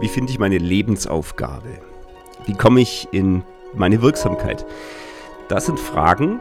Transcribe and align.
Wie 0.00 0.08
finde 0.08 0.32
ich 0.32 0.38
meine 0.38 0.56
Lebensaufgabe? 0.56 1.78
Wie 2.46 2.54
komme 2.54 2.80
ich 2.80 3.06
in 3.12 3.42
meine 3.74 4.00
Wirksamkeit? 4.00 4.64
Das 5.48 5.66
sind 5.66 5.78
Fragen 5.78 6.40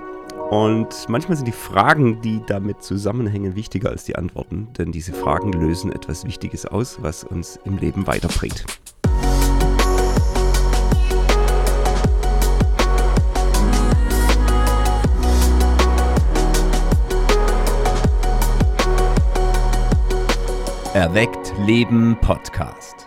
und 0.49 0.87
manchmal 1.09 1.35
sind 1.35 1.45
die 1.45 1.51
Fragen, 1.51 2.21
die 2.21 2.41
damit 2.47 2.81
zusammenhängen, 2.81 3.57
wichtiger 3.57 3.89
als 3.89 4.05
die 4.05 4.15
Antworten, 4.15 4.69
denn 4.77 4.93
diese 4.93 5.11
Fragen 5.11 5.51
lösen 5.51 5.91
etwas 5.91 6.25
Wichtiges 6.25 6.65
aus, 6.65 6.99
was 7.01 7.25
uns 7.25 7.59
im 7.65 7.77
Leben 7.77 8.07
weiterbringt. 8.07 8.63
Erweckt 20.93 21.53
Leben 21.65 22.17
Podcast. 22.21 22.98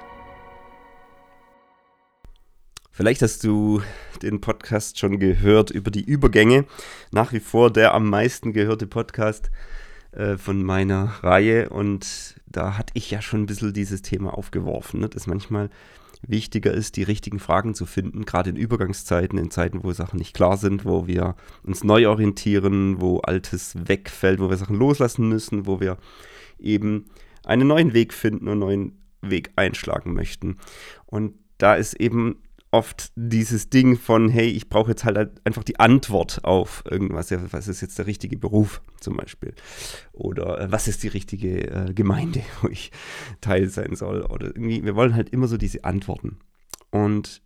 Vielleicht 2.95 3.23
hast 3.23 3.42
du 3.42 3.80
den 4.20 4.42
Podcast 4.42 4.98
schon 4.98 5.19
gehört 5.19 5.70
über 5.70 5.91
die 5.91 6.05
Übergänge. 6.05 6.66
Nach 7.10 7.33
wie 7.33 7.41
vor 7.41 7.73
der 7.73 7.95
am 7.95 8.10
meisten 8.10 8.52
gehörte 8.52 8.87
Podcast 8.87 9.50
äh, 10.12 10.37
von 10.37 10.62
meiner 10.62 11.05
Reihe. 11.23 11.70
Und 11.70 12.36
da 12.45 12.77
hatte 12.77 12.92
ich 12.92 13.10
ja 13.10 13.23
schon 13.23 13.45
ein 13.45 13.47
bisschen 13.47 13.73
dieses 13.73 14.02
Thema 14.02 14.36
aufgeworfen, 14.36 15.00
ne? 15.00 15.09
dass 15.09 15.27
manchmal 15.27 15.70
wichtiger 16.20 16.70
ist, 16.70 16.97
die 16.97 17.02
richtigen 17.02 17.38
Fragen 17.38 17.74
zu 17.74 17.86
finden, 17.86 18.27
gerade 18.27 18.50
in 18.50 18.56
Übergangszeiten, 18.56 19.38
in 19.38 19.50
Zeiten, 19.50 19.83
wo 19.83 19.92
Sachen 19.92 20.19
nicht 20.19 20.34
klar 20.34 20.59
sind, 20.59 20.84
wo 20.84 21.06
wir 21.06 21.34
uns 21.62 21.84
neu 21.84 22.06
orientieren, 22.09 23.00
wo 23.00 23.20
Altes 23.20 23.74
wegfällt, 23.88 24.38
wo 24.38 24.50
wir 24.50 24.59
Sachen 24.59 24.77
loslassen 24.77 25.30
müssen, 25.30 25.66
wo 25.66 25.80
wir 25.80 25.97
eben 26.59 27.06
einen 27.42 27.69
neuen 27.69 27.95
Weg 27.95 28.12
finden 28.12 28.48
und 28.48 28.52
einen 28.52 28.61
neuen 28.61 28.98
Weg 29.22 29.50
einschlagen 29.56 30.12
möchten. 30.12 30.59
Und 31.06 31.36
da 31.56 31.74
ist 31.74 31.95
eben 31.95 32.36
oft 32.73 33.12
dieses 33.17 33.69
Ding 33.69 33.99
von, 33.99 34.31
hey, 34.31 34.48
ich 34.48 34.69
brauche 34.69 34.91
jetzt 34.91 35.05
halt 35.05 35.41
einfach 35.45 35.62
die 35.62 35.78
Antwort 35.78 36.42
auf 36.42 36.83
irgendwas. 36.91 37.29
Ja, 37.31 37.41
was 37.53 37.69
ist 37.69 37.83
jetzt 37.83 37.98
der 37.98 38.06
richtige 38.06 38.39
Beruf 38.39 38.81
zum 38.98 39.17
Beispiel? 39.17 39.55
Oder 40.12 40.59
äh, 40.59 40.73
was 40.73 40.89
ist 40.89 41.03
die 41.03 41.09
richtige 41.09 41.70
äh, 41.70 41.92
Gemeinde, 41.92 42.42
wo 42.62 42.69
ich 42.69 42.91
Teil 43.41 43.69
sein 43.69 43.95
soll? 43.95 44.23
Oder 44.23 44.47
irgendwie, 44.47 44.83
wir 44.84 44.97
wollen 44.97 45.14
halt 45.14 45.29
immer 45.29 45.48
so 45.48 45.59
diese 45.59 45.84
Antworten. 45.84 46.39
Und 46.91 47.42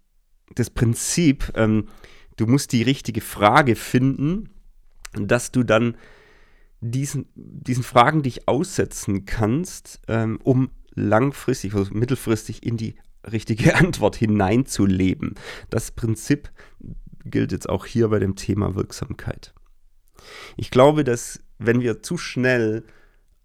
das 0.54 0.70
Prinzip, 0.70 1.52
ähm, 1.56 1.88
du 2.36 2.46
musst 2.46 2.72
die 2.72 2.82
richtige 2.82 3.20
Frage 3.20 3.74
finden, 3.74 4.50
dass 5.12 5.50
du 5.50 5.64
dann 5.64 5.96
diesen, 6.80 7.26
diesen 7.34 7.82
Fragen 7.82 8.22
dich 8.22 8.46
aussetzen 8.46 9.24
kannst, 9.24 10.00
ähm, 10.06 10.38
um 10.44 10.70
langfristig, 10.94 11.74
also 11.74 11.92
mittelfristig 11.92 12.64
in 12.64 12.76
die 12.76 12.94
richtige 13.30 13.74
Antwort 13.76 14.16
hineinzuleben. 14.16 15.34
Das 15.70 15.90
Prinzip 15.90 16.50
gilt 17.24 17.52
jetzt 17.52 17.68
auch 17.68 17.86
hier 17.86 18.08
bei 18.08 18.18
dem 18.18 18.36
Thema 18.36 18.74
Wirksamkeit. 18.74 19.52
Ich 20.56 20.70
glaube, 20.70 21.04
dass 21.04 21.40
wenn 21.58 21.80
wir 21.80 22.02
zu 22.02 22.18
schnell 22.18 22.84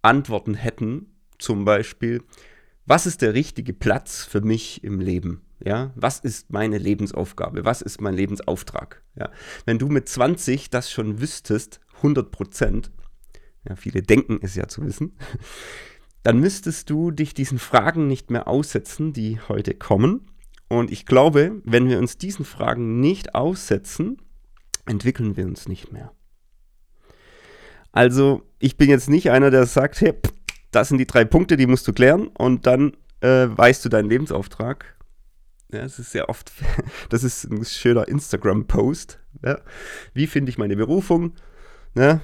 Antworten 0.02 0.54
hätten, 0.54 1.06
zum 1.38 1.64
Beispiel, 1.64 2.22
was 2.86 3.06
ist 3.06 3.22
der 3.22 3.34
richtige 3.34 3.72
Platz 3.72 4.24
für 4.24 4.40
mich 4.40 4.82
im 4.84 5.00
Leben? 5.00 5.42
Ja, 5.64 5.92
was 5.94 6.18
ist 6.18 6.50
meine 6.52 6.78
Lebensaufgabe? 6.78 7.64
Was 7.64 7.82
ist 7.82 8.00
mein 8.00 8.14
Lebensauftrag? 8.14 9.02
Ja, 9.14 9.30
wenn 9.64 9.78
du 9.78 9.88
mit 9.88 10.08
20 10.08 10.70
das 10.70 10.90
schon 10.90 11.20
wüsstest, 11.20 11.80
100 11.96 12.32
Prozent, 12.32 12.90
ja, 13.68 13.76
viele 13.76 14.02
denken 14.02 14.40
es 14.42 14.56
ja 14.56 14.66
zu 14.66 14.84
wissen, 14.84 15.16
dann 16.22 16.38
müsstest 16.38 16.88
du 16.90 17.10
dich 17.10 17.34
diesen 17.34 17.58
Fragen 17.58 18.06
nicht 18.06 18.30
mehr 18.30 18.48
aussetzen, 18.48 19.12
die 19.12 19.40
heute 19.48 19.74
kommen. 19.74 20.28
Und 20.68 20.90
ich 20.90 21.04
glaube, 21.04 21.60
wenn 21.64 21.88
wir 21.88 21.98
uns 21.98 22.16
diesen 22.16 22.44
Fragen 22.44 23.00
nicht 23.00 23.34
aussetzen, 23.34 24.18
entwickeln 24.86 25.36
wir 25.36 25.46
uns 25.46 25.68
nicht 25.68 25.92
mehr. 25.92 26.12
Also, 27.90 28.42
ich 28.58 28.76
bin 28.76 28.88
jetzt 28.88 29.10
nicht 29.10 29.30
einer, 29.30 29.50
der 29.50 29.66
sagt, 29.66 30.00
hey, 30.00 30.14
das 30.70 30.88
sind 30.88 30.98
die 30.98 31.06
drei 31.06 31.24
Punkte, 31.24 31.56
die 31.56 31.66
musst 31.66 31.86
du 31.86 31.92
klären 31.92 32.28
und 32.28 32.66
dann 32.66 32.96
äh, 33.20 33.48
weißt 33.48 33.84
du 33.84 33.88
deinen 33.90 34.08
Lebensauftrag. 34.08 34.96
Ja, 35.70 35.80
es 35.80 35.98
ist 35.98 36.12
sehr 36.12 36.28
oft, 36.28 36.52
das 37.10 37.22
ist 37.22 37.44
ein 37.44 37.64
schöner 37.64 38.08
Instagram-Post. 38.08 39.18
Ja. 39.44 39.60
Wie 40.14 40.26
finde 40.26 40.50
ich 40.50 40.58
meine 40.58 40.76
Berufung? 40.76 41.34
Ja, 41.94 42.20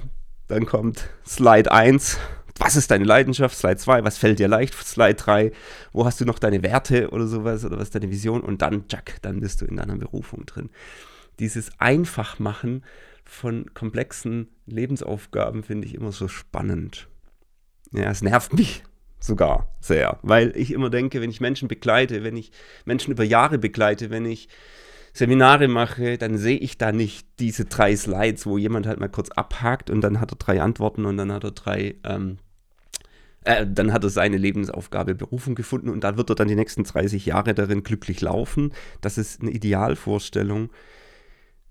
dann 0.46 0.64
kommt 0.64 1.10
Slide 1.26 1.70
1. 1.70 2.18
Was 2.58 2.76
ist 2.76 2.90
deine 2.90 3.04
Leidenschaft? 3.04 3.56
Slide 3.56 3.76
2. 3.76 4.04
Was 4.04 4.18
fällt 4.18 4.38
dir 4.38 4.48
leicht? 4.48 4.74
Slide 4.74 5.14
3. 5.14 5.52
Wo 5.92 6.04
hast 6.04 6.20
du 6.20 6.24
noch 6.24 6.38
deine 6.38 6.62
Werte 6.62 7.10
oder 7.10 7.26
sowas? 7.26 7.64
Oder 7.64 7.76
was 7.76 7.84
ist 7.84 7.94
deine 7.94 8.10
Vision? 8.10 8.40
Und 8.40 8.62
dann, 8.62 8.84
Jack, 8.90 9.16
dann 9.22 9.40
bist 9.40 9.60
du 9.60 9.66
in 9.66 9.76
deiner 9.76 9.96
Berufung 9.96 10.46
drin. 10.46 10.70
Dieses 11.38 11.70
Einfachmachen 11.78 12.84
von 13.24 13.72
komplexen 13.74 14.48
Lebensaufgaben 14.66 15.62
finde 15.62 15.86
ich 15.86 15.94
immer 15.94 16.12
so 16.12 16.28
spannend. 16.28 17.08
Ja, 17.92 18.10
es 18.10 18.22
nervt 18.22 18.52
mich 18.54 18.82
sogar 19.20 19.74
sehr, 19.80 20.18
weil 20.22 20.52
ich 20.56 20.72
immer 20.72 20.90
denke, 20.90 21.20
wenn 21.20 21.30
ich 21.30 21.40
Menschen 21.40 21.68
begleite, 21.68 22.24
wenn 22.24 22.36
ich 22.36 22.52
Menschen 22.84 23.12
über 23.12 23.24
Jahre 23.24 23.58
begleite, 23.58 24.10
wenn 24.10 24.24
ich 24.24 24.48
Seminare 25.12 25.68
mache, 25.68 26.18
dann 26.18 26.38
sehe 26.38 26.58
ich 26.58 26.78
da 26.78 26.92
nicht 26.92 27.26
diese 27.40 27.64
drei 27.64 27.96
Slides, 27.96 28.46
wo 28.46 28.58
jemand 28.58 28.86
halt 28.86 29.00
mal 29.00 29.08
kurz 29.08 29.30
abhakt 29.30 29.90
und 29.90 30.00
dann 30.00 30.20
hat 30.20 30.32
er 30.32 30.36
drei 30.36 30.62
Antworten 30.62 31.04
und 31.06 31.16
dann 31.16 31.32
hat 31.32 31.44
er 31.44 31.50
drei, 31.50 31.96
ähm, 32.04 32.38
äh, 33.44 33.66
dann 33.66 33.92
hat 33.92 34.04
er 34.04 34.10
seine 34.10 34.36
Lebensaufgabe 34.36 35.14
Berufung 35.14 35.54
gefunden 35.54 35.88
und 35.88 36.04
da 36.04 36.16
wird 36.16 36.30
er 36.30 36.36
dann 36.36 36.48
die 36.48 36.56
nächsten 36.56 36.84
30 36.84 37.26
Jahre 37.26 37.54
darin 37.54 37.82
glücklich 37.82 38.20
laufen. 38.20 38.72
Das 39.00 39.18
ist 39.18 39.40
eine 39.40 39.50
Idealvorstellung, 39.50 40.70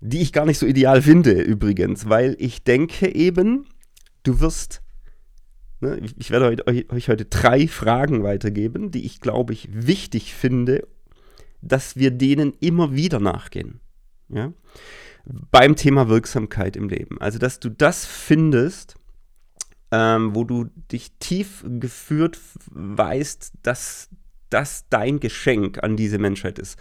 die 0.00 0.20
ich 0.20 0.32
gar 0.32 0.46
nicht 0.46 0.58
so 0.58 0.66
ideal 0.66 1.02
finde 1.02 1.40
übrigens, 1.40 2.08
weil 2.08 2.36
ich 2.38 2.64
denke 2.64 3.14
eben, 3.14 3.66
du 4.22 4.40
wirst 4.40 4.82
ne, 5.80 6.00
ich 6.18 6.30
werde 6.30 6.66
euch 6.66 7.08
heute 7.08 7.24
drei 7.24 7.68
Fragen 7.68 8.22
weitergeben, 8.22 8.90
die 8.90 9.04
ich, 9.04 9.20
glaube 9.20 9.52
ich, 9.52 9.68
wichtig 9.72 10.34
finde, 10.34 10.86
dass 11.60 11.96
wir 11.96 12.10
denen 12.10 12.54
immer 12.60 12.94
wieder 12.94 13.20
nachgehen. 13.20 13.80
Ja? 14.28 14.52
Beim 15.50 15.76
Thema 15.76 16.08
Wirksamkeit 16.08 16.76
im 16.76 16.88
Leben. 16.88 17.20
Also, 17.20 17.38
dass 17.38 17.60
du 17.60 17.68
das 17.68 18.06
findest, 18.06 18.97
ähm, 19.90 20.34
wo 20.34 20.44
du 20.44 20.64
dich 20.92 21.12
tief 21.18 21.64
geführt 21.66 22.38
weißt, 22.70 23.52
dass 23.62 24.10
das 24.50 24.86
dein 24.90 25.20
Geschenk 25.20 25.82
an 25.82 25.96
diese 25.96 26.18
Menschheit 26.18 26.58
ist. 26.58 26.78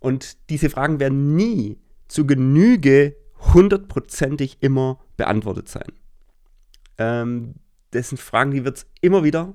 Und 0.00 0.36
diese 0.50 0.70
Fragen 0.70 1.00
werden 1.00 1.34
nie 1.34 1.78
zu 2.08 2.26
Genüge 2.26 3.16
hundertprozentig 3.54 4.58
immer 4.60 5.00
beantwortet 5.16 5.68
sein. 5.68 5.92
Ähm, 6.98 7.54
das 7.90 8.08
sind 8.10 8.20
Fragen, 8.20 8.50
die 8.50 8.64
wird 8.64 8.86
immer 9.00 9.24
wieder, 9.24 9.54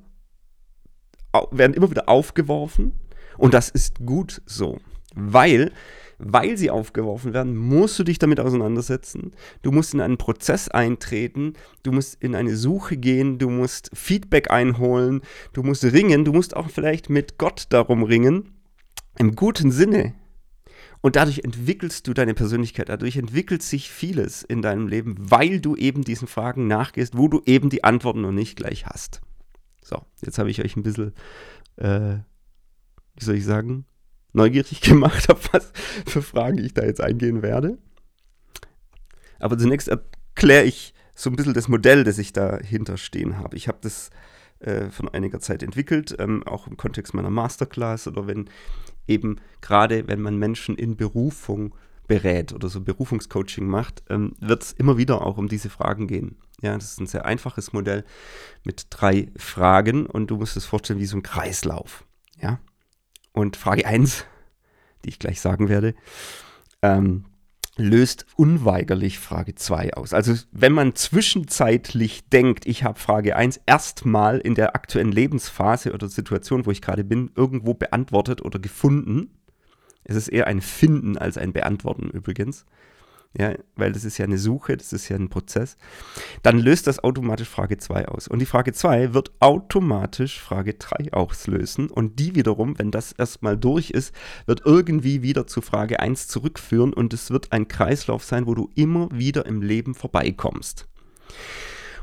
werden 1.51 1.73
immer 1.73 1.89
wieder 1.89 2.09
aufgeworfen 2.09 2.93
und 3.37 3.53
das 3.53 3.69
ist 3.69 4.05
gut 4.05 4.41
so, 4.45 4.79
weil, 5.13 5.71
weil 6.19 6.57
sie 6.57 6.69
aufgeworfen 6.69 7.33
werden, 7.33 7.55
musst 7.55 7.97
du 7.97 8.03
dich 8.03 8.19
damit 8.19 8.39
auseinandersetzen. 8.39 9.31
Du 9.61 9.71
musst 9.71 9.93
in 9.93 10.01
einen 10.01 10.17
Prozess 10.17 10.69
eintreten, 10.69 11.53
du 11.83 11.91
musst 11.91 12.21
in 12.21 12.35
eine 12.35 12.55
Suche 12.55 12.97
gehen, 12.97 13.39
du 13.39 13.49
musst 13.49 13.89
Feedback 13.93 14.51
einholen, 14.51 15.21
du 15.53 15.63
musst 15.63 15.83
ringen, 15.83 16.25
du 16.25 16.33
musst 16.33 16.55
auch 16.55 16.69
vielleicht 16.69 17.09
mit 17.09 17.37
Gott 17.37 17.67
darum 17.69 18.03
ringen, 18.03 18.51
im 19.17 19.35
guten 19.35 19.71
Sinne. 19.71 20.13
Und 21.01 21.15
dadurch 21.15 21.39
entwickelst 21.45 22.07
du 22.07 22.13
deine 22.13 22.33
Persönlichkeit, 22.33 22.89
dadurch 22.89 23.15
entwickelt 23.15 23.63
sich 23.63 23.89
vieles 23.89 24.43
in 24.43 24.61
deinem 24.61 24.87
Leben, 24.87 25.15
weil 25.17 25.61
du 25.61 25.77
eben 25.77 26.03
diesen 26.03 26.27
Fragen 26.27 26.67
nachgehst, 26.67 27.17
wo 27.17 27.29
du 27.29 27.41
eben 27.45 27.69
die 27.69 27.85
Antworten 27.85 28.21
noch 28.21 28.33
nicht 28.33 28.57
gleich 28.57 28.85
hast. 28.85 29.21
So, 29.81 30.01
jetzt 30.21 30.37
habe 30.37 30.51
ich 30.51 30.61
euch 30.61 30.75
ein 30.75 30.83
bisschen 30.83 31.13
äh, 31.77 32.17
wie 33.19 33.25
soll 33.25 33.35
ich 33.35 33.45
sagen, 33.45 33.85
neugierig 34.33 34.81
gemacht, 34.81 35.29
auf 35.29 35.53
was 35.53 35.71
für 36.05 36.21
Fragen 36.21 36.57
ich 36.57 36.73
da 36.73 36.83
jetzt 36.83 37.01
eingehen 37.01 37.41
werde. 37.41 37.77
Aber 39.39 39.57
zunächst 39.57 39.87
erkläre 39.87 40.65
ich 40.65 40.93
so 41.15 41.29
ein 41.29 41.35
bisschen 41.35 41.53
das 41.53 41.67
Modell, 41.67 42.03
das 42.03 42.17
ich 42.17 42.33
dahinter 42.33 42.97
stehen 42.97 43.37
habe. 43.37 43.57
Ich 43.57 43.67
habe 43.67 43.79
das 43.81 44.09
äh, 44.59 44.89
von 44.89 45.09
einiger 45.09 45.39
Zeit 45.39 45.63
entwickelt, 45.63 46.15
ähm, 46.19 46.43
auch 46.45 46.67
im 46.67 46.77
Kontext 46.77 47.13
meiner 47.13 47.29
Masterclass 47.29 48.07
oder 48.07 48.27
wenn 48.27 48.49
eben 49.07 49.37
gerade, 49.61 50.07
wenn 50.07 50.21
man 50.21 50.37
Menschen 50.37 50.75
in 50.75 50.95
Berufung 50.95 51.75
berät 52.07 52.53
oder 52.53 52.69
so 52.69 52.81
Berufungscoaching 52.81 53.67
macht, 53.67 54.03
ähm, 54.09 54.35
wird 54.39 54.63
es 54.63 54.71
immer 54.73 54.97
wieder 54.97 55.21
auch 55.21 55.37
um 55.37 55.47
diese 55.47 55.69
Fragen 55.69 56.07
gehen. 56.07 56.37
Ja, 56.61 56.75
das 56.75 56.91
ist 56.91 56.99
ein 56.99 57.07
sehr 57.07 57.25
einfaches 57.25 57.71
Modell 57.71 58.03
mit 58.65 58.87
drei 58.89 59.31
Fragen 59.37 60.05
und 60.05 60.27
du 60.27 60.37
musst 60.37 60.57
es 60.57 60.65
vorstellen 60.65 60.99
wie 60.99 61.05
so 61.05 61.17
ein 61.17 61.23
Kreislauf. 61.23 62.05
Ja, 62.41 62.59
und 63.33 63.55
Frage 63.57 63.85
1, 63.85 64.25
die 65.05 65.09
ich 65.09 65.19
gleich 65.19 65.41
sagen 65.41 65.69
werde, 65.69 65.95
ähm, 66.81 67.25
löst 67.79 68.25
unweigerlich 68.35 69.19
Frage 69.19 69.55
2 69.55 69.93
aus. 69.93 70.13
Also 70.13 70.35
wenn 70.51 70.73
man 70.73 70.95
zwischenzeitlich 70.95 72.27
denkt, 72.29 72.65
ich 72.65 72.83
habe 72.83 72.99
Frage 72.99 73.35
1 73.35 73.61
erstmal 73.65 74.39
in 74.39 74.55
der 74.55 74.75
aktuellen 74.75 75.11
Lebensphase 75.11 75.93
oder 75.93 76.09
Situation, 76.09 76.65
wo 76.65 76.71
ich 76.71 76.81
gerade 76.81 77.03
bin, 77.03 77.31
irgendwo 77.35 77.73
beantwortet 77.73 78.43
oder 78.43 78.59
gefunden, 78.59 79.31
es 80.03 80.15
ist 80.15 80.27
eher 80.27 80.47
ein 80.47 80.61
Finden 80.61 81.17
als 81.17 81.37
ein 81.37 81.53
Beantworten 81.53 82.09
übrigens, 82.09 82.65
ja, 83.37 83.53
weil 83.75 83.91
das 83.91 84.05
ist 84.05 84.17
ja 84.17 84.25
eine 84.25 84.39
Suche, 84.39 84.75
das 84.75 84.91
ist 84.91 85.07
ja 85.07 85.15
ein 85.15 85.29
Prozess, 85.29 85.77
dann 86.41 86.57
löst 86.57 86.87
das 86.87 87.03
automatisch 87.03 87.47
Frage 87.47 87.77
2 87.77 88.07
aus. 88.07 88.27
Und 88.27 88.39
die 88.39 88.47
Frage 88.47 88.73
2 88.73 89.13
wird 89.13 89.31
automatisch 89.39 90.39
Frage 90.39 90.73
3 90.73 91.13
auslösen. 91.13 91.89
Und 91.89 92.19
die 92.19 92.33
wiederum, 92.35 92.79
wenn 92.79 92.89
das 92.89 93.11
erstmal 93.11 93.55
durch 93.55 93.91
ist, 93.91 94.15
wird 94.47 94.61
irgendwie 94.65 95.21
wieder 95.21 95.45
zu 95.45 95.61
Frage 95.61 95.99
1 95.99 96.27
zurückführen 96.27 96.91
und 96.91 97.13
es 97.13 97.29
wird 97.29 97.51
ein 97.51 97.67
Kreislauf 97.67 98.23
sein, 98.23 98.47
wo 98.47 98.55
du 98.55 98.69
immer 98.73 99.09
wieder 99.11 99.45
im 99.45 99.61
Leben 99.61 99.93
vorbeikommst. 99.93 100.87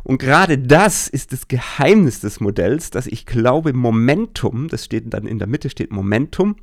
Und 0.05 0.19
gerade 0.19 0.56
das 0.56 1.08
ist 1.08 1.32
das 1.32 1.49
Geheimnis 1.49 2.20
des 2.20 2.38
Modells, 2.38 2.90
dass 2.90 3.08
ich 3.08 3.26
glaube, 3.26 3.72
Momentum, 3.72 4.69
das 4.69 4.84
steht 4.84 5.12
dann 5.12 5.26
in 5.26 5.40
der 5.40 5.49
Mitte, 5.49 5.69
steht 5.70 5.90
Momentum, 5.90 6.55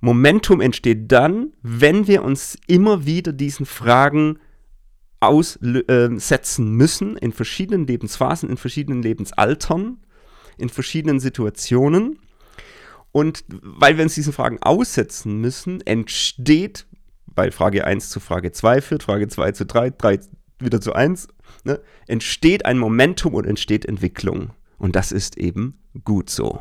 Momentum 0.00 0.60
entsteht 0.60 1.10
dann, 1.10 1.52
wenn 1.62 2.06
wir 2.06 2.22
uns 2.22 2.58
immer 2.66 3.06
wieder 3.06 3.32
diesen 3.32 3.66
Fragen 3.66 4.38
aussetzen 5.20 6.66
äh, 6.66 6.70
müssen, 6.70 7.16
in 7.16 7.32
verschiedenen 7.32 7.86
Lebensphasen, 7.86 8.50
in 8.50 8.56
verschiedenen 8.56 9.02
Lebensaltern, 9.02 9.98
in 10.58 10.68
verschiedenen 10.68 11.20
Situationen. 11.20 12.18
Und 13.12 13.44
weil 13.48 13.96
wir 13.96 14.04
uns 14.04 14.14
diesen 14.14 14.32
Fragen 14.32 14.58
aussetzen 14.60 15.40
müssen, 15.40 15.80
entsteht, 15.80 16.86
weil 17.26 17.50
Frage 17.50 17.84
1 17.84 18.10
zu 18.10 18.20
Frage 18.20 18.52
2 18.52 18.82
führt, 18.82 19.02
Frage 19.04 19.28
2 19.28 19.52
zu 19.52 19.64
3, 19.64 19.90
3 19.90 20.20
wieder 20.58 20.80
zu 20.80 20.92
1, 20.92 21.28
ne, 21.64 21.80
entsteht 22.06 22.66
ein 22.66 22.78
Momentum 22.78 23.34
und 23.34 23.46
entsteht 23.46 23.86
Entwicklung. 23.86 24.50
Und 24.78 24.96
das 24.96 25.12
ist 25.12 25.38
eben 25.38 25.78
gut 26.04 26.28
so. 26.28 26.60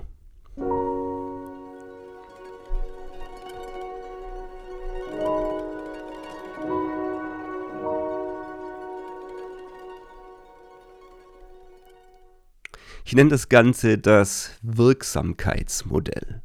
Nenne 13.15 13.29
das 13.29 13.47
Ganze 13.47 13.97
das 13.97 14.51
Wirksamkeitsmodell. 14.61 16.41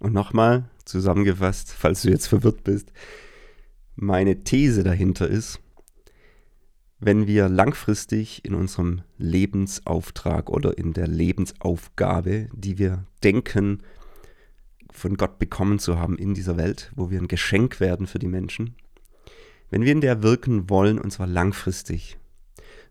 Und 0.00 0.12
nochmal 0.12 0.64
zusammengefasst, 0.84 1.72
falls 1.72 2.02
du 2.02 2.10
jetzt 2.10 2.26
verwirrt 2.26 2.64
bist, 2.64 2.92
meine 3.94 4.42
These 4.42 4.82
dahinter 4.82 5.28
ist, 5.28 5.60
wenn 6.98 7.28
wir 7.28 7.48
langfristig 7.48 8.44
in 8.44 8.54
unserem 8.54 9.02
Lebensauftrag 9.16 10.50
oder 10.50 10.76
in 10.76 10.92
der 10.92 11.06
Lebensaufgabe, 11.06 12.48
die 12.52 12.78
wir 12.78 13.04
denken, 13.22 13.82
von 14.90 15.16
Gott 15.16 15.38
bekommen 15.38 15.78
zu 15.78 15.98
haben 15.98 16.18
in 16.18 16.34
dieser 16.34 16.56
Welt, 16.56 16.90
wo 16.96 17.10
wir 17.10 17.20
ein 17.20 17.28
Geschenk 17.28 17.78
werden 17.78 18.08
für 18.08 18.18
die 18.18 18.28
Menschen, 18.28 18.74
wenn 19.70 19.82
wir 19.82 19.92
in 19.92 20.00
der 20.00 20.22
wirken 20.22 20.68
wollen, 20.68 20.98
und 20.98 21.12
zwar 21.12 21.28
langfristig, 21.28 22.18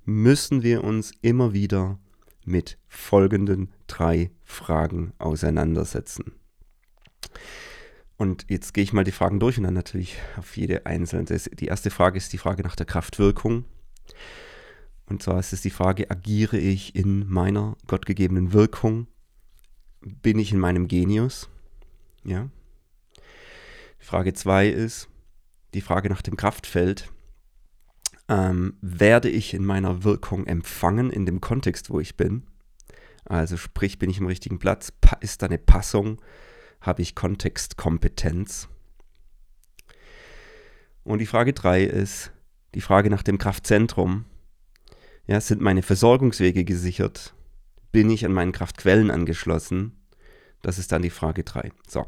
müssen 0.06 0.63
wir 0.63 0.84
uns 0.84 1.12
immer 1.22 1.54
wieder 1.54 2.00
mit 2.45 2.77
folgenden 2.88 3.69
drei 3.88 4.31
Fragen 4.43 5.13
auseinandersetzen. 5.17 6.33
Und 8.17 8.45
jetzt 8.49 8.73
gehe 8.73 8.83
ich 8.83 8.93
mal 8.93 9.03
die 9.03 9.11
Fragen 9.11 9.39
durch 9.39 9.57
und 9.57 9.63
dann 9.63 9.73
natürlich 9.73 10.17
auf 10.38 10.55
jede 10.55 10.85
einzelne. 10.85 11.25
Die 11.25 11.65
erste 11.65 11.89
Frage 11.89 12.17
ist 12.17 12.33
die 12.33 12.38
Frage 12.38 12.61
nach 12.63 12.75
der 12.75 12.85
Kraftwirkung. 12.85 13.65
Und 15.07 15.23
zwar 15.23 15.39
ist 15.39 15.53
es 15.53 15.61
die 15.61 15.71
Frage, 15.71 16.09
agiere 16.09 16.57
ich 16.57 16.95
in 16.95 17.27
meiner 17.27 17.75
gottgegebenen 17.88 18.53
Wirkung? 18.53 19.07
Bin 20.01 20.39
ich 20.39 20.51
in 20.51 20.59
meinem 20.59 20.88
Genius? 20.88 21.49
Ja. 22.23 22.49
Frage 23.99 24.33
2 24.33 24.69
ist 24.69 25.09
die 25.73 25.81
Frage 25.81 26.09
nach 26.09 26.21
dem 26.21 26.38
Kraftfeld 26.38 27.11
ähm, 28.31 28.78
werde 28.80 29.30
ich 29.30 29.54
in 29.54 29.66
meiner 29.66 30.06
Wirkung 30.06 30.48
empfangen 30.48 31.12
in 31.12 31.25
dem 31.25 31.42
Kontext, 31.42 31.89
wo 31.89 32.00
ich 32.00 32.16
bin. 32.16 32.44
Also 33.25 33.57
sprich, 33.57 34.00
bin 34.00 34.10
ich 34.10 34.19
im 34.19 34.25
richtigen 34.25 34.57
Platz? 34.57 34.94
ist 35.19 35.42
da 35.42 35.48
eine 35.48 35.57
Passung? 35.57 36.22
Habe 36.80 37.01
ich 37.01 37.13
Kontextkompetenz? 37.13 38.69
Und 41.04 41.19
die 41.19 41.25
Frage 41.25 41.51
3 41.51 41.83
ist 41.83 42.31
die 42.74 42.81
Frage 42.81 43.10
nach 43.10 43.22
dem 43.22 43.38
Kraftzentrum. 43.38 44.24
Ja, 45.27 45.42
sind 45.42 45.62
meine 45.62 45.81
Versorgungswege 45.81 46.63
gesichert? 46.63 47.34
Bin 47.92 48.10
ich 48.10 48.25
an 48.25 48.31
meinen 48.31 48.54
Kraftquellen 48.54 49.12
angeschlossen? 49.12 49.92
Das 50.62 50.80
ist 50.80 50.94
dann 50.94 51.01
die 51.01 51.10
Frage 51.10 51.44
3. 51.44 51.72
So, 51.86 52.07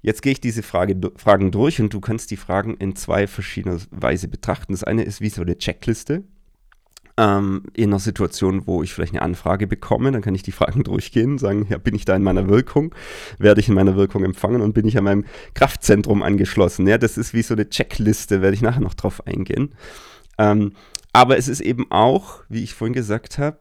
Jetzt 0.00 0.22
gehe 0.22 0.32
ich 0.32 0.40
diese 0.40 0.62
Frage, 0.62 0.96
Fragen 1.16 1.50
durch 1.50 1.80
und 1.80 1.92
du 1.92 2.00
kannst 2.00 2.30
die 2.30 2.36
Fragen 2.36 2.76
in 2.76 2.94
zwei 2.94 3.26
verschiedener 3.26 3.78
Weise 3.90 4.28
betrachten. 4.28 4.72
Das 4.72 4.84
eine 4.84 5.02
ist 5.02 5.20
wie 5.20 5.28
so 5.28 5.42
eine 5.42 5.58
Checkliste. 5.58 6.22
Ähm, 7.16 7.64
in 7.74 7.90
einer 7.90 7.98
Situation, 7.98 8.68
wo 8.68 8.84
ich 8.84 8.94
vielleicht 8.94 9.12
eine 9.12 9.22
Anfrage 9.22 9.66
bekomme, 9.66 10.12
dann 10.12 10.22
kann 10.22 10.36
ich 10.36 10.44
die 10.44 10.52
Fragen 10.52 10.82
durchgehen, 10.84 11.38
sagen, 11.38 11.66
ja, 11.68 11.78
bin 11.78 11.96
ich 11.96 12.04
da 12.04 12.14
in 12.14 12.22
meiner 12.22 12.48
Wirkung? 12.48 12.94
Werde 13.38 13.60
ich 13.60 13.68
in 13.68 13.74
meiner 13.74 13.96
Wirkung 13.96 14.24
empfangen 14.24 14.60
und 14.60 14.72
bin 14.72 14.86
ich 14.86 14.96
an 14.96 15.04
meinem 15.04 15.24
Kraftzentrum 15.54 16.22
angeschlossen? 16.22 16.86
Ja, 16.86 16.96
das 16.96 17.18
ist 17.18 17.34
wie 17.34 17.42
so 17.42 17.54
eine 17.54 17.68
Checkliste, 17.68 18.40
werde 18.40 18.54
ich 18.54 18.62
nachher 18.62 18.82
noch 18.82 18.94
drauf 18.94 19.26
eingehen. 19.26 19.74
Ähm, 20.38 20.74
aber 21.12 21.36
es 21.38 21.48
ist 21.48 21.60
eben 21.60 21.90
auch, 21.90 22.44
wie 22.48 22.62
ich 22.62 22.74
vorhin 22.74 22.94
gesagt 22.94 23.38
habe, 23.38 23.58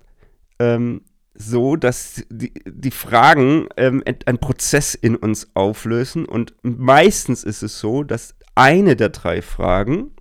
ähm, 0.60 1.02
so, 1.38 1.76
dass 1.76 2.24
die, 2.30 2.52
die 2.66 2.92
Fragen 2.92 3.68
ähm, 3.78 4.04
einen 4.26 4.40
Prozess 4.40 4.96
in 4.96 5.16
uns 5.16 5.48
auflösen. 5.54 6.26
Und 6.26 6.56
meistens 6.64 7.44
ist 7.44 7.62
es 7.62 7.80
so, 7.80 8.04
dass 8.04 8.36
eine 8.56 8.96
der 8.96 9.10
drei 9.10 9.42
Fragen 9.42 10.12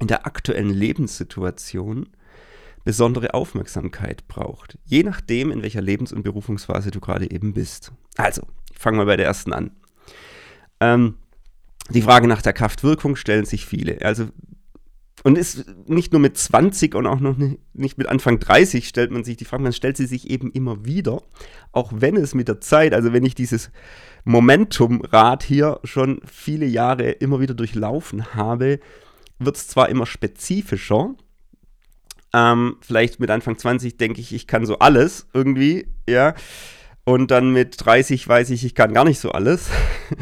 in 0.00 0.08
der 0.08 0.26
aktuellen 0.26 0.70
Lebenssituation 0.70 2.08
besondere 2.84 3.34
Aufmerksamkeit 3.34 4.26
braucht. 4.28 4.78
Je 4.84 5.02
nachdem, 5.02 5.50
in 5.50 5.62
welcher 5.62 5.82
Lebens- 5.82 6.12
und 6.12 6.22
Berufungsphase 6.22 6.90
du 6.90 7.00
gerade 7.00 7.30
eben 7.30 7.54
bist. 7.54 7.92
Also, 8.16 8.42
ich 8.72 8.78
fange 8.78 8.98
mal 8.98 9.06
bei 9.06 9.16
der 9.16 9.26
ersten 9.26 9.52
an. 9.52 9.70
Ähm, 10.80 11.16
die 11.90 12.02
Frage 12.02 12.26
nach 12.26 12.42
der 12.42 12.52
Kraftwirkung 12.52 13.16
stellen 13.16 13.44
sich 13.44 13.66
viele. 13.66 14.02
Also 14.02 14.28
und 15.26 15.36
ist 15.36 15.64
nicht 15.88 16.12
nur 16.12 16.20
mit 16.20 16.38
20 16.38 16.94
und 16.94 17.04
auch 17.08 17.18
noch 17.18 17.36
nicht 17.36 17.98
mit 17.98 18.06
Anfang 18.06 18.38
30 18.38 18.86
stellt 18.86 19.10
man 19.10 19.24
sich 19.24 19.36
die 19.36 19.44
Frage, 19.44 19.64
man 19.64 19.72
stellt 19.72 19.96
sie 19.96 20.06
sich 20.06 20.30
eben 20.30 20.52
immer 20.52 20.84
wieder, 20.84 21.20
auch 21.72 21.90
wenn 21.96 22.14
es 22.14 22.32
mit 22.32 22.46
der 22.46 22.60
Zeit, 22.60 22.94
also 22.94 23.12
wenn 23.12 23.24
ich 23.24 23.34
dieses 23.34 23.72
Momentumrad 24.22 25.42
hier 25.42 25.80
schon 25.82 26.20
viele 26.24 26.64
Jahre 26.64 27.10
immer 27.10 27.40
wieder 27.40 27.54
durchlaufen 27.54 28.34
habe, 28.36 28.78
wird 29.40 29.56
es 29.56 29.66
zwar 29.66 29.88
immer 29.88 30.06
spezifischer, 30.06 31.16
ähm, 32.32 32.76
vielleicht 32.80 33.18
mit 33.18 33.32
Anfang 33.32 33.58
20 33.58 33.96
denke 33.96 34.20
ich, 34.20 34.32
ich 34.32 34.46
kann 34.46 34.64
so 34.64 34.78
alles 34.78 35.26
irgendwie, 35.34 35.88
ja, 36.08 36.36
und 37.02 37.32
dann 37.32 37.52
mit 37.52 37.84
30 37.84 38.28
weiß 38.28 38.50
ich, 38.50 38.64
ich 38.64 38.76
kann 38.76 38.94
gar 38.94 39.04
nicht 39.04 39.18
so 39.18 39.32
alles. 39.32 39.70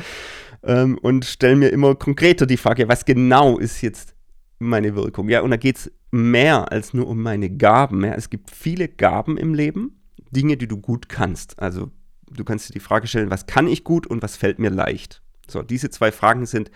ähm, 0.62 0.96
und 0.96 1.26
stelle 1.26 1.56
mir 1.56 1.68
immer 1.68 1.94
konkreter 1.94 2.46
die 2.46 2.56
Frage, 2.56 2.88
was 2.88 3.04
genau 3.04 3.58
ist 3.58 3.82
jetzt 3.82 4.13
meine 4.58 4.94
Wirkung. 4.94 5.28
Ja, 5.28 5.40
und 5.40 5.50
da 5.50 5.56
geht 5.56 5.76
es 5.76 5.92
mehr 6.11 6.70
als 6.73 6.94
nur 6.94 7.06
um 7.08 7.23
meine 7.23 7.50
Gaben. 7.50 8.04
Ja. 8.04 8.14
Es 8.14 8.30
gibt 8.30 8.50
viele 8.50 8.88
Gaben 8.88 9.37
im 9.37 9.54
Leben, 9.54 10.00
Dinge, 10.30 10.56
die 10.56 10.68
du 10.68 10.76
gut 10.76 11.08
kannst. 11.08 11.58
Also 11.61 11.90
du 12.30 12.44
kannst 12.44 12.68
dir 12.68 12.75
die 12.75 12.80
Frage 12.80 13.06
stellen, 13.06 13.30
was 13.30 13.46
kann 13.46 13.66
ich 13.66 13.84
gut 13.84 14.06
und 14.06 14.23
was 14.23 14.37
fällt 14.37 14.58
mir 14.58 14.70
leicht. 14.70 15.23
So, 15.49 15.62
diese 15.62 15.90
zwei 15.90 16.12
Fragen 16.12 16.46
sind 16.46 16.70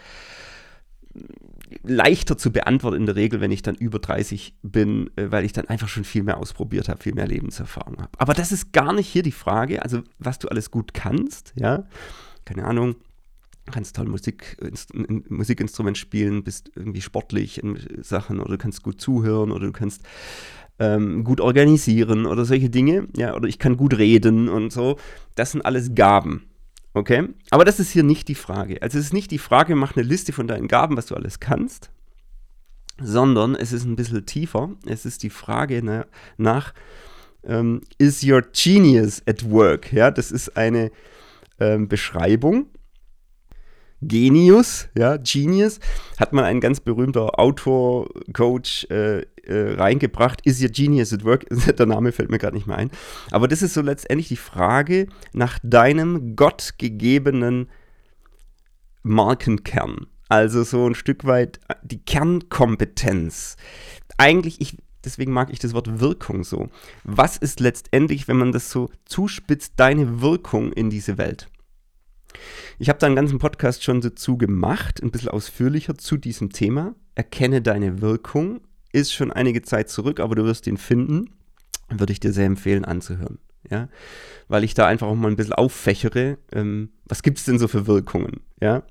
leichter 1.82 2.37
zu 2.38 2.52
beantworten 2.52 2.97
in 2.97 3.06
der 3.06 3.16
Regel, 3.16 3.40
wenn 3.40 3.50
ich 3.50 3.62
dann 3.62 3.75
über 3.75 3.99
30 3.99 4.56
bin, 4.62 5.11
äh, 5.16 5.30
weil 5.30 5.44
ich 5.44 5.52
dann 5.52 5.68
einfach 5.68 5.88
schon 5.88 6.04
viel 6.04 6.23
mehr 6.23 6.38
ausprobiert 6.38 6.88
habe, 6.88 7.02
viel 7.02 7.14
mehr 7.14 7.26
Lebenserfahrung 7.26 7.99
habe. 7.99 8.11
Aber 8.18 8.35
das 8.35 8.52
ist 8.52 8.73
gar 8.73 8.92
nicht 8.92 9.08
hier 9.08 9.23
die 9.23 9.32
Frage, 9.32 9.82
also 9.82 10.02
was 10.18 10.38
du 10.38 10.49
alles 10.49 10.70
gut 10.70 10.94
kannst, 10.94 11.52
ja. 11.56 11.85
Keine 12.44 12.64
Ahnung, 12.64 12.97
kannst 13.68 13.96
toll 13.96 14.06
Musik, 14.06 14.56
Musikinstrument 15.28 15.98
spielen, 15.98 16.44
bist 16.44 16.70
irgendwie 16.75 17.00
sportlich 17.00 17.62
in 17.62 17.78
Sachen 18.02 18.40
oder 18.40 18.52
du 18.52 18.58
kannst 18.58 18.82
gut 18.82 19.00
zuhören 19.00 19.50
oder 19.50 19.66
du 19.66 19.72
kannst 19.72 20.02
ähm, 20.78 21.25
gut 21.25 21.40
organisieren 21.40 22.26
oder 22.26 22.44
solche 22.44 22.70
Dinge, 22.70 23.08
ja, 23.16 23.34
oder 23.34 23.48
ich 23.48 23.58
kann 23.58 23.76
gut 23.76 23.98
reden 23.98 24.48
und 24.48 24.72
so. 24.72 24.98
Das 25.34 25.52
sind 25.52 25.62
alles 25.62 25.94
Gaben. 25.94 26.44
Okay? 26.94 27.28
Aber 27.50 27.64
das 27.64 27.80
ist 27.80 27.90
hier 27.90 28.02
nicht 28.02 28.28
die 28.28 28.34
Frage. 28.34 28.80
Also 28.82 28.98
es 28.98 29.06
ist 29.06 29.12
nicht 29.12 29.30
die 29.30 29.38
Frage, 29.38 29.76
mach 29.76 29.96
eine 29.96 30.06
Liste 30.06 30.32
von 30.32 30.48
deinen 30.48 30.68
Gaben, 30.68 30.96
was 30.96 31.06
du 31.06 31.14
alles 31.14 31.40
kannst, 31.40 31.90
sondern 33.00 33.54
es 33.54 33.72
ist 33.72 33.84
ein 33.84 33.96
bisschen 33.96 34.26
tiefer. 34.26 34.70
Es 34.87 35.04
ist 35.04 35.22
die 35.22 35.30
Frage 35.30 35.80
na, 35.82 36.06
nach, 36.37 36.75
ähm, 37.44 37.82
is 37.98 38.25
your 38.25 38.42
genius 38.52 39.22
at 39.26 39.48
work? 39.48 39.92
Ja, 39.92 40.10
das 40.10 40.32
ist 40.32 40.56
eine 40.56 40.90
ähm, 41.60 41.88
Beschreibung 41.88 42.66
Genius, 44.00 44.88
ja, 44.97 45.17
Genius, 45.17 45.81
hat 46.19 46.33
mal 46.33 46.45
ein 46.45 46.61
ganz 46.61 46.78
berühmter 46.78 47.38
Autor-Coach 47.38 48.87
äh, 48.90 49.23
äh, 49.43 49.75
reingebracht. 49.75 50.40
Is 50.45 50.62
your 50.62 50.69
genius 50.69 51.12
at 51.12 51.25
work? 51.25 51.47
Der 51.78 51.87
Name 51.87 52.12
fällt 52.12 52.31
mir 52.31 52.38
gerade 52.38 52.57
nicht 52.57 52.67
mehr 52.67 52.76
ein. 52.76 52.90
Aber 53.33 53.49
das 53.49 53.62
ist 53.62 53.75
so 53.75 53.81
letztendlich 53.81 54.28
die 54.28 54.37
Frage 54.37 55.09
nach 55.33 55.59
deinem 55.62 56.37
gottgegebenen 56.37 57.69
Markenkern. 59.02 60.07
Also 60.28 60.62
so 60.62 60.87
ein 60.87 60.95
Stück 60.95 61.25
weit 61.25 61.59
die 61.83 62.05
Kernkompetenz. 62.05 63.57
Eigentlich, 64.17 64.61
ich, 64.61 64.76
deswegen 65.05 65.33
mag 65.33 65.50
ich 65.50 65.59
das 65.59 65.73
Wort 65.75 66.00
Wirkung 66.00 66.45
so. 66.45 66.69
Was 67.02 67.37
ist 67.37 67.59
letztendlich, 67.59 68.28
wenn 68.28 68.37
man 68.37 68.52
das 68.52 68.71
so 68.71 68.90
zuspitzt, 69.07 69.73
deine 69.76 70.21
Wirkung 70.21 70.73
in 70.73 70.90
diese 70.90 71.19
Welt? 71.19 71.49
Ich 72.78 72.88
habe 72.88 72.99
da 72.99 73.06
einen 73.06 73.16
ganzen 73.16 73.38
Podcast 73.38 73.82
schon 73.82 74.00
dazu 74.00 74.37
gemacht, 74.37 75.02
ein 75.02 75.11
bisschen 75.11 75.30
ausführlicher 75.30 75.97
zu 75.97 76.16
diesem 76.16 76.50
Thema. 76.50 76.94
Erkenne 77.14 77.62
deine 77.62 78.00
Wirkung. 78.00 78.61
Ist 78.92 79.12
schon 79.12 79.32
einige 79.32 79.62
Zeit 79.62 79.90
zurück, 79.90 80.20
aber 80.20 80.35
du 80.35 80.44
wirst 80.44 80.66
ihn 80.66 80.76
finden. 80.76 81.30
Würde 81.90 82.12
ich 82.12 82.20
dir 82.20 82.32
sehr 82.32 82.47
empfehlen 82.47 82.85
anzuhören. 82.85 83.38
Ja? 83.68 83.88
Weil 84.49 84.64
ich 84.64 84.75
da 84.75 84.87
einfach 84.87 85.06
auch 85.06 85.14
mal 85.14 85.28
ein 85.28 85.37
bisschen 85.37 85.54
auffächere. 85.54 86.38
Ähm, 86.52 86.90
was 87.04 87.23
gibt 87.23 87.38
es 87.38 87.44
denn 87.44 87.58
so 87.58 87.68
für 87.68 87.87
Wirkungen? 87.87 88.40
Ja? 88.61 88.82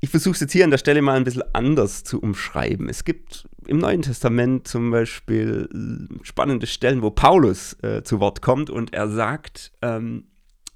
Ich 0.00 0.08
versuche 0.08 0.34
es 0.34 0.40
jetzt 0.40 0.52
hier 0.52 0.64
an 0.64 0.70
der 0.70 0.78
Stelle 0.78 1.02
mal 1.02 1.16
ein 1.16 1.24
bisschen 1.24 1.42
anders 1.52 2.04
zu 2.04 2.20
umschreiben. 2.20 2.88
Es 2.88 3.04
gibt 3.04 3.46
im 3.66 3.78
Neuen 3.78 4.00
Testament 4.00 4.66
zum 4.66 4.90
Beispiel 4.90 5.68
äh, 5.72 6.24
spannende 6.24 6.66
Stellen, 6.66 7.02
wo 7.02 7.10
Paulus 7.10 7.74
äh, 7.82 8.02
zu 8.02 8.18
Wort 8.20 8.40
kommt 8.40 8.70
und 8.70 8.94
er 8.94 9.08
sagt, 9.08 9.72
ähm, 9.82 10.24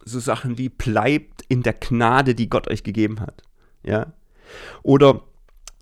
so 0.04 0.20
Sachen 0.20 0.58
wie 0.58 0.68
bleibt 0.68 1.42
in 1.48 1.62
der 1.62 1.74
Gnade, 1.74 2.34
die 2.34 2.48
Gott 2.48 2.68
euch 2.68 2.82
gegeben 2.82 3.20
hat. 3.20 3.42
Ja? 3.82 4.12
Oder 4.82 5.22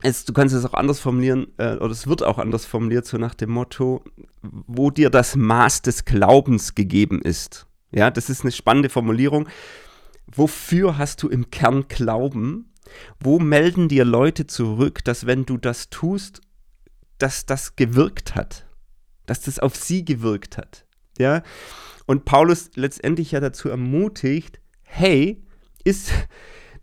es, 0.02 0.24
du 0.24 0.32
kannst 0.32 0.54
es 0.54 0.64
auch 0.64 0.74
anders 0.74 1.00
formulieren, 1.00 1.48
äh, 1.58 1.76
oder 1.76 1.90
es 1.90 2.06
wird 2.06 2.22
auch 2.22 2.38
anders 2.38 2.66
formuliert, 2.66 3.06
so 3.06 3.18
nach 3.18 3.34
dem 3.34 3.50
Motto, 3.50 4.04
wo 4.42 4.90
dir 4.90 5.10
das 5.10 5.36
Maß 5.36 5.82
des 5.82 6.04
Glaubens 6.04 6.74
gegeben 6.74 7.22
ist. 7.22 7.66
Ja, 7.92 8.10
das 8.10 8.30
ist 8.30 8.42
eine 8.42 8.52
spannende 8.52 8.88
Formulierung. 8.88 9.48
Wofür 10.26 10.98
hast 10.98 11.22
du 11.22 11.28
im 11.28 11.50
Kern 11.50 11.86
Glauben? 11.88 12.72
Wo 13.20 13.38
melden 13.38 13.88
dir 13.88 14.04
Leute 14.04 14.46
zurück, 14.46 15.04
dass 15.04 15.26
wenn 15.26 15.46
du 15.46 15.56
das 15.56 15.90
tust, 15.90 16.40
dass 17.18 17.46
das 17.46 17.76
gewirkt 17.76 18.34
hat? 18.34 18.66
Dass 19.26 19.42
das 19.42 19.58
auf 19.58 19.76
sie 19.76 20.04
gewirkt 20.04 20.58
hat? 20.58 20.84
Ja, 21.22 21.42
und 22.06 22.24
Paulus 22.24 22.70
letztendlich 22.74 23.30
ja 23.30 23.38
dazu 23.38 23.68
ermutigt, 23.68 24.60
hey, 24.82 25.40
ist, 25.84 26.10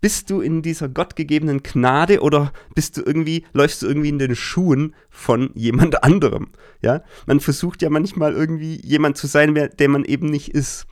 bist 0.00 0.30
du 0.30 0.40
in 0.40 0.62
dieser 0.62 0.88
gottgegebenen 0.88 1.62
Gnade 1.62 2.20
oder 2.22 2.54
bist 2.74 2.96
du 2.96 3.02
irgendwie, 3.04 3.44
läufst 3.52 3.82
du 3.82 3.86
irgendwie 3.86 4.08
in 4.08 4.18
den 4.18 4.34
Schuhen 4.34 4.94
von 5.10 5.50
jemand 5.54 6.02
anderem? 6.02 6.48
Ja, 6.80 7.02
man 7.26 7.40
versucht 7.40 7.82
ja 7.82 7.90
manchmal 7.90 8.32
irgendwie 8.32 8.80
jemand 8.82 9.18
zu 9.18 9.26
sein, 9.26 9.54
der 9.54 9.88
man 9.90 10.04
eben 10.06 10.26
nicht 10.26 10.48
ist. 10.48 10.86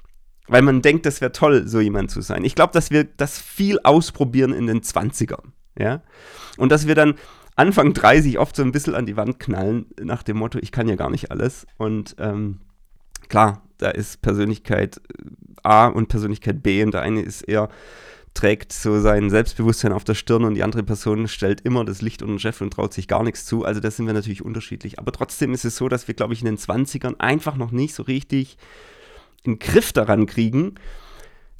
Weil 0.46 0.62
man 0.62 0.82
denkt, 0.82 1.06
das 1.06 1.20
wäre 1.20 1.32
toll, 1.32 1.66
so 1.66 1.80
jemand 1.80 2.10
zu 2.10 2.20
sein. 2.20 2.44
Ich 2.44 2.54
glaube, 2.54 2.72
dass 2.74 2.90
wir 2.90 3.04
das 3.04 3.38
viel 3.38 3.78
ausprobieren 3.82 4.52
in 4.52 4.66
den 4.66 4.82
20ern. 4.82 5.52
Ja? 5.78 6.02
Und 6.58 6.70
dass 6.70 6.86
wir 6.86 6.94
dann 6.94 7.14
Anfang 7.56 7.92
30 7.92 8.38
oft 8.38 8.56
so 8.56 8.62
ein 8.62 8.72
bisschen 8.72 8.94
an 8.94 9.04
die 9.04 9.16
Wand 9.16 9.38
knallen, 9.38 9.86
nach 10.00 10.22
dem 10.22 10.36
Motto, 10.36 10.58
ich 10.60 10.70
kann 10.70 10.88
ja 10.88 10.96
gar 10.96 11.10
nicht 11.10 11.30
alles. 11.30 11.66
Und 11.76 12.14
ähm, 12.18 12.60
klar, 13.28 13.62
da 13.78 13.90
ist 13.90 14.22
Persönlichkeit 14.22 14.98
äh, 14.98 15.24
A 15.62 15.88
und 15.88 16.08
Persönlichkeit 16.08 16.62
B 16.62 16.82
und 16.82 16.94
der 16.94 17.02
eine 17.02 17.22
ist 17.22 17.42
eher 17.42 17.68
trägt 18.38 18.72
so 18.72 19.00
sein 19.00 19.30
Selbstbewusstsein 19.30 19.92
auf 19.92 20.04
der 20.04 20.14
Stirn 20.14 20.44
und 20.44 20.54
die 20.54 20.62
andere 20.62 20.84
Person 20.84 21.26
stellt 21.26 21.62
immer 21.62 21.84
das 21.84 22.02
Licht 22.02 22.22
unter 22.22 22.34
den 22.34 22.38
Chef 22.38 22.60
und 22.60 22.72
traut 22.72 22.94
sich 22.94 23.08
gar 23.08 23.24
nichts 23.24 23.44
zu. 23.44 23.64
Also 23.64 23.80
da 23.80 23.90
sind 23.90 24.06
wir 24.06 24.14
natürlich 24.14 24.44
unterschiedlich. 24.44 25.00
Aber 25.00 25.10
trotzdem 25.10 25.52
ist 25.52 25.64
es 25.64 25.76
so, 25.76 25.88
dass 25.88 26.06
wir, 26.06 26.14
glaube 26.14 26.34
ich, 26.34 26.40
in 26.40 26.46
den 26.46 26.56
20ern 26.56 27.16
einfach 27.18 27.56
noch 27.56 27.72
nicht 27.72 27.94
so 27.94 28.04
richtig 28.04 28.56
einen 29.44 29.58
Griff 29.58 29.92
daran 29.92 30.26
kriegen. 30.26 30.76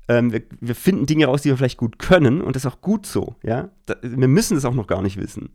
Ähm, 0.07 0.33
wir, 0.33 0.43
wir, 0.61 0.77
finden 0.77 1.07
Dinge 1.07 1.27
raus, 1.27 1.43
die 1.43 1.49
wir 1.49 1.57
vielleicht 1.57 1.79
gut 1.79 1.99
können 1.99 2.41
und 2.41 2.55
das 2.55 2.65
ist 2.65 2.73
auch 2.73 2.81
gut 2.81 3.07
so. 3.07 3.35
Ja? 3.43 3.71
Da, 3.87 3.97
wir 4.01 4.29
müssen 4.29 4.55
das 4.55 4.65
auch 4.65 4.75
noch 4.75 4.87
gar 4.87 5.03
nicht 5.03 5.17
wissen. 5.17 5.51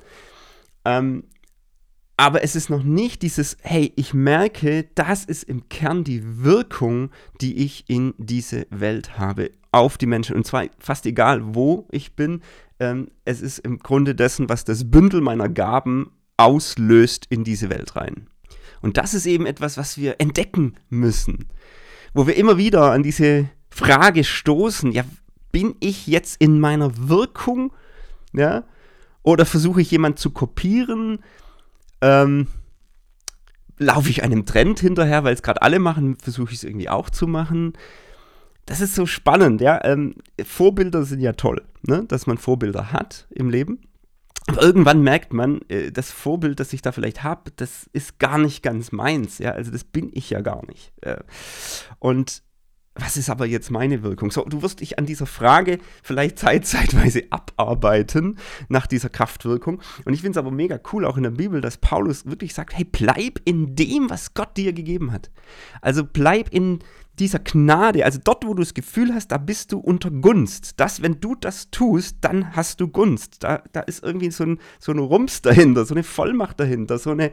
Ähm, 0.84 1.24
aber 2.24 2.42
es 2.42 2.56
ist 2.56 2.70
noch 2.70 2.84
nicht 2.84 3.22
dieses, 3.22 3.58
hey, 3.64 3.92
ich 3.98 4.14
merke, 4.14 4.86
das 4.96 5.26
ist 5.26 5.44
im 5.44 5.68
Kern 5.68 6.06
die 6.06 6.42
Wirkung, 6.42 7.10
die 7.42 7.58
ich 7.58 7.84
in 7.90 8.14
diese 8.18 8.66
Welt 8.70 9.18
habe, 9.18 9.52
auf 9.74 9.98
die 9.98 10.06
Menschen. 10.06 10.38
Und 10.38 10.48
zwar 10.48 10.68
fast 10.80 11.06
egal, 11.06 11.42
wo 11.54 11.86
ich 11.92 12.16
bin. 12.16 12.40
Ähm, 12.80 13.12
es 13.26 13.42
ist 13.42 13.60
im 13.60 13.78
Grunde 13.80 14.16
dessen, 14.16 14.48
was 14.48 14.64
das 14.64 14.90
Bündel 14.90 15.20
meiner 15.20 15.50
Gaben 15.50 16.12
auslöst 16.38 17.26
in 17.30 17.44
diese 17.44 17.70
Welt 17.70 17.98
rein. 17.98 18.28
Und 18.82 18.96
das 18.96 19.14
ist 19.14 19.26
eben 19.26 19.46
etwas, 19.46 19.76
was 19.76 19.98
wir 19.98 20.22
entdecken 20.22 20.76
müssen. 20.90 21.50
Wo 22.14 22.26
wir 22.26 22.38
immer 22.38 22.58
wieder 22.58 22.94
an 22.94 23.04
diese 23.04 23.50
Frage 23.70 24.24
stoßen, 24.24 24.94
ja, 24.94 25.04
bin 25.52 25.76
ich 25.82 26.08
jetzt 26.08 26.40
in 26.40 26.62
meiner 26.62 27.10
Wirkung? 27.10 27.74
Ja? 28.32 28.64
Oder 29.24 29.46
versuche 29.46 29.82
ich 29.82 29.92
jemand 29.92 30.20
zu 30.20 30.30
kopieren? 30.30 31.20
Ähm, 32.04 32.48
laufe 33.78 34.10
ich 34.10 34.24
einem 34.24 34.46
Trend 34.46 34.80
hinterher, 34.80 35.24
weil 35.24 35.34
es 35.34 35.42
gerade 35.42 35.62
alle 35.62 35.80
machen, 35.80 36.18
versuche 36.18 36.52
ich 36.52 36.58
es 36.58 36.64
irgendwie 36.64 36.90
auch 36.90 37.10
zu 37.10 37.28
machen. 37.28 37.74
Das 38.66 38.82
ist 38.82 38.96
so 38.96 39.06
spannend, 39.06 39.62
ja. 39.62 39.84
Ähm, 39.84 40.16
Vorbilder 40.44 41.04
sind 41.04 41.22
ja 41.22 41.34
toll, 41.34 41.62
ne? 41.82 42.06
dass 42.08 42.28
man 42.28 42.38
Vorbilder 42.38 42.92
hat 42.92 43.28
im 43.30 43.50
Leben. 43.50 43.80
Aber 44.48 44.62
irgendwann 44.62 45.02
merkt 45.02 45.34
man, 45.34 45.62
äh, 45.70 45.92
das 45.92 46.12
Vorbild, 46.12 46.60
das 46.60 46.74
ich 46.74 46.82
da 46.82 46.92
vielleicht 46.92 47.24
habe, 47.24 47.52
das 47.56 47.90
ist 47.94 48.20
gar 48.20 48.38
nicht 48.38 48.62
ganz 48.62 48.92
meins, 48.92 49.38
ja. 49.38 49.52
Also 49.52 49.72
das 49.72 49.84
bin 49.84 50.12
ich 50.14 50.30
ja 50.30 50.42
gar 50.42 50.66
nicht. 50.66 50.92
Äh, 51.02 51.24
und 52.00 52.44
was 52.96 53.18
ist 53.18 53.30
aber 53.30 53.48
jetzt 53.48 53.72
meine 53.72 54.04
Wirkung? 54.04 54.30
So, 54.30 54.44
du 54.46 54.62
wirst 54.62 54.82
dich 54.82 55.00
an 55.00 55.06
dieser 55.06 55.26
Frage 55.26 55.80
vielleicht 56.04 56.38
zeit, 56.38 56.66
zeitweise 56.68 57.24
abarbeiten 57.32 58.38
nach 58.70 58.86
dieser 58.86 59.10
Kraftwirkung. 59.10 59.82
Und 60.06 60.14
ich 60.14 60.22
finde 60.22 60.38
es 60.38 60.46
aber 60.46 60.52
mega 60.52 60.80
cool, 60.92 61.06
auch 61.06 61.18
in 61.18 61.24
der 61.24 61.32
Bibel, 61.32 61.60
dass 61.60 61.78
Paulus 61.78 62.26
wirklich 62.26 62.54
sagt, 62.54 62.78
hey, 62.78 62.86
bleib 62.86 63.40
in 63.46 63.76
dem, 63.76 64.10
was 64.10 64.34
Gott 64.34 64.56
dir 64.58 64.74
gegeben 64.74 65.12
hat. 65.12 65.32
Also 65.82 66.04
bleib 66.04 66.50
in 66.50 66.80
dieser 67.20 67.40
Gnade, 67.40 68.06
also 68.06 68.20
dort, 68.24 68.46
wo 68.46 68.56
du 68.56 68.64
das 68.64 68.74
Gefühl 68.74 69.14
hast, 69.14 69.28
da 69.28 69.38
bist 69.38 69.72
du 69.72 69.80
unter 69.80 70.10
Gunst. 70.10 70.80
Das, 70.80 71.02
wenn 71.02 71.20
du 71.20 71.36
das 71.36 71.70
tust, 71.70 72.18
dann 72.22 72.56
hast 72.56 72.82
du 72.82 72.88
Gunst. 72.88 73.44
Da, 73.44 73.64
da 73.72 73.82
ist 73.82 74.04
irgendwie 74.04 74.32
so 74.32 74.44
ein, 74.44 74.60
so 74.80 74.92
ein 74.92 75.00
Rums 75.00 75.42
dahinter, 75.42 75.86
so 75.86 75.94
eine 75.94 76.04
Vollmacht 76.04 76.60
dahinter, 76.60 76.98
so 76.98 77.12
eine 77.12 77.32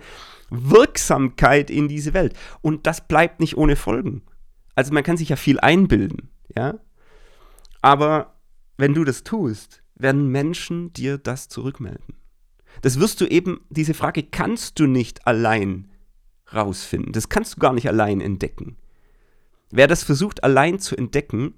Wirksamkeit 0.50 1.70
in 1.70 1.88
diese 1.88 2.12
Welt. 2.12 2.34
Und 2.60 2.86
das 2.86 3.06
bleibt 3.06 3.40
nicht 3.40 3.56
ohne 3.56 3.76
Folgen. 3.76 4.22
Also 4.80 4.94
man 4.94 5.04
kann 5.04 5.18
sich 5.18 5.28
ja 5.28 5.36
viel 5.36 5.60
einbilden, 5.60 6.30
ja. 6.56 6.78
Aber 7.82 8.40
wenn 8.78 8.94
du 8.94 9.04
das 9.04 9.24
tust, 9.24 9.82
werden 9.94 10.28
Menschen 10.28 10.90
dir 10.94 11.18
das 11.18 11.50
zurückmelden. 11.50 12.14
Das 12.80 12.98
wirst 12.98 13.20
du 13.20 13.26
eben, 13.26 13.60
diese 13.68 13.92
Frage 13.92 14.22
kannst 14.22 14.80
du 14.80 14.86
nicht 14.86 15.26
allein 15.26 15.90
rausfinden. 16.54 17.12
Das 17.12 17.28
kannst 17.28 17.56
du 17.56 17.60
gar 17.60 17.74
nicht 17.74 17.88
allein 17.88 18.22
entdecken. 18.22 18.78
Wer 19.70 19.86
das 19.86 20.02
versucht 20.02 20.44
allein 20.44 20.78
zu 20.78 20.96
entdecken, 20.96 21.52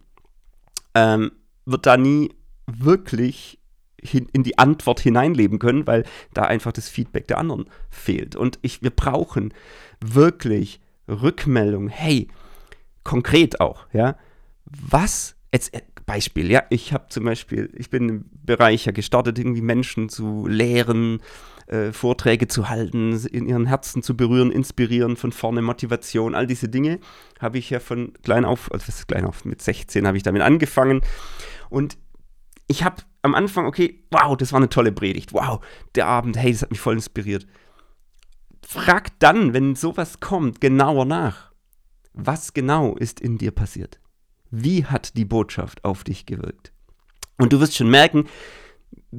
ähm, 0.96 1.30
wird 1.64 1.86
da 1.86 1.96
nie 1.96 2.34
wirklich 2.66 3.60
hin, 4.00 4.26
in 4.32 4.42
die 4.42 4.58
Antwort 4.58 4.98
hineinleben 4.98 5.60
können, 5.60 5.86
weil 5.86 6.02
da 6.34 6.42
einfach 6.42 6.72
das 6.72 6.88
Feedback 6.88 7.28
der 7.28 7.38
anderen 7.38 7.66
fehlt. 7.88 8.34
Und 8.34 8.58
ich, 8.62 8.82
wir 8.82 8.90
brauchen 8.90 9.54
wirklich 10.00 10.80
Rückmeldung. 11.06 11.86
Hey, 11.86 12.26
konkret 13.04 13.60
auch, 13.60 13.86
ja. 13.92 14.16
Was, 14.64 15.36
jetzt 15.52 15.74
äh, 15.74 15.82
Beispiel, 16.06 16.50
ja, 16.50 16.62
ich 16.70 16.92
habe 16.92 17.06
zum 17.08 17.24
Beispiel, 17.24 17.70
ich 17.76 17.90
bin 17.90 18.08
im 18.08 18.24
Bereich 18.44 18.86
ja 18.86 18.92
gestartet, 18.92 19.38
irgendwie 19.38 19.62
Menschen 19.62 20.08
zu 20.08 20.46
lehren, 20.46 21.20
äh, 21.66 21.92
Vorträge 21.92 22.48
zu 22.48 22.68
halten, 22.68 23.12
in 23.26 23.46
ihren 23.46 23.66
Herzen 23.66 24.02
zu 24.02 24.16
berühren, 24.16 24.50
inspirieren, 24.50 25.16
von 25.16 25.32
vorne 25.32 25.62
Motivation, 25.62 26.34
all 26.34 26.46
diese 26.46 26.68
Dinge 26.68 26.98
habe 27.40 27.58
ich 27.58 27.70
ja 27.70 27.80
von 27.80 28.12
klein 28.22 28.44
auf, 28.44 28.70
also 28.72 28.92
klein 29.06 29.24
auf, 29.24 29.44
mit 29.44 29.62
16 29.62 30.06
habe 30.06 30.16
ich 30.16 30.22
damit 30.22 30.42
angefangen 30.42 31.02
und 31.70 31.96
ich 32.66 32.84
habe 32.84 33.02
am 33.22 33.34
Anfang, 33.34 33.66
okay, 33.66 34.02
wow, 34.10 34.36
das 34.36 34.52
war 34.52 34.58
eine 34.58 34.68
tolle 34.68 34.92
Predigt, 34.92 35.32
wow, 35.32 35.64
der 35.94 36.06
Abend, 36.06 36.36
hey, 36.36 36.52
das 36.52 36.62
hat 36.62 36.70
mich 36.70 36.80
voll 36.80 36.94
inspiriert. 36.94 37.46
Frag 38.66 39.18
dann, 39.18 39.52
wenn 39.52 39.76
sowas 39.76 40.20
kommt, 40.20 40.60
genauer 40.60 41.04
nach 41.04 41.51
was 42.12 42.52
genau 42.52 42.96
ist 42.96 43.20
in 43.20 43.38
dir 43.38 43.50
passiert? 43.50 44.00
Wie 44.50 44.84
hat 44.84 45.16
die 45.16 45.24
Botschaft 45.24 45.84
auf 45.84 46.04
dich 46.04 46.26
gewirkt? 46.26 46.72
Und 47.38 47.52
du 47.52 47.60
wirst 47.60 47.76
schon 47.76 47.90
merken, 47.90 48.26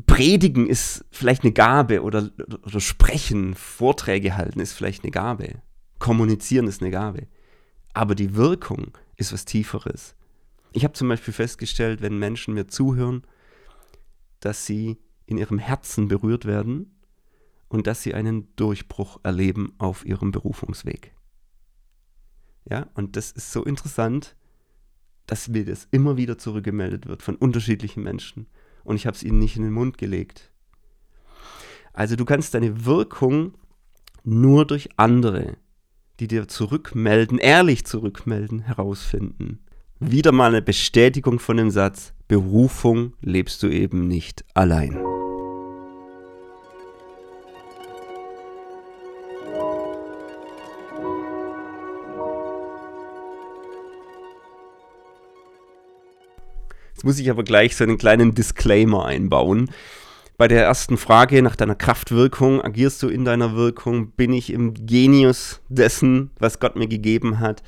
Predigen 0.05 0.67
ist 0.67 1.05
vielleicht 1.11 1.43
eine 1.43 1.53
Gabe 1.53 2.03
oder, 2.03 2.29
oder 2.63 2.79
Sprechen, 2.79 3.55
Vorträge 3.55 4.35
halten 4.35 4.59
ist 4.59 4.73
vielleicht 4.73 5.03
eine 5.03 5.11
Gabe. 5.11 5.61
Kommunizieren 5.99 6.67
ist 6.67 6.81
eine 6.81 6.91
Gabe. 6.91 7.27
Aber 7.93 8.15
die 8.15 8.35
Wirkung 8.35 8.97
ist 9.17 9.33
was 9.33 9.45
Tieferes. 9.45 10.15
Ich 10.71 10.83
habe 10.83 10.93
zum 10.93 11.07
Beispiel 11.07 11.33
festgestellt, 11.33 12.01
wenn 12.01 12.17
Menschen 12.17 12.53
mir 12.53 12.67
zuhören, 12.67 13.23
dass 14.39 14.65
sie 14.65 14.97
in 15.25 15.37
ihrem 15.37 15.59
Herzen 15.59 16.07
berührt 16.07 16.45
werden 16.45 16.99
und 17.67 17.87
dass 17.87 18.03
sie 18.03 18.13
einen 18.13 18.53
Durchbruch 18.55 19.19
erleben 19.23 19.73
auf 19.77 20.05
ihrem 20.05 20.31
Berufungsweg. 20.31 21.13
Ja, 22.69 22.87
und 22.93 23.15
das 23.15 23.31
ist 23.31 23.51
so 23.51 23.63
interessant, 23.63 24.35
dass 25.25 25.47
mir 25.47 25.65
das 25.65 25.87
immer 25.91 26.17
wieder 26.17 26.37
zurückgemeldet 26.37 27.07
wird 27.07 27.21
von 27.21 27.35
unterschiedlichen 27.35 28.03
Menschen. 28.03 28.47
Und 28.83 28.95
ich 28.95 29.05
habe 29.05 29.15
es 29.15 29.23
ihnen 29.23 29.39
nicht 29.39 29.55
in 29.55 29.63
den 29.63 29.73
Mund 29.73 29.97
gelegt. 29.97 30.51
Also 31.93 32.15
du 32.15 32.25
kannst 32.25 32.53
deine 32.53 32.85
Wirkung 32.85 33.53
nur 34.23 34.65
durch 34.65 34.89
andere, 34.97 35.57
die 36.19 36.27
dir 36.27 36.47
zurückmelden, 36.47 37.37
ehrlich 37.37 37.85
zurückmelden, 37.85 38.61
herausfinden. 38.61 39.59
Wieder 39.99 40.31
mal 40.31 40.49
eine 40.49 40.61
Bestätigung 40.61 41.39
von 41.39 41.57
dem 41.57 41.69
Satz, 41.69 42.13
Berufung 42.27 43.13
lebst 43.21 43.63
du 43.63 43.67
eben 43.67 44.07
nicht 44.07 44.43
allein. 44.53 45.12
Jetzt 57.03 57.07
muss 57.07 57.19
ich 57.19 57.29
aber 57.29 57.43
gleich 57.43 57.75
so 57.75 57.83
einen 57.83 57.97
kleinen 57.97 58.33
Disclaimer 58.33 59.05
einbauen. 59.05 59.69
Bei 60.37 60.47
der 60.47 60.63
ersten 60.63 60.95
Frage 60.95 61.41
nach 61.41 61.57
deiner 61.57 61.75
Kraftwirkung, 61.75 62.61
agierst 62.61 63.03
du 63.03 63.09
in 63.09 63.25
deiner 63.25 63.57
Wirkung, 63.57 64.11
bin 64.11 64.31
ich 64.31 64.53
im 64.53 64.73
Genius 64.73 65.59
dessen, 65.67 66.31
was 66.39 66.61
Gott 66.61 66.77
mir 66.77 66.87
gegeben 66.87 67.41
hat, 67.41 67.61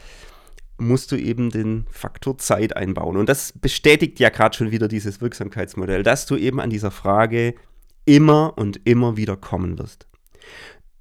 musst 0.78 1.12
du 1.12 1.18
eben 1.18 1.50
den 1.50 1.86
Faktor 1.92 2.38
Zeit 2.38 2.78
einbauen. 2.78 3.18
Und 3.18 3.28
das 3.28 3.52
bestätigt 3.52 4.22
ja 4.22 4.30
gerade 4.30 4.56
schon 4.56 4.72
wieder 4.72 4.88
dieses 4.88 5.20
Wirksamkeitsmodell, 5.20 6.04
dass 6.04 6.26
du 6.26 6.38
eben 6.38 6.62
an 6.62 6.70
dieser 6.70 6.92
Frage 6.92 7.56
immer 8.06 8.58
und 8.58 8.88
immer 8.88 9.18
wieder 9.18 9.36
kommen 9.36 9.78
wirst. 9.78 10.08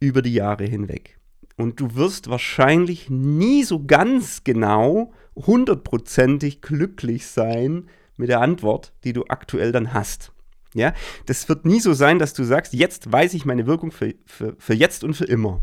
Über 0.01 0.23
die 0.23 0.35
Jahre 0.35 0.65
hinweg. 0.65 1.21
Und 1.57 1.79
du 1.79 1.95
wirst 1.95 2.29
wahrscheinlich 2.29 3.11
nie 3.11 3.63
so 3.63 3.85
ganz 3.85 4.43
genau 4.43 5.13
hundertprozentig 5.37 6.63
glücklich 6.63 7.29
sein, 7.29 7.87
mit 8.17 8.29
der 8.29 8.41
Antwort, 8.41 8.93
die 9.05 9.13
du 9.13 9.25
aktuell 9.29 9.73
dann 9.73 9.93
hast. 9.93 10.33
Ja, 10.75 10.93
das 11.27 11.49
wird 11.49 11.65
nie 11.65 11.79
so 11.79 11.93
sein, 11.93 12.19
dass 12.19 12.35
du 12.35 12.43
sagst, 12.43 12.75
jetzt 12.75 13.11
weiß 13.11 13.35
ich 13.35 13.45
meine 13.45 13.67
Wirkung 13.67 13.93
für, 13.93 14.15
für, 14.27 14.57
für 14.59 14.75
jetzt 14.75 15.05
und 15.05 15.15
für 15.15 15.25
immer. 15.25 15.61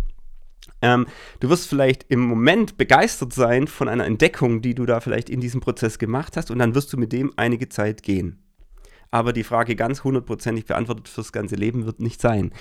Ähm, 0.82 1.06
du 1.42 1.50
wirst 1.50 1.68
vielleicht 1.68 2.06
im 2.10 2.22
Moment 2.22 2.78
begeistert 2.78 3.34
sein 3.34 3.68
von 3.68 3.88
einer 3.90 4.06
Entdeckung, 4.06 4.62
die 4.62 4.74
du 4.74 4.86
da 4.86 5.00
vielleicht 5.00 5.30
in 5.30 5.42
diesem 5.42 5.60
Prozess 5.60 6.00
gemacht 6.00 6.38
hast, 6.38 6.50
und 6.50 6.60
dann 6.60 6.76
wirst 6.76 6.94
du 6.94 6.98
mit 6.98 7.12
dem 7.12 7.34
einige 7.36 7.68
Zeit 7.70 8.04
gehen. 8.04 8.42
Aber 9.12 9.34
die 9.34 9.44
Frage 9.44 9.76
ganz 9.76 10.06
hundertprozentig 10.06 10.66
beantwortet 10.66 11.10
fürs 11.10 11.34
ganze 11.34 11.56
Leben 11.56 11.86
wird 11.86 12.00
nicht 12.00 12.22
sein. 12.22 12.54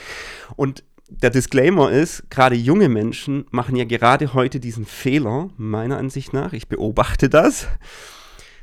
Und 0.57 0.83
der 1.09 1.31
Disclaimer 1.31 1.91
ist, 1.91 2.31
gerade 2.31 2.57
junge 2.57 2.89
Menschen 2.89 3.47
machen 3.51 3.77
ja 3.77 3.85
gerade 3.85 4.35
heute 4.35 4.61
diesen 4.61 4.85
Fehler, 4.85 5.51
meiner 5.57 5.99
Ansicht 5.99 6.33
nach, 6.33 6.53
ich 6.53 6.69
beobachte 6.69 7.29
das, 7.29 7.69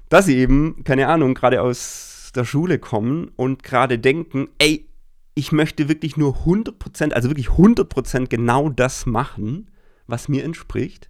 dass 0.09 0.25
sie 0.25 0.37
eben, 0.37 0.83
keine 0.83 1.07
Ahnung, 1.07 1.33
gerade 1.33 1.61
aus 1.61 2.31
der 2.35 2.45
Schule 2.45 2.79
kommen 2.79 3.31
und 3.35 3.63
gerade 3.63 3.99
denken, 3.99 4.49
ey, 4.57 4.87
ich 5.33 5.51
möchte 5.51 5.87
wirklich 5.87 6.17
nur 6.17 6.45
100%, 6.45 7.13
also 7.13 7.29
wirklich 7.29 7.49
100% 7.49 8.27
genau 8.27 8.69
das 8.69 9.05
machen, 9.05 9.69
was 10.07 10.29
mir 10.29 10.43
entspricht. 10.43 11.09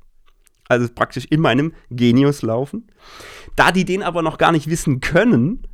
Also 0.68 0.88
praktisch 0.94 1.26
in 1.26 1.40
meinem 1.40 1.74
Genius 1.90 2.42
laufen. 2.42 2.88
Da 3.56 3.72
die 3.72 3.86
den 3.86 4.04
aber 4.04 4.22
noch 4.22 4.38
gar 4.38 4.52
nicht 4.52 4.70
wissen 4.70 5.00
können, 5.00 5.66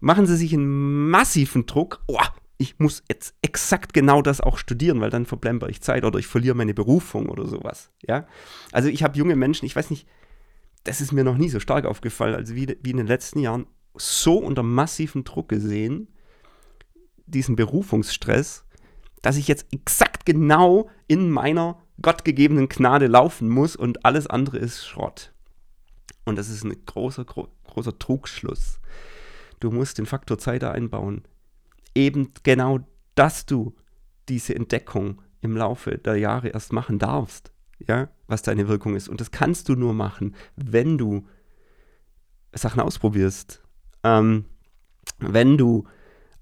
machen 0.00 0.26
sie 0.26 0.36
sich 0.36 0.52
einen 0.52 1.08
massiven 1.08 1.64
Druck. 1.64 2.02
Oh, 2.08 2.18
ich 2.58 2.78
muss 2.78 3.02
jetzt 3.08 3.34
exakt 3.40 3.94
genau 3.94 4.20
das 4.20 4.40
auch 4.40 4.58
studieren, 4.58 5.00
weil 5.00 5.10
dann 5.10 5.26
verblemper 5.26 5.68
ich 5.68 5.80
Zeit 5.80 6.04
oder 6.04 6.18
ich 6.18 6.26
verliere 6.26 6.54
meine 6.54 6.74
Berufung 6.74 7.28
oder 7.28 7.46
sowas. 7.46 7.90
Ja? 8.06 8.26
Also 8.70 8.88
ich 8.88 9.02
habe 9.02 9.16
junge 9.16 9.36
Menschen, 9.36 9.64
ich 9.64 9.74
weiß 9.74 9.90
nicht, 9.90 10.06
das 10.84 11.00
ist 11.00 11.12
mir 11.12 11.24
noch 11.24 11.36
nie 11.36 11.48
so 11.48 11.60
stark 11.60 11.84
aufgefallen, 11.84 12.34
also 12.34 12.54
wie, 12.54 12.76
wie 12.82 12.90
in 12.90 12.96
den 12.96 13.06
letzten 13.06 13.38
Jahren, 13.38 13.66
so 13.94 14.38
unter 14.38 14.62
massivem 14.62 15.24
Druck 15.24 15.48
gesehen, 15.48 16.08
diesen 17.26 17.56
Berufungsstress, 17.56 18.64
dass 19.20 19.36
ich 19.36 19.48
jetzt 19.48 19.66
exakt 19.72 20.26
genau 20.26 20.90
in 21.06 21.30
meiner 21.30 21.78
gottgegebenen 22.00 22.68
Gnade 22.68 23.06
laufen 23.06 23.48
muss 23.48 23.76
und 23.76 24.04
alles 24.04 24.26
andere 24.26 24.58
ist 24.58 24.84
Schrott. 24.84 25.32
Und 26.24 26.36
das 26.36 26.48
ist 26.48 26.64
ein 26.64 26.74
großer, 26.86 27.24
gro 27.24 27.48
großer 27.64 27.98
Trugschluss. 27.98 28.80
Du 29.60 29.70
musst 29.70 29.98
den 29.98 30.06
Faktor 30.06 30.38
Zeit 30.38 30.62
einbauen. 30.64 31.22
Eben 31.94 32.32
genau, 32.42 32.80
dass 33.14 33.46
du 33.46 33.74
diese 34.28 34.54
Entdeckung 34.54 35.22
im 35.40 35.56
Laufe 35.56 35.96
der 35.98 36.16
Jahre 36.16 36.48
erst 36.48 36.72
machen 36.72 36.98
darfst 36.98 37.52
ja, 37.88 38.08
was 38.32 38.42
deine 38.42 38.66
Wirkung 38.66 38.96
ist. 38.96 39.08
Und 39.08 39.20
das 39.20 39.30
kannst 39.30 39.68
du 39.68 39.74
nur 39.76 39.94
machen, 39.94 40.34
wenn 40.56 40.98
du 40.98 41.26
Sachen 42.52 42.80
ausprobierst. 42.80 43.62
Ähm, 44.02 44.46
wenn 45.18 45.56
du 45.56 45.84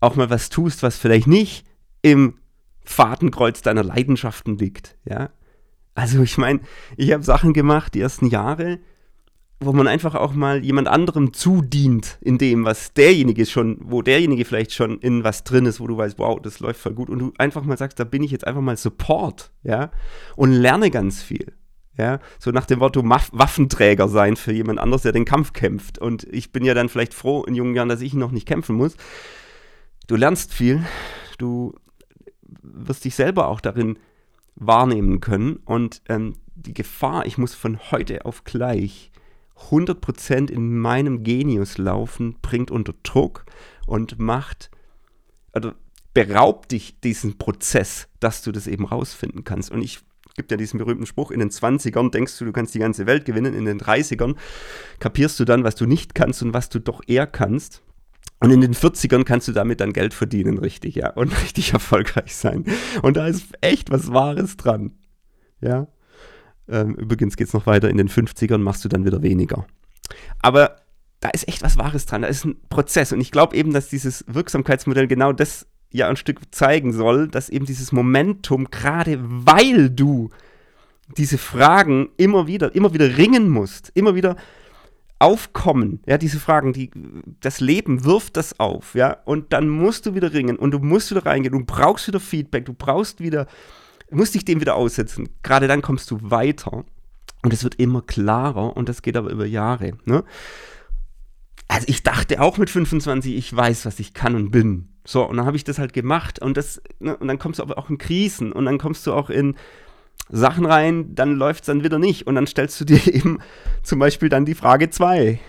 auch 0.00 0.16
mal 0.16 0.30
was 0.30 0.48
tust, 0.48 0.82
was 0.82 0.96
vielleicht 0.96 1.26
nicht 1.26 1.66
im 2.02 2.38
Fadenkreuz 2.84 3.60
deiner 3.60 3.84
Leidenschaften 3.84 4.56
liegt, 4.56 4.96
ja. 5.04 5.30
Also 5.94 6.22
ich 6.22 6.38
meine, 6.38 6.60
ich 6.96 7.12
habe 7.12 7.22
Sachen 7.22 7.52
gemacht 7.52 7.94
die 7.94 8.00
ersten 8.00 8.26
Jahre, 8.26 8.78
wo 9.58 9.72
man 9.72 9.86
einfach 9.86 10.14
auch 10.14 10.32
mal 10.32 10.64
jemand 10.64 10.88
anderem 10.88 11.34
zudient 11.34 12.16
in 12.22 12.38
dem, 12.38 12.64
was 12.64 12.94
derjenige 12.94 13.44
schon, 13.44 13.76
wo 13.82 14.00
derjenige 14.00 14.46
vielleicht 14.46 14.72
schon 14.72 14.98
in 15.00 15.22
was 15.22 15.44
drin 15.44 15.66
ist, 15.66 15.80
wo 15.80 15.86
du 15.86 15.98
weißt, 15.98 16.18
wow, 16.18 16.40
das 16.40 16.60
läuft 16.60 16.80
voll 16.80 16.94
gut 16.94 17.10
und 17.10 17.18
du 17.18 17.32
einfach 17.36 17.64
mal 17.64 17.76
sagst, 17.76 18.00
da 18.00 18.04
bin 18.04 18.22
ich 18.22 18.30
jetzt 18.30 18.46
einfach 18.46 18.62
mal 18.62 18.78
Support, 18.78 19.52
ja, 19.62 19.90
und 20.36 20.52
lerne 20.52 20.90
ganz 20.90 21.22
viel. 21.22 21.52
Ja, 21.96 22.20
so 22.38 22.50
nach 22.50 22.66
dem 22.66 22.78
Motto 22.78 23.02
Waffenträger 23.04 24.08
sein 24.08 24.36
für 24.36 24.52
jemand 24.52 24.78
anderes, 24.78 25.02
der 25.02 25.12
den 25.12 25.24
Kampf 25.24 25.52
kämpft. 25.52 25.98
Und 25.98 26.24
ich 26.30 26.52
bin 26.52 26.64
ja 26.64 26.72
dann 26.72 26.88
vielleicht 26.88 27.14
froh 27.14 27.42
in 27.44 27.54
jungen 27.54 27.74
Jahren, 27.74 27.88
dass 27.88 28.00
ich 28.00 28.14
noch 28.14 28.30
nicht 28.30 28.46
kämpfen 28.46 28.76
muss. 28.76 28.96
Du 30.06 30.16
lernst 30.16 30.54
viel, 30.54 30.84
du 31.38 31.74
wirst 32.62 33.04
dich 33.04 33.14
selber 33.14 33.48
auch 33.48 33.60
darin 33.60 33.98
wahrnehmen 34.54 35.20
können. 35.20 35.56
Und 35.64 36.02
ähm, 36.08 36.36
die 36.54 36.74
Gefahr, 36.74 37.26
ich 37.26 37.38
muss 37.38 37.54
von 37.54 37.78
heute 37.90 38.24
auf 38.24 38.44
gleich 38.44 39.10
100% 39.68 40.50
in 40.50 40.78
meinem 40.78 41.22
Genius 41.22 41.78
laufen, 41.78 42.36
bringt 42.40 42.70
unter 42.70 42.94
Druck 43.02 43.44
und 43.86 44.18
macht, 44.18 44.70
also 45.52 45.72
beraubt 46.14 46.72
dich 46.72 47.00
diesen 47.00 47.38
Prozess, 47.38 48.08
dass 48.20 48.42
du 48.42 48.52
das 48.52 48.66
eben 48.66 48.86
rausfinden 48.86 49.44
kannst. 49.44 49.70
Und 49.70 49.82
ich 49.82 50.00
gibt 50.40 50.50
ja 50.50 50.56
diesen 50.56 50.78
berühmten 50.78 51.04
Spruch, 51.04 51.30
in 51.30 51.38
den 51.38 51.50
20ern 51.50 52.10
denkst 52.10 52.38
du, 52.38 52.46
du 52.46 52.52
kannst 52.52 52.74
die 52.74 52.78
ganze 52.78 53.04
Welt 53.04 53.26
gewinnen, 53.26 53.52
in 53.52 53.66
den 53.66 53.78
30ern 53.78 54.36
kapierst 54.98 55.38
du 55.38 55.44
dann, 55.44 55.64
was 55.64 55.74
du 55.74 55.84
nicht 55.84 56.14
kannst 56.14 56.42
und 56.42 56.54
was 56.54 56.70
du 56.70 56.78
doch 56.78 57.02
eher 57.06 57.26
kannst. 57.26 57.82
Und 58.38 58.50
in 58.50 58.62
den 58.62 58.72
40ern 58.72 59.24
kannst 59.24 59.48
du 59.48 59.52
damit 59.52 59.82
dann 59.82 59.92
Geld 59.92 60.14
verdienen, 60.14 60.56
richtig, 60.56 60.94
ja, 60.94 61.10
und 61.10 61.28
richtig 61.42 61.74
erfolgreich 61.74 62.34
sein. 62.34 62.64
Und 63.02 63.18
da 63.18 63.26
ist 63.26 63.48
echt 63.60 63.90
was 63.90 64.14
Wahres 64.14 64.56
dran. 64.56 64.92
Ja. 65.60 65.88
Ähm, 66.66 66.94
übrigens 66.94 67.36
geht 67.36 67.48
es 67.48 67.52
noch 67.52 67.66
weiter, 67.66 67.90
in 67.90 67.98
den 67.98 68.08
50ern 68.08 68.58
machst 68.58 68.82
du 68.82 68.88
dann 68.88 69.04
wieder 69.04 69.22
weniger. 69.22 69.66
Aber 70.40 70.76
da 71.20 71.28
ist 71.28 71.48
echt 71.48 71.62
was 71.62 71.76
Wahres 71.76 72.06
dran, 72.06 72.22
da 72.22 72.28
ist 72.28 72.46
ein 72.46 72.56
Prozess. 72.70 73.12
Und 73.12 73.20
ich 73.20 73.30
glaube 73.30 73.54
eben, 73.56 73.74
dass 73.74 73.88
dieses 73.88 74.24
Wirksamkeitsmodell 74.26 75.06
genau 75.06 75.34
das 75.34 75.66
ja 75.90 76.08
ein 76.08 76.16
Stück 76.16 76.40
zeigen 76.50 76.92
soll, 76.92 77.28
dass 77.28 77.48
eben 77.48 77.66
dieses 77.66 77.92
Momentum, 77.92 78.70
gerade 78.70 79.18
weil 79.20 79.90
du 79.90 80.30
diese 81.16 81.38
Fragen 81.38 82.10
immer 82.16 82.46
wieder, 82.46 82.74
immer 82.74 82.94
wieder 82.94 83.16
ringen 83.16 83.48
musst, 83.48 83.90
immer 83.94 84.14
wieder 84.14 84.36
aufkommen, 85.18 86.00
ja, 86.06 86.16
diese 86.16 86.40
Fragen, 86.40 86.72
die, 86.72 86.90
das 87.40 87.60
Leben 87.60 88.04
wirft 88.04 88.36
das 88.36 88.58
auf, 88.58 88.94
ja, 88.94 89.18
und 89.24 89.52
dann 89.52 89.68
musst 89.68 90.06
du 90.06 90.14
wieder 90.14 90.32
ringen 90.32 90.56
und 90.56 90.70
du 90.70 90.78
musst 90.78 91.10
wieder 91.10 91.26
reingehen, 91.26 91.52
du 91.52 91.64
brauchst 91.64 92.06
wieder 92.06 92.20
Feedback, 92.20 92.64
du 92.64 92.72
brauchst 92.72 93.20
wieder 93.20 93.46
musst 94.10 94.34
dich 94.34 94.44
dem 94.44 94.60
wieder 94.60 94.76
aussetzen. 94.76 95.28
Gerade 95.42 95.68
dann 95.68 95.82
kommst 95.82 96.10
du 96.10 96.18
weiter 96.20 96.84
und 97.42 97.52
es 97.52 97.64
wird 97.64 97.76
immer 97.76 98.02
klarer 98.02 98.76
und 98.76 98.88
das 98.88 99.02
geht 99.02 99.16
aber 99.16 99.30
über 99.30 99.46
Jahre. 99.46 99.92
Ne? 100.04 100.24
Also 101.68 101.86
ich 101.88 102.02
dachte 102.02 102.40
auch 102.40 102.58
mit 102.58 102.70
25, 102.70 103.36
ich 103.36 103.54
weiß, 103.54 103.86
was 103.86 104.00
ich 104.00 104.14
kann 104.14 104.34
und 104.34 104.50
bin. 104.50 104.89
So, 105.04 105.24
und 105.24 105.36
dann 105.36 105.46
habe 105.46 105.56
ich 105.56 105.64
das 105.64 105.78
halt 105.78 105.92
gemacht 105.92 106.40
und 106.40 106.56
das, 106.56 106.82
ne, 106.98 107.16
und 107.16 107.28
dann 107.28 107.38
kommst 107.38 107.58
du 107.58 107.62
aber 107.62 107.78
auch 107.78 107.88
in 107.90 107.98
Krisen 107.98 108.52
und 108.52 108.66
dann 108.66 108.78
kommst 108.78 109.06
du 109.06 109.12
auch 109.12 109.30
in 109.30 109.56
Sachen 110.32 110.66
rein, 110.66 111.14
dann 111.14 111.34
läuft 111.34 111.62
es 111.62 111.66
dann 111.66 111.82
wieder 111.82 111.98
nicht. 111.98 112.26
Und 112.26 112.34
dann 112.34 112.46
stellst 112.46 112.80
du 112.80 112.84
dir 112.86 113.12
eben 113.12 113.38
zum 113.82 113.98
Beispiel 113.98 114.28
dann 114.28 114.44
die 114.44 114.54
Frage 114.54 114.90
2. 114.90 115.40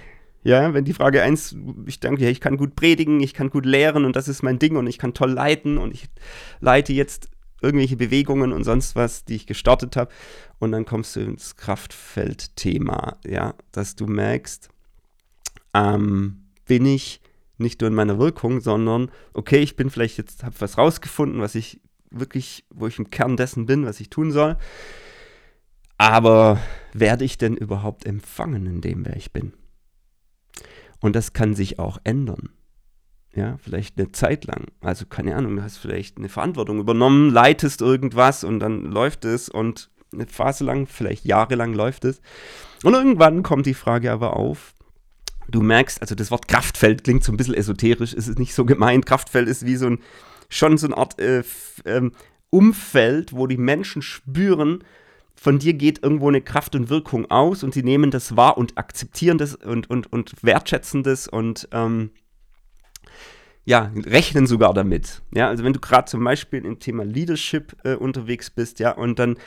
Ja, 0.44 0.74
wenn 0.74 0.86
die 0.86 0.94
Frage 0.94 1.22
1, 1.22 1.56
ich 1.86 2.00
denke, 2.00 2.24
ja, 2.24 2.30
ich 2.30 2.42
kann 2.42 2.58
gut 2.58 2.76
predigen, 2.76 3.20
ich 3.20 3.36
kann 3.36 3.52
gut 3.52 3.66
lehren 3.66 4.06
und 4.06 4.16
das 4.16 4.28
ist 4.28 4.42
mein 4.42 4.58
Ding 4.58 4.76
und 4.76 4.88
ich 4.88 4.98
kann 4.98 5.14
toll 5.14 5.32
leiten 5.32 5.78
und 5.78 5.94
ich 5.94 6.06
leite 6.60 6.94
jetzt 6.94 7.30
irgendwelche 7.62 7.96
Bewegungen 7.96 8.52
und 8.52 8.64
sonst 8.64 8.96
was, 8.96 9.24
die 9.24 9.36
ich 9.36 9.46
gestartet 9.46 9.96
habe. 9.96 10.12
Und 10.58 10.72
dann 10.72 10.86
kommst 10.86 11.16
du 11.16 11.20
ins 11.20 11.58
Kraftfeld-Thema, 11.58 13.18
ja, 13.24 13.54
dass 13.72 13.96
du 13.96 14.08
merkst, 14.08 14.70
ähm, 15.76 16.46
bin 16.66 16.88
ich 16.88 17.22
nicht 17.62 17.82
nur 17.82 17.90
in 17.90 17.96
meiner 17.96 18.20
Wirkung, 18.20 18.62
sondern 18.62 19.12
okay, 19.34 19.60
ich 19.60 19.76
bin 19.76 19.90
vielleicht 19.90 20.18
jetzt, 20.18 20.44
habe 20.44 20.56
was 20.60 20.78
rausgefunden, 20.78 21.42
was 21.42 21.56
ich 21.56 21.82
wirklich, 22.10 22.66
wo 22.70 22.88
ich 22.88 23.00
im 23.00 23.10
Kern 23.10 23.38
dessen 23.38 23.66
bin, 23.66 23.86
was 23.86 24.00
ich 24.00 24.10
tun 24.10 24.32
soll. 24.32 24.58
Aber 25.98 26.60
werde 26.94 27.24
ich 27.24 27.38
denn 27.38 27.56
überhaupt 27.56 28.06
empfangen 28.06 28.66
in 28.66 28.82
dem, 28.82 29.06
wer 29.06 29.16
ich 29.16 29.32
bin? 29.32 29.54
Und 31.00 31.16
das 31.16 31.34
kann 31.34 31.56
sich 31.56 31.80
auch 31.80 32.00
ändern. 32.04 32.50
Ja, 33.34 33.58
vielleicht 33.58 33.98
eine 33.98 34.12
Zeit 34.12 34.46
lang. 34.46 34.66
Also 34.82 35.06
keine 35.06 35.36
Ahnung, 35.36 35.56
du 35.56 35.64
hast 35.64 35.78
vielleicht 35.78 36.18
eine 36.18 36.28
Verantwortung 36.28 36.80
übernommen, 36.80 37.30
leitest 37.30 37.82
irgendwas 37.82 38.44
und 38.44 38.60
dann 38.60 38.86
läuft 38.86 39.24
es 39.26 39.48
und 39.48 39.90
eine 40.14 40.28
Phase 40.28 40.66
lang, 40.66 40.88
vielleicht 40.88 41.24
jahrelang 41.24 41.74
läuft 41.74 42.04
es. 42.04 42.22
Und 42.84 42.94
irgendwann 42.94 43.44
kommt 43.44 43.66
die 43.66 43.74
Frage 43.74 44.12
aber 44.12 44.36
auf, 44.36 44.74
du 45.48 45.62
merkst, 45.62 46.02
also 46.02 46.16
das 46.16 46.32
Wort 46.32 46.48
Kraftfeld 46.48 47.04
klingt 47.04 47.24
so 47.24 47.32
ein 47.32 47.38
bisschen 47.38 47.56
esoterisch, 47.56 48.14
ist 48.14 48.28
es 48.28 48.38
nicht 48.38 48.54
so 48.54 48.66
gemeint. 48.66 49.06
Kraftfeld 49.06 49.48
ist 49.48 49.66
wie 49.66 49.76
so 49.76 49.88
ein, 49.88 50.00
schon 50.50 50.78
so 50.78 50.88
eine 50.88 50.98
Art 50.98 51.20
äh, 51.20 51.44
ähm, 51.86 52.12
Umfeld, 52.50 53.34
wo 53.34 53.48
die 53.48 53.58
Menschen 53.58 54.02
spüren, 54.02 54.84
von 55.42 55.58
dir 55.58 55.74
geht 55.74 56.04
irgendwo 56.04 56.28
eine 56.28 56.42
Kraft 56.42 56.76
und 56.76 56.90
Wirkung 56.90 57.32
aus 57.32 57.64
und 57.64 57.74
sie 57.74 57.82
nehmen 57.82 58.12
das 58.12 58.36
wahr 58.38 58.60
und 58.60 58.78
akzeptieren 58.78 59.40
das 59.40 59.56
und, 59.56 59.90
und, 59.90 60.14
und 60.14 60.36
wertschätzen 60.44 61.02
das 61.02 61.28
und 61.28 61.68
ähm, 61.72 62.12
ja, 63.66 63.92
rechnen 64.06 64.46
sogar 64.46 64.74
damit. 64.76 65.24
Ja, 65.34 65.48
also 65.48 65.64
wenn 65.64 65.74
du 65.74 65.80
gerade 65.80 66.06
zum 66.06 66.24
Beispiel 66.24 66.64
im 66.64 66.78
Thema 66.78 67.04
Leadership 67.04 67.76
äh, 67.84 67.96
unterwegs 67.96 68.52
bist, 68.52 68.80
ja, 68.80 68.92
und 68.92 69.18
dann 69.18 69.38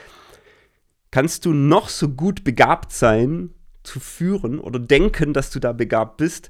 kannst 1.11 1.45
du 1.45 1.53
noch 1.53 1.87
so 1.87 2.09
gut 2.09 2.43
begabt 2.43 2.91
sein, 2.91 3.51
zu 3.85 3.99
führen 3.99 4.59
oder 4.59 4.79
denken, 4.79 5.33
dass 5.33 5.49
du 5.49 5.59
da 5.59 5.73
begabt 5.73 6.17
bist. 6.17 6.49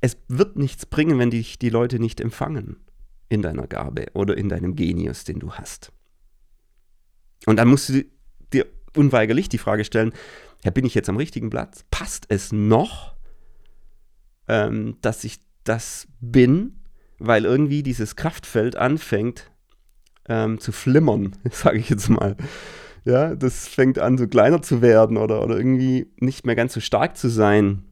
Es 0.00 0.16
wird 0.28 0.56
nichts 0.56 0.86
bringen, 0.86 1.18
wenn 1.18 1.30
dich 1.30 1.58
die 1.58 1.70
Leute 1.70 1.98
nicht 1.98 2.20
empfangen 2.20 2.76
in 3.28 3.42
deiner 3.42 3.66
Gabe 3.66 4.06
oder 4.14 4.36
in 4.36 4.48
deinem 4.48 4.74
Genius, 4.74 5.24
den 5.24 5.38
du 5.38 5.52
hast. 5.52 5.92
Und 7.46 7.56
dann 7.56 7.68
musst 7.68 7.88
du 7.88 8.04
dir 8.52 8.66
unweigerlich 8.96 9.48
die 9.48 9.58
Frage 9.58 9.84
stellen, 9.84 10.12
ja, 10.64 10.70
bin 10.70 10.84
ich 10.84 10.94
jetzt 10.94 11.08
am 11.08 11.16
richtigen 11.16 11.48
Platz? 11.48 11.84
Passt 11.90 12.26
es 12.28 12.52
noch, 12.52 13.14
ähm, 14.48 14.98
dass 15.00 15.24
ich 15.24 15.38
das 15.64 16.08
bin, 16.20 16.80
weil 17.18 17.44
irgendwie 17.44 17.82
dieses 17.82 18.16
Kraftfeld 18.16 18.76
anfängt 18.76 19.50
ähm, 20.28 20.58
zu 20.58 20.72
flimmern, 20.72 21.36
sage 21.50 21.78
ich 21.78 21.88
jetzt 21.88 22.08
mal. 22.08 22.36
Ja, 23.04 23.34
das 23.34 23.68
fängt 23.68 23.98
an, 23.98 24.18
so 24.18 24.26
kleiner 24.26 24.62
zu 24.62 24.82
werden 24.82 25.16
oder, 25.16 25.42
oder 25.42 25.56
irgendwie 25.56 26.06
nicht 26.18 26.44
mehr 26.44 26.54
ganz 26.54 26.74
so 26.74 26.80
stark 26.80 27.16
zu 27.16 27.28
sein. 27.28 27.84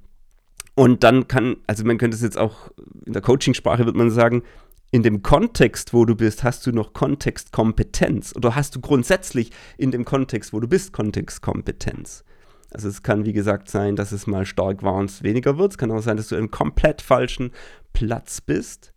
Und 0.75 1.03
dann 1.03 1.27
kann, 1.27 1.57
also 1.67 1.85
man 1.85 1.99
könnte 1.99 2.17
es 2.17 2.23
jetzt 2.23 2.39
auch 2.39 2.71
in 3.05 3.13
der 3.13 3.23
Coachingsprache, 3.23 3.85
würde 3.85 3.99
man 3.99 4.11
sagen, 4.11 4.43
in 4.91 5.03
dem 5.03 5.23
Kontext, 5.23 5.93
wo 5.93 6.05
du 6.05 6.15
bist, 6.15 6.45
hast 6.45 6.67
du 6.67 6.73
noch 6.73 6.93
Kontextkompetenz 6.93 8.35
oder 8.37 8.55
hast 8.55 8.77
du 8.77 8.81
grundsätzlich 8.81 9.51
in 9.77 9.91
dem 9.91 10.05
Kontext, 10.05 10.53
wo 10.53 10.61
du 10.61 10.69
bist, 10.69 10.93
Kontextkompetenz. 10.93 12.25
Also 12.71 12.89
es 12.89 13.03
kann, 13.03 13.25
wie 13.25 13.33
gesagt, 13.33 13.69
sein, 13.71 13.97
dass 13.97 14.13
es 14.13 14.27
mal 14.27 14.47
stark 14.47 14.83
war 14.83 14.95
und 14.95 15.11
es 15.11 15.23
weniger 15.23 15.59
wird. 15.59 15.73
Es 15.73 15.79
kann 15.79 15.91
auch 15.91 16.03
sein, 16.03 16.17
dass 16.17 16.29
du 16.29 16.37
im 16.37 16.51
komplett 16.51 17.03
falschen 17.03 17.51
Platz 17.93 18.41
bist, 18.41 18.93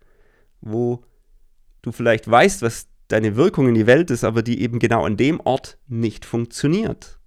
wo 0.61 1.03
du 1.81 1.91
vielleicht 1.91 2.29
weißt, 2.29 2.61
was 2.61 2.87
deine 3.11 3.35
Wirkung 3.35 3.67
in 3.67 3.75
die 3.75 3.87
Welt 3.87 4.11
ist, 4.11 4.23
aber 4.23 4.41
die 4.41 4.61
eben 4.61 4.79
genau 4.79 5.05
an 5.05 5.17
dem 5.17 5.39
Ort 5.39 5.77
nicht 5.87 6.25
funktioniert. 6.25 7.19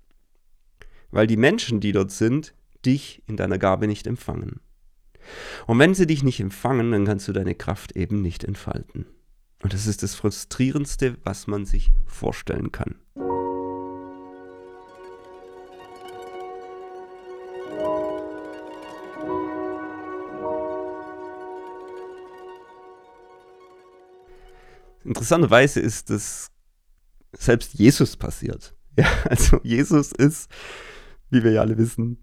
Weil 1.10 1.26
die 1.26 1.36
Menschen, 1.36 1.80
die 1.80 1.92
dort 1.92 2.10
sind, 2.10 2.54
dich 2.84 3.22
in 3.26 3.36
deiner 3.36 3.58
Gabe 3.58 3.86
nicht 3.86 4.06
empfangen. 4.06 4.60
Und 5.66 5.78
wenn 5.78 5.94
sie 5.94 6.06
dich 6.06 6.22
nicht 6.22 6.40
empfangen, 6.40 6.92
dann 6.92 7.04
kannst 7.04 7.28
du 7.28 7.32
deine 7.32 7.54
Kraft 7.54 7.96
eben 7.96 8.20
nicht 8.20 8.44
entfalten. 8.44 9.06
Und 9.62 9.72
das 9.72 9.86
ist 9.86 10.02
das 10.02 10.14
Frustrierendste, 10.14 11.16
was 11.24 11.46
man 11.46 11.64
sich 11.64 11.90
vorstellen 12.06 12.70
kann. 12.70 12.96
Interessanterweise 25.04 25.80
ist 25.80 26.10
das 26.10 26.50
selbst 27.36 27.74
Jesus 27.74 28.16
passiert. 28.16 28.74
Ja, 28.96 29.08
also 29.28 29.58
Jesus 29.64 30.12
ist, 30.12 30.48
wie 31.28 31.42
wir 31.42 31.50
ja 31.50 31.62
alle 31.62 31.76
wissen, 31.78 32.18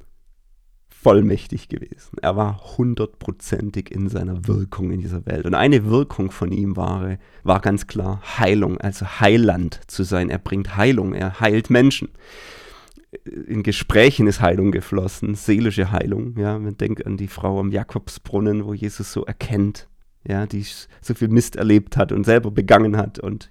vollmächtig 0.88 1.68
gewesen. 1.68 2.18
Er 2.22 2.38
war 2.38 2.78
hundertprozentig 2.78 3.92
in 3.92 4.08
seiner 4.08 4.48
Wirkung 4.48 4.92
in 4.92 5.02
dieser 5.02 5.26
Welt. 5.26 5.46
Und 5.46 5.54
eine 5.54 5.86
Wirkung 5.86 6.32
von 6.32 6.54
ihm 6.54 6.78
war, 6.78 7.18
war 7.44 7.60
ganz 7.60 7.88
klar 7.88 8.22
Heilung, 8.40 8.80
also 8.80 9.06
Heiland 9.20 9.82
zu 9.88 10.04
sein. 10.04 10.30
Er 10.30 10.38
bringt 10.38 10.78
Heilung, 10.78 11.14
er 11.14 11.42
heilt 11.42 11.70
Menschen. 11.70 12.08
In 13.26 13.64
Gesprächen 13.64 14.28
ist 14.28 14.40
Heilung 14.40 14.72
geflossen, 14.72 15.36
seelische 15.36 15.92
Heilung. 15.92 16.38
Ja, 16.38 16.58
man 16.58 16.78
denkt 16.78 17.06
an 17.06 17.18
die 17.18 17.28
Frau 17.28 17.60
am 17.60 17.72
Jakobsbrunnen, 17.72 18.64
wo 18.64 18.74
Jesus 18.74 19.12
so 19.12 19.26
erkennt, 19.26 19.90
ja, 20.24 20.46
die 20.46 20.66
so 21.02 21.14
viel 21.14 21.28
Mist 21.28 21.56
erlebt 21.56 21.98
hat 21.98 22.12
und 22.12 22.24
selber 22.24 22.52
begangen 22.52 22.98
hat 22.98 23.20
und 23.20 23.50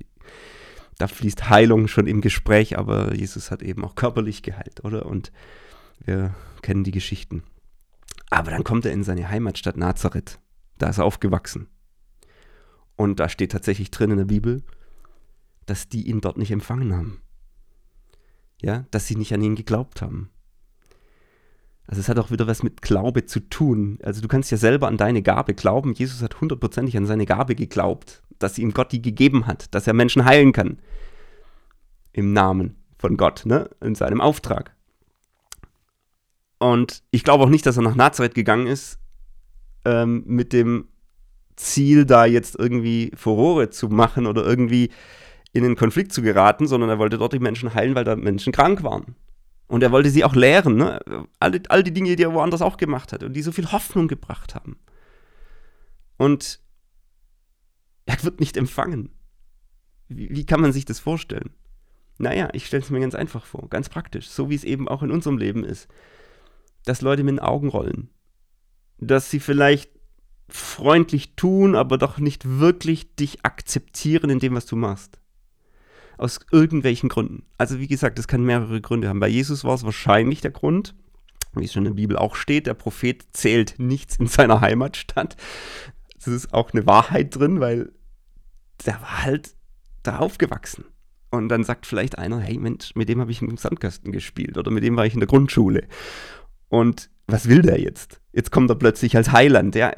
da 0.99 1.07
fließt 1.07 1.49
Heilung 1.49 1.89
schon 1.89 2.07
im 2.07 2.21
Gespräch, 2.21 2.79
aber 2.79 3.15
Jesus 3.15 3.51
hat 3.51 3.63
eben 3.63 3.85
auch 3.85 3.95
körperlich 3.95 4.43
geheilt, 4.43 4.85
oder? 4.85 5.07
Und 5.07 5.33
wir 6.05 6.35
kennen 6.61 6.85
die 6.85 6.91
Geschichten. 6.91 7.43
Aber 8.29 8.51
dann 8.51 8.65
kommt 8.65 8.85
er 8.85 8.93
in 8.93 9.03
seine 9.03 9.29
Heimatstadt 9.29 9.79
Nazareth. 9.79 10.39
Da 10.77 10.91
ist 10.91 10.99
er 10.99 11.05
aufgewachsen. 11.05 11.69
Und 12.97 13.19
da 13.19 13.31
steht 13.31 13.53
tatsächlich 13.53 13.91
drin 13.91 14.11
in 14.11 14.19
der 14.19 14.27
Bibel, 14.27 14.63
dass 15.65 15.89
die 15.89 16.07
ihn 16.07 16.21
dort 16.21 16.37
nicht 16.37 16.51
empfangen 16.51 16.95
haben. 16.95 17.23
Ja, 18.61 18.85
dass 18.91 19.07
sie 19.07 19.17
nicht 19.17 19.33
an 19.33 19.41
ihn 19.41 19.55
geglaubt 19.55 20.03
haben. 20.03 20.29
Also 21.91 22.03
es 22.03 22.09
hat 22.09 22.21
auch 22.21 22.31
wieder 22.31 22.47
was 22.47 22.63
mit 22.63 22.83
Glaube 22.83 23.27
zu 23.27 23.41
tun. 23.41 23.99
Also 24.05 24.23
du 24.23 24.29
kannst 24.29 24.53
ja 24.53 24.57
selber 24.57 24.87
an 24.87 24.97
deine 24.97 25.23
Gabe 25.23 25.55
glauben. 25.55 25.93
Jesus 25.93 26.23
hat 26.23 26.41
hundertprozentig 26.41 26.97
an 26.97 27.05
seine 27.05 27.27
Gabe 27.27 27.57
geglaubt, 27.57 28.23
dass 28.39 28.59
ihm 28.59 28.73
Gott 28.73 28.93
die 28.93 29.03
gegeben 29.03 29.49
hat, 29.49 29.75
dass 29.75 29.89
er 29.89 29.93
Menschen 29.93 30.25
heilen 30.25 30.53
kann. 30.53 30.79
Im 32.13 32.33
Namen 32.33 32.77
von 32.97 33.17
Gott, 33.17 33.43
ne? 33.45 33.69
in 33.81 33.97
seinem 33.97 34.21
Auftrag. 34.21 34.73
Und 36.61 37.03
ich 37.11 37.25
glaube 37.25 37.43
auch 37.43 37.49
nicht, 37.49 37.67
dass 37.67 37.77
er 37.77 37.83
nach 37.83 37.97
Nazareth 37.97 38.37
gegangen 38.37 38.69
ist 38.69 39.01
ähm, 39.85 40.23
mit 40.27 40.53
dem 40.53 40.87
Ziel, 41.57 42.05
da 42.05 42.25
jetzt 42.25 42.57
irgendwie 42.57 43.11
Furore 43.17 43.71
zu 43.71 43.89
machen 43.89 44.29
oder 44.29 44.47
irgendwie 44.47 44.91
in 45.53 45.65
einen 45.65 45.75
Konflikt 45.75 46.13
zu 46.13 46.23
geraten, 46.23 46.69
sondern 46.69 46.89
er 46.89 47.01
wollte 47.01 47.19
dort 47.19 47.33
die 47.33 47.41
Menschen 47.41 47.75
heilen, 47.75 47.97
weil 47.97 48.05
da 48.05 48.15
Menschen 48.15 48.53
krank 48.53 48.85
waren. 48.85 49.17
Und 49.71 49.85
er 49.85 49.93
wollte 49.93 50.11
sie 50.11 50.25
auch 50.25 50.35
lehren, 50.35 50.75
ne? 50.75 51.01
all, 51.39 51.63
all 51.69 51.85
die 51.85 51.93
Dinge, 51.93 52.17
die 52.17 52.25
er 52.25 52.35
woanders 52.35 52.61
auch 52.61 52.77
gemacht 52.77 53.13
hat 53.13 53.23
und 53.23 53.35
die 53.35 53.43
so 53.43 53.53
viel 53.53 53.71
Hoffnung 53.71 54.09
gebracht 54.09 54.57
haben. 54.57 54.81
Und 56.17 56.59
er 58.05 58.21
wird 58.25 58.41
nicht 58.41 58.57
empfangen. 58.57 59.11
Wie, 60.09 60.29
wie 60.29 60.45
kann 60.45 60.61
man 60.61 60.73
sich 60.73 60.87
das 60.87 60.99
vorstellen? 60.99 61.51
Naja, 62.19 62.49
ich 62.53 62.67
stelle 62.67 62.83
es 62.83 62.91
mir 62.91 62.99
ganz 62.99 63.15
einfach 63.15 63.45
vor, 63.47 63.69
ganz 63.69 63.89
praktisch, 63.89 64.29
so 64.29 64.51
wie 64.51 64.57
es 64.57 64.65
eben 64.65 64.89
auch 64.89 65.05
in 65.05 65.13
unserem 65.13 65.39
Leben 65.39 65.63
ist. 65.63 65.87
Dass 66.85 67.01
Leute 67.01 67.23
mit 67.23 67.35
den 67.35 67.39
Augen 67.39 67.69
rollen. 67.69 68.11
Dass 68.99 69.31
sie 69.31 69.39
vielleicht 69.39 69.93
freundlich 70.49 71.37
tun, 71.37 71.77
aber 71.77 71.97
doch 71.97 72.19
nicht 72.19 72.59
wirklich 72.59 73.15
dich 73.15 73.45
akzeptieren 73.45 74.31
in 74.31 74.41
dem, 74.41 74.57
was 74.57 74.67
du 74.67 74.75
machst. 74.75 75.21
Aus 76.21 76.39
irgendwelchen 76.53 77.09
Gründen. 77.09 77.45
Also 77.57 77.79
wie 77.79 77.87
gesagt, 77.87 78.19
das 78.19 78.29
kann 78.29 78.45
mehrere 78.45 78.83
Gründe 78.83 79.09
haben. 79.09 79.21
Bei 79.21 79.29
Jesus 79.29 79.65
war 79.65 79.75
es 79.75 79.85
wahrscheinlich 79.85 80.43
der 80.43 80.51
Grund, 80.51 80.95
wie 81.55 81.65
es 81.65 81.73
schon 81.73 81.87
in 81.87 81.93
der 81.93 82.03
Bibel 82.03 82.19
auch 82.19 82.37
steht, 82.37 82.67
der 82.67 82.75
Prophet 82.75 83.25
zählt 83.33 83.77
nichts 83.79 84.17
in 84.17 84.27
seiner 84.27 84.61
Heimatstadt. 84.61 85.37
Das 86.17 86.29
ist 86.29 86.53
auch 86.53 86.75
eine 86.75 86.87
Wahrheit 86.87 87.35
drin, 87.35 87.61
weil 87.61 87.93
der 88.85 89.01
war 89.01 89.23
halt 89.23 89.55
da 90.03 90.19
aufgewachsen. 90.19 90.85
Und 91.31 91.49
dann 91.49 91.65
sagt 91.65 91.87
vielleicht 91.87 92.19
einer, 92.19 92.39
hey 92.39 92.59
Mensch, 92.59 92.95
mit 92.95 93.09
dem 93.09 93.21
habe 93.23 93.31
ich 93.31 93.41
im 93.41 93.57
Sandkasten 93.57 94.13
gespielt 94.13 94.59
oder 94.59 94.71
mit 94.71 94.85
dem 94.85 94.97
war 94.97 95.07
ich 95.07 95.15
in 95.15 95.21
der 95.21 95.27
Grundschule. 95.27 95.87
Und 96.69 97.09
was 97.29 97.49
will 97.49 97.63
der 97.63 97.81
jetzt? 97.81 98.21
Jetzt 98.33 98.51
kommt 98.51 98.69
er 98.69 98.77
plötzlich 98.77 99.17
als 99.17 99.33
Heiland. 99.33 99.75
Ja, 99.75 99.95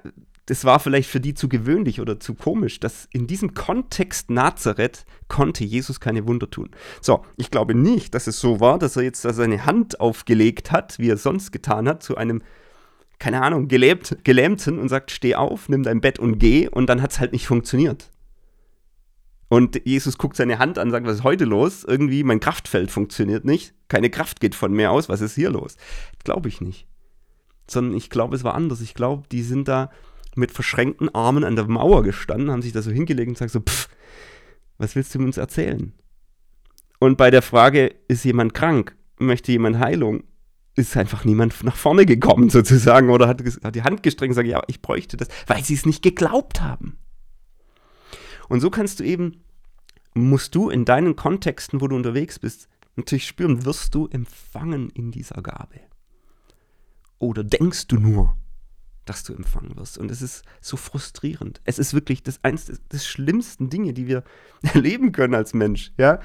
das 0.47 0.65
war 0.65 0.81
vielleicht 0.81 1.09
für 1.09 1.21
die 1.21 1.35
zu 1.35 1.49
gewöhnlich 1.49 2.01
oder 2.01 2.19
zu 2.19 2.35
komisch, 2.35 2.81
dass 2.81 3.09
in 3.13 3.27
diesem 3.27 3.55
Kontext 3.55 4.31
Nazareth 4.31 5.05
konnte 5.29 5.65
Jesus 5.65 6.01
keine 6.01 6.27
Wunder 6.27 6.51
tun. 6.51 6.71
So, 7.01 7.25
ich 7.37 7.51
glaube 7.51 7.75
nicht, 7.75 8.15
dass 8.15 8.27
es 8.27 8.41
so 8.41 8.59
war, 8.59 8.79
dass 8.79 8.97
er 8.97 9.05
jetzt 9.05 9.23
seine 9.23 9.67
Hand 9.67 10.01
aufgelegt 10.01 10.73
hat, 10.73 10.99
wie 10.99 11.11
er 11.11 11.17
sonst 11.17 11.53
getan 11.53 11.89
hat, 11.89 12.03
zu 12.03 12.17
einem, 12.17 12.43
keine 13.21 13.43
Ahnung, 13.43 13.69
gelähmt, 13.69 14.19
Gelähmten 14.25 14.81
und 14.81 14.89
sagt, 14.89 15.13
steh 15.13 15.37
auf, 15.37 15.69
nimm 15.69 15.85
dein 15.85 16.01
Bett 16.01 16.19
und 16.19 16.39
geh 16.39 16.69
und 16.69 16.89
dann 16.89 17.03
hat 17.03 17.13
es 17.13 17.21
halt 17.21 17.33
nicht 17.33 17.47
funktioniert. 17.47 18.11
Und 19.49 19.83
Jesus 19.85 20.17
guckt 20.19 20.37
seine 20.37 20.59
Hand 20.59 20.79
an 20.79 20.89
und 20.89 20.93
sagt, 20.93 21.07
was 21.07 21.17
ist 21.17 21.25
heute 21.25 21.45
los? 21.45 21.85
Irgendwie, 21.85 22.25
mein 22.25 22.41
Kraftfeld 22.41 22.91
funktioniert 22.91 23.45
nicht. 23.45 23.75
Keine 23.89 24.09
Kraft 24.09 24.41
geht 24.41 24.55
von 24.55 24.73
mir 24.73 24.91
aus. 24.91 25.11
Was 25.11 25.21
ist 25.21 25.35
hier 25.35 25.51
los? 25.51 25.77
Glaube 26.25 26.49
ich 26.49 26.63
nicht. 26.63 26.89
Sondern 27.69 27.95
ich 27.95 28.09
glaube, 28.09 28.35
es 28.35 28.45
war 28.45 28.55
anders. 28.55 28.81
Ich 28.81 28.95
glaube, 28.95 29.25
die 29.31 29.43
sind 29.43 29.69
da 29.69 29.91
mit 30.35 30.51
verschränkten 30.51 31.15
Armen 31.15 31.45
an 31.45 31.57
der 31.57 31.67
Mauer 31.67 32.03
gestanden, 32.03 32.51
haben 32.51 32.63
sich 32.63 32.73
da 32.73 32.83
so 32.83 32.91
hingelegt 32.91 33.29
und 33.29 33.35
gesagt 33.35 33.53
so, 33.53 33.61
pff, 33.61 33.89
was 34.79 34.97
willst 34.97 35.15
du 35.15 35.19
uns 35.21 35.37
erzählen? 35.37 35.93
Und 36.99 37.17
bei 37.17 37.31
der 37.31 37.43
Frage, 37.43 37.95
ist 38.09 38.25
jemand 38.25 38.55
krank, 38.55 38.97
möchte 39.19 39.53
jemand 39.53 39.79
Heilung, 39.79 40.25
ist 40.75 40.97
einfach 40.97 41.25
niemand 41.25 41.63
nach 41.65 41.77
vorne 41.77 42.07
gekommen 42.07 42.49
sozusagen 42.51 43.11
oder 43.11 43.29
hat, 43.29 43.43
hat 43.63 43.75
die 43.75 43.83
Hand 43.83 44.03
gestreckt 44.03 44.31
und 44.31 44.37
gesagt, 44.37 44.49
ja, 44.49 44.63
ich 44.69 44.81
bräuchte 44.81 45.17
das, 45.17 45.29
weil 45.47 45.63
sie 45.63 45.75
es 45.75 45.85
nicht 45.85 46.03
geglaubt 46.03 46.63
haben. 46.63 46.97
Und 48.49 48.61
so 48.61 48.71
kannst 48.71 49.01
du 49.01 49.05
eben, 49.05 49.43
musst 50.15 50.55
du 50.55 50.71
in 50.71 50.85
deinen 50.85 51.17
Kontexten, 51.17 51.81
wo 51.81 51.89
du 51.89 51.97
unterwegs 51.97 52.39
bist, 52.39 52.69
natürlich 52.97 53.27
spüren, 53.27 53.65
wirst 53.65 53.95
du 53.95 54.09
empfangen 54.09 54.91
in 54.91 55.11
dieser 55.11 55.43
Gabe. 55.43 55.81
Oder 57.19 57.45
denkst 57.45 57.89
du 57.89 57.97
nur, 57.97 58.37
dass 59.05 59.25
du 59.25 59.35
empfangen 59.35 59.77
wirst? 59.77 59.99
Und 59.99 60.11
es 60.11 60.23
ist 60.23 60.45
so 60.61 60.77
frustrierend. 60.77 61.61
Es 61.65 61.79
ist 61.79 61.95
wirklich 61.95 62.23
das 62.23 62.43
eins 62.43 62.67
des 62.67 63.07
schlimmsten 63.07 63.71
Dinge, 63.71 63.93
die 63.93 64.07
wir 64.07 64.25
erleben 64.75 65.13
können 65.13 65.35
als 65.35 65.55
Mensch, 65.55 65.93
ja. 65.99 66.21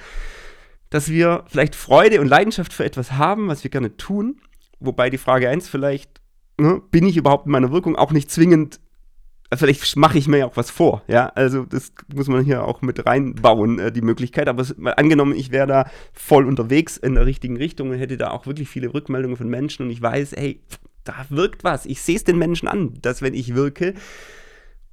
Dass 0.90 1.10
wir 1.10 1.44
vielleicht 1.48 1.76
Freude 1.76 2.22
und 2.22 2.28
Leidenschaft 2.28 2.74
für 2.74 2.86
etwas 2.86 3.14
haben, 3.14 3.50
was 3.50 3.64
wir 3.64 3.72
gerne 3.72 3.98
tun, 3.98 4.40
wobei 4.80 5.10
die 5.10 5.18
Frage 5.18 5.50
1 5.50 5.68
vielleicht, 5.68 6.22
ne, 6.58 6.82
bin 6.92 7.06
ich 7.06 7.18
überhaupt 7.18 7.46
in 7.46 7.52
meiner 7.52 7.72
Wirkung 7.72 7.96
auch 7.96 8.12
nicht 8.12 8.32
zwingend 8.32 8.80
vielleicht 9.56 9.96
mache 9.96 10.18
ich 10.18 10.28
mir 10.28 10.40
ja 10.40 10.46
auch 10.46 10.58
was 10.58 10.70
vor, 10.70 11.04
ja, 11.08 11.28
also 11.28 11.64
das 11.64 11.94
muss 12.14 12.28
man 12.28 12.44
hier 12.44 12.66
auch 12.66 12.82
mit 12.82 13.06
reinbauen, 13.06 13.80
äh, 13.80 13.92
die 13.92 14.02
Möglichkeit, 14.02 14.50
aber 14.50 14.62
es, 14.62 14.78
mal 14.78 14.92
angenommen, 14.92 15.36
ich 15.36 15.52
wäre 15.52 15.68
da 15.68 15.90
voll 16.14 16.46
unterwegs 16.46 16.98
in 16.98 17.16
der 17.16 17.26
richtigen 17.26 17.56
Richtung 17.56 17.90
und 17.90 17.98
hätte 17.98 18.18
da 18.18 18.32
auch 18.32 18.46
wirklich 18.46 18.68
viele 18.68 18.94
Rückmeldungen 18.94 19.38
von 19.38 19.48
Menschen 19.48 19.86
und 19.86 19.92
ich 19.92 20.02
weiß, 20.02 20.34
hey, 20.36 20.62
da 21.08 21.26
wirkt 21.30 21.64
was, 21.64 21.86
ich 21.86 22.02
sehe 22.02 22.16
es 22.16 22.24
den 22.24 22.38
Menschen 22.38 22.68
an, 22.68 22.94
dass 23.02 23.22
wenn 23.22 23.34
ich 23.34 23.56
wirke, 23.56 23.94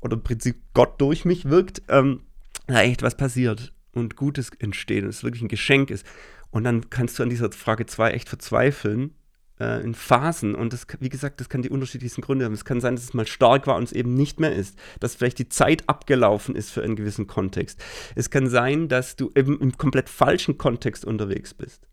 oder 0.01 0.15
im 0.15 0.23
Prinzip 0.23 0.57
Gott 0.75 1.01
durch 1.01 1.25
mich 1.25 1.47
wirkt, 1.47 1.83
ähm, 1.89 2.23
da 2.67 2.83
echt 2.83 3.03
was 3.03 3.17
passiert 3.17 3.73
und 3.93 4.17
Gutes 4.17 4.51
entsteht 4.59 5.03
und 5.05 5.11
es 5.11 5.25
wirklich 5.25 5.43
ein 5.43 5.49
Geschenk 5.49 5.91
ist. 5.91 6.07
Und 6.51 6.65
dann 6.65 6.91
kannst 6.91 7.19
du 7.19 7.23
an 7.23 7.31
dieser 7.31 7.51
Frage 7.53 7.87
2 7.87 8.11
echt 8.11 8.29
verzweifeln, 8.29 9.15
äh, 9.59 9.83
in 9.83 9.95
Phasen. 9.95 10.55
Und 10.55 10.73
das, 10.73 10.87
wie 11.01 11.09
gesagt, 11.09 11.41
das 11.41 11.49
kann 11.49 11.63
die 11.63 11.71
unterschiedlichsten 11.71 12.21
Gründe 12.21 12.45
haben. 12.45 12.55
Es 12.55 12.65
kann 12.65 12.81
sein, 12.81 12.97
dass 12.97 13.05
es 13.05 13.15
mal 13.15 13.27
stark 13.27 13.67
war 13.67 13.77
und 13.77 13.85
es 13.85 13.93
eben 13.93 14.15
nicht 14.15 14.41
mehr 14.41 14.55
ist. 14.55 14.79
Dass 15.01 15.15
vielleicht 15.15 15.39
die 15.39 15.49
Zeit 15.49 15.89
abgelaufen 15.89 16.55
ist 16.55 16.71
für 16.71 16.83
einen 16.83 16.97
gewissen 16.97 17.27
Kontext. 17.27 17.83
Es 18.15 18.31
kann 18.31 18.49
sein, 18.49 18.89
dass 18.89 19.17
du 19.17 19.31
eben 19.35 19.61
im 19.61 19.77
komplett 19.77 20.09
falschen 20.09 20.59
Kontext 20.59 21.05
unterwegs 21.05 21.55
bist. 21.55 21.87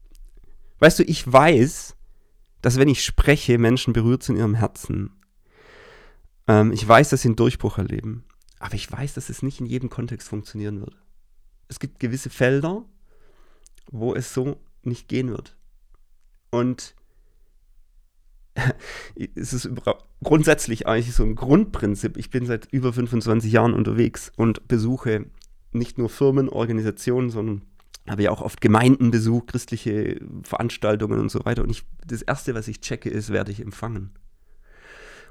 Weißt 0.80 1.00
du, 1.00 1.04
ich 1.04 1.32
weiß, 1.32 1.96
dass 2.62 2.78
wenn 2.78 2.88
ich 2.88 3.04
spreche, 3.04 3.58
Menschen 3.58 3.93
berührt 3.93 4.24
sind 4.24 4.36
in 4.36 4.41
ihrem 4.41 4.56
Herzen. 4.56 5.12
Ähm, 6.47 6.71
ich 6.71 6.88
weiß, 6.88 7.10
dass 7.10 7.21
sie 7.21 7.30
einen 7.30 7.36
Durchbruch 7.36 7.78
erleben. 7.78 8.24
Aber 8.60 8.76
ich 8.76 8.91
weiß, 8.91 9.15
dass 9.15 9.30
es 9.30 9.41
nicht 9.41 9.60
in 9.60 9.65
jedem 9.65 9.89
Kontext 9.89 10.30
funktionieren 10.30 10.80
wird. 10.80 10.95
Es 11.67 11.80
gibt 11.80 12.00
gewisse 12.00 12.30
Felder, 12.30 12.86
wo 13.89 14.13
es 14.13 14.34
so 14.34 14.58
nicht 14.84 15.08
gehen 15.08 15.30
wird. 15.30 15.58
Und 16.52 16.95
es 19.36 19.54
ist 19.54 19.69
grundsätzlich 20.24 20.88
eigentlich 20.88 21.15
so 21.15 21.24
ein 21.24 21.36
Grundprinzip. 21.36 22.17
Ich 22.17 22.30
bin 22.30 22.45
seit 22.45 22.71
über 22.71 22.93
25 22.93 23.52
Jahren 23.52 23.74
unterwegs 23.74 24.32
und 24.36 24.67
besuche 24.67 25.26
nicht 25.71 25.97
nur 25.97 26.10
Firmen, 26.10 26.50
Organisationen, 26.50 27.30
sondern 27.30 27.62
habe 28.10 28.24
ja 28.24 28.32
auch 28.32 28.42
oft 28.42 28.62
Gemeindenbesuch, 28.62 29.46
christliche 29.46 30.20
Veranstaltungen 30.44 31.20
und 31.20 31.30
so 31.30 31.46
weiter. 31.46 31.64
Und 31.64 31.70
ich, 31.70 31.84
das 32.06 32.22
Erste, 32.22 32.56
was 32.56 32.68
ich 32.68 32.82
checke, 32.82 33.10
ist, 33.10 33.32
werde 33.32 33.52
ich 33.52 33.62
empfangen? 33.62 34.12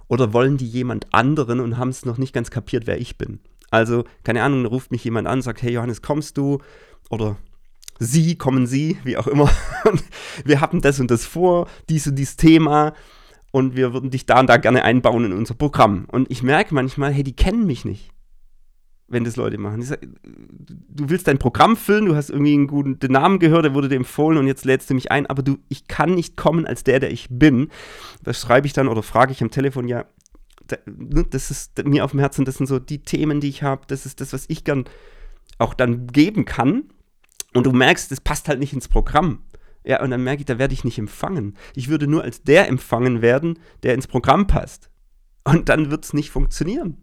Oder 0.08 0.32
wollen 0.32 0.56
die 0.56 0.66
jemand 0.66 1.12
anderen 1.12 1.60
und 1.60 1.78
haben 1.78 1.90
es 1.90 2.04
noch 2.04 2.18
nicht 2.18 2.32
ganz 2.32 2.50
kapiert, 2.50 2.86
wer 2.86 3.00
ich 3.00 3.18
bin? 3.18 3.40
Also, 3.70 4.04
keine 4.24 4.42
Ahnung, 4.42 4.66
ruft 4.66 4.90
mich 4.90 5.04
jemand 5.04 5.28
an, 5.28 5.42
sagt, 5.42 5.62
hey 5.62 5.72
Johannes, 5.72 6.02
kommst 6.02 6.36
du? 6.36 6.58
Oder 7.08 7.36
Sie, 7.98 8.36
kommen 8.36 8.66
Sie, 8.66 8.98
wie 9.04 9.16
auch 9.16 9.26
immer. 9.26 9.50
Wir 10.44 10.60
haben 10.60 10.80
das 10.80 11.00
und 11.00 11.10
das 11.10 11.26
vor, 11.26 11.68
dies 11.88 12.06
und 12.06 12.16
dieses 12.16 12.36
Thema. 12.36 12.94
Und 13.52 13.74
wir 13.74 13.92
würden 13.92 14.10
dich 14.10 14.26
da 14.26 14.38
und 14.38 14.46
da 14.46 14.58
gerne 14.58 14.84
einbauen 14.84 15.24
in 15.24 15.32
unser 15.32 15.54
Programm. 15.54 16.04
Und 16.06 16.30
ich 16.30 16.44
merke 16.44 16.72
manchmal, 16.72 17.12
hey, 17.12 17.24
die 17.24 17.34
kennen 17.34 17.66
mich 17.66 17.84
nicht, 17.84 18.12
wenn 19.10 19.24
das 19.24 19.36
Leute 19.36 19.58
machen. 19.58 19.82
Sag, 19.82 20.00
du 20.00 21.10
willst 21.10 21.26
dein 21.26 21.38
Programm 21.38 21.76
füllen, 21.76 22.06
du 22.06 22.16
hast 22.16 22.30
irgendwie 22.30 22.54
einen 22.54 22.68
guten 22.68 23.12
Namen 23.12 23.38
gehört, 23.38 23.64
der 23.64 23.74
wurde 23.74 23.88
dir 23.88 23.96
empfohlen 23.96 24.38
und 24.38 24.46
jetzt 24.46 24.64
lädst 24.64 24.88
du 24.88 24.94
mich 24.94 25.10
ein, 25.10 25.26
aber 25.26 25.42
du, 25.42 25.58
ich 25.68 25.88
kann 25.88 26.14
nicht 26.14 26.36
kommen 26.36 26.66
als 26.66 26.84
der, 26.84 27.00
der 27.00 27.10
ich 27.10 27.26
bin. 27.28 27.68
Das 28.22 28.40
schreibe 28.40 28.66
ich 28.66 28.72
dann 28.72 28.88
oder 28.88 29.02
frage 29.02 29.32
ich 29.32 29.42
am 29.42 29.50
Telefon, 29.50 29.88
ja, 29.88 30.06
ne, 30.86 31.24
das 31.28 31.50
ist 31.50 31.84
mir 31.84 32.04
auf 32.04 32.12
dem 32.12 32.20
Herzen, 32.20 32.44
das 32.44 32.56
sind 32.56 32.66
so 32.66 32.78
die 32.78 33.02
Themen, 33.02 33.40
die 33.40 33.48
ich 33.48 33.62
habe, 33.62 33.82
das 33.88 34.06
ist 34.06 34.20
das, 34.20 34.32
was 34.32 34.44
ich 34.48 34.64
gern 34.64 34.84
auch 35.58 35.74
dann 35.74 36.06
geben 36.06 36.44
kann 36.44 36.84
und 37.52 37.66
du 37.66 37.72
merkst, 37.72 38.10
das 38.10 38.20
passt 38.20 38.48
halt 38.48 38.60
nicht 38.60 38.72
ins 38.72 38.88
Programm. 38.88 39.42
Ja, 39.82 40.02
und 40.02 40.10
dann 40.10 40.22
merke 40.22 40.40
ich, 40.40 40.46
da 40.46 40.58
werde 40.58 40.74
ich 40.74 40.84
nicht 40.84 40.98
empfangen. 40.98 41.56
Ich 41.74 41.88
würde 41.88 42.06
nur 42.06 42.22
als 42.22 42.42
der 42.42 42.68
empfangen 42.68 43.22
werden, 43.22 43.58
der 43.82 43.94
ins 43.94 44.06
Programm 44.06 44.46
passt. 44.46 44.90
Und 45.42 45.70
dann 45.70 45.90
wird 45.90 46.04
es 46.04 46.12
nicht 46.12 46.30
funktionieren. 46.30 46.98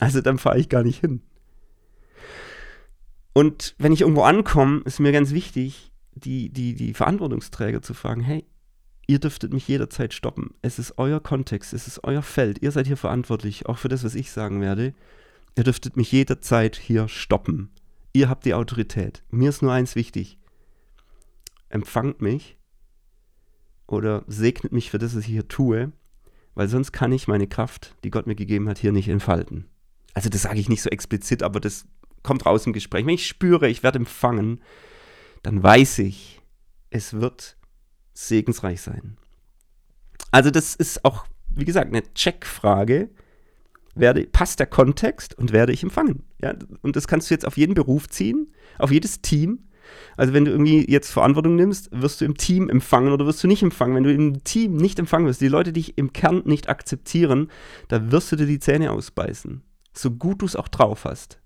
Also 0.00 0.22
dann 0.22 0.38
fahre 0.38 0.58
ich 0.58 0.68
gar 0.68 0.82
nicht 0.82 1.00
hin. 1.00 1.22
Und 3.32 3.76
wenn 3.78 3.92
ich 3.92 4.00
irgendwo 4.00 4.22
ankomme, 4.22 4.80
ist 4.84 4.98
mir 4.98 5.12
ganz 5.12 5.30
wichtig, 5.30 5.92
die, 6.14 6.48
die, 6.48 6.74
die 6.74 6.94
Verantwortungsträger 6.94 7.82
zu 7.82 7.94
fragen, 7.94 8.22
hey, 8.22 8.44
ihr 9.06 9.18
dürftet 9.18 9.52
mich 9.52 9.68
jederzeit 9.68 10.14
stoppen. 10.14 10.54
Es 10.62 10.78
ist 10.78 10.98
euer 10.98 11.20
Kontext, 11.20 11.72
es 11.72 11.86
ist 11.86 12.02
euer 12.02 12.22
Feld. 12.22 12.62
Ihr 12.62 12.72
seid 12.72 12.86
hier 12.86 12.96
verantwortlich, 12.96 13.66
auch 13.66 13.78
für 13.78 13.88
das, 13.88 14.02
was 14.02 14.14
ich 14.14 14.32
sagen 14.32 14.60
werde. 14.60 14.94
Ihr 15.56 15.64
dürftet 15.64 15.96
mich 15.96 16.10
jederzeit 16.10 16.76
hier 16.76 17.06
stoppen. 17.06 17.70
Ihr 18.12 18.28
habt 18.28 18.44
die 18.46 18.54
Autorität. 18.54 19.22
Mir 19.30 19.50
ist 19.50 19.62
nur 19.62 19.72
eins 19.72 19.94
wichtig. 19.94 20.38
Empfangt 21.68 22.20
mich 22.20 22.56
oder 23.86 24.24
segnet 24.26 24.72
mich 24.72 24.90
für 24.90 24.98
das, 24.98 25.14
was 25.14 25.22
ich 25.22 25.28
hier 25.28 25.46
tue, 25.46 25.92
weil 26.54 26.68
sonst 26.68 26.90
kann 26.92 27.12
ich 27.12 27.28
meine 27.28 27.46
Kraft, 27.46 27.94
die 28.02 28.10
Gott 28.10 28.26
mir 28.26 28.34
gegeben 28.34 28.68
hat, 28.68 28.78
hier 28.78 28.92
nicht 28.92 29.08
entfalten. 29.08 29.66
Also 30.14 30.28
das 30.28 30.42
sage 30.42 30.60
ich 30.60 30.68
nicht 30.68 30.82
so 30.82 30.90
explizit, 30.90 31.42
aber 31.42 31.60
das 31.60 31.86
kommt 32.22 32.46
raus 32.46 32.66
im 32.66 32.72
Gespräch. 32.72 33.06
Wenn 33.06 33.14
ich 33.14 33.26
spüre, 33.26 33.68
ich 33.68 33.82
werde 33.82 33.98
empfangen, 33.98 34.60
dann 35.42 35.62
weiß 35.62 36.00
ich, 36.00 36.40
es 36.90 37.14
wird 37.14 37.56
segensreich 38.12 38.82
sein. 38.82 39.16
Also 40.30 40.50
das 40.50 40.74
ist 40.74 41.04
auch, 41.04 41.26
wie 41.48 41.64
gesagt, 41.64 41.88
eine 41.88 42.02
Checkfrage, 42.14 43.10
werde, 43.94 44.26
passt 44.26 44.60
der 44.60 44.66
Kontext 44.66 45.36
und 45.36 45.52
werde 45.52 45.72
ich 45.72 45.82
empfangen. 45.82 46.22
Ja? 46.40 46.54
Und 46.82 46.96
das 46.96 47.08
kannst 47.08 47.30
du 47.30 47.34
jetzt 47.34 47.46
auf 47.46 47.56
jeden 47.56 47.74
Beruf 47.74 48.08
ziehen, 48.08 48.52
auf 48.78 48.90
jedes 48.90 49.20
Team. 49.20 49.66
Also 50.16 50.32
wenn 50.32 50.44
du 50.44 50.52
irgendwie 50.52 50.88
jetzt 50.88 51.10
Verantwortung 51.10 51.56
nimmst, 51.56 51.90
wirst 51.92 52.20
du 52.20 52.24
im 52.24 52.36
Team 52.36 52.68
empfangen 52.68 53.12
oder 53.12 53.26
wirst 53.26 53.42
du 53.42 53.48
nicht 53.48 53.62
empfangen. 53.62 53.96
Wenn 53.96 54.04
du 54.04 54.12
im 54.12 54.44
Team 54.44 54.76
nicht 54.76 54.98
empfangen 54.98 55.26
wirst, 55.26 55.40
die 55.40 55.48
Leute 55.48 55.72
dich 55.72 55.98
im 55.98 56.12
Kern 56.12 56.42
nicht 56.44 56.68
akzeptieren, 56.68 57.50
da 57.88 58.12
wirst 58.12 58.30
du 58.30 58.36
dir 58.36 58.46
die 58.46 58.60
Zähne 58.60 58.92
ausbeißen. 58.92 59.62
So 59.92 60.10
gut 60.10 60.42
du 60.42 60.46
es 60.46 60.56
auch 60.56 60.68
drauf 60.68 61.04
hast. 61.04 61.38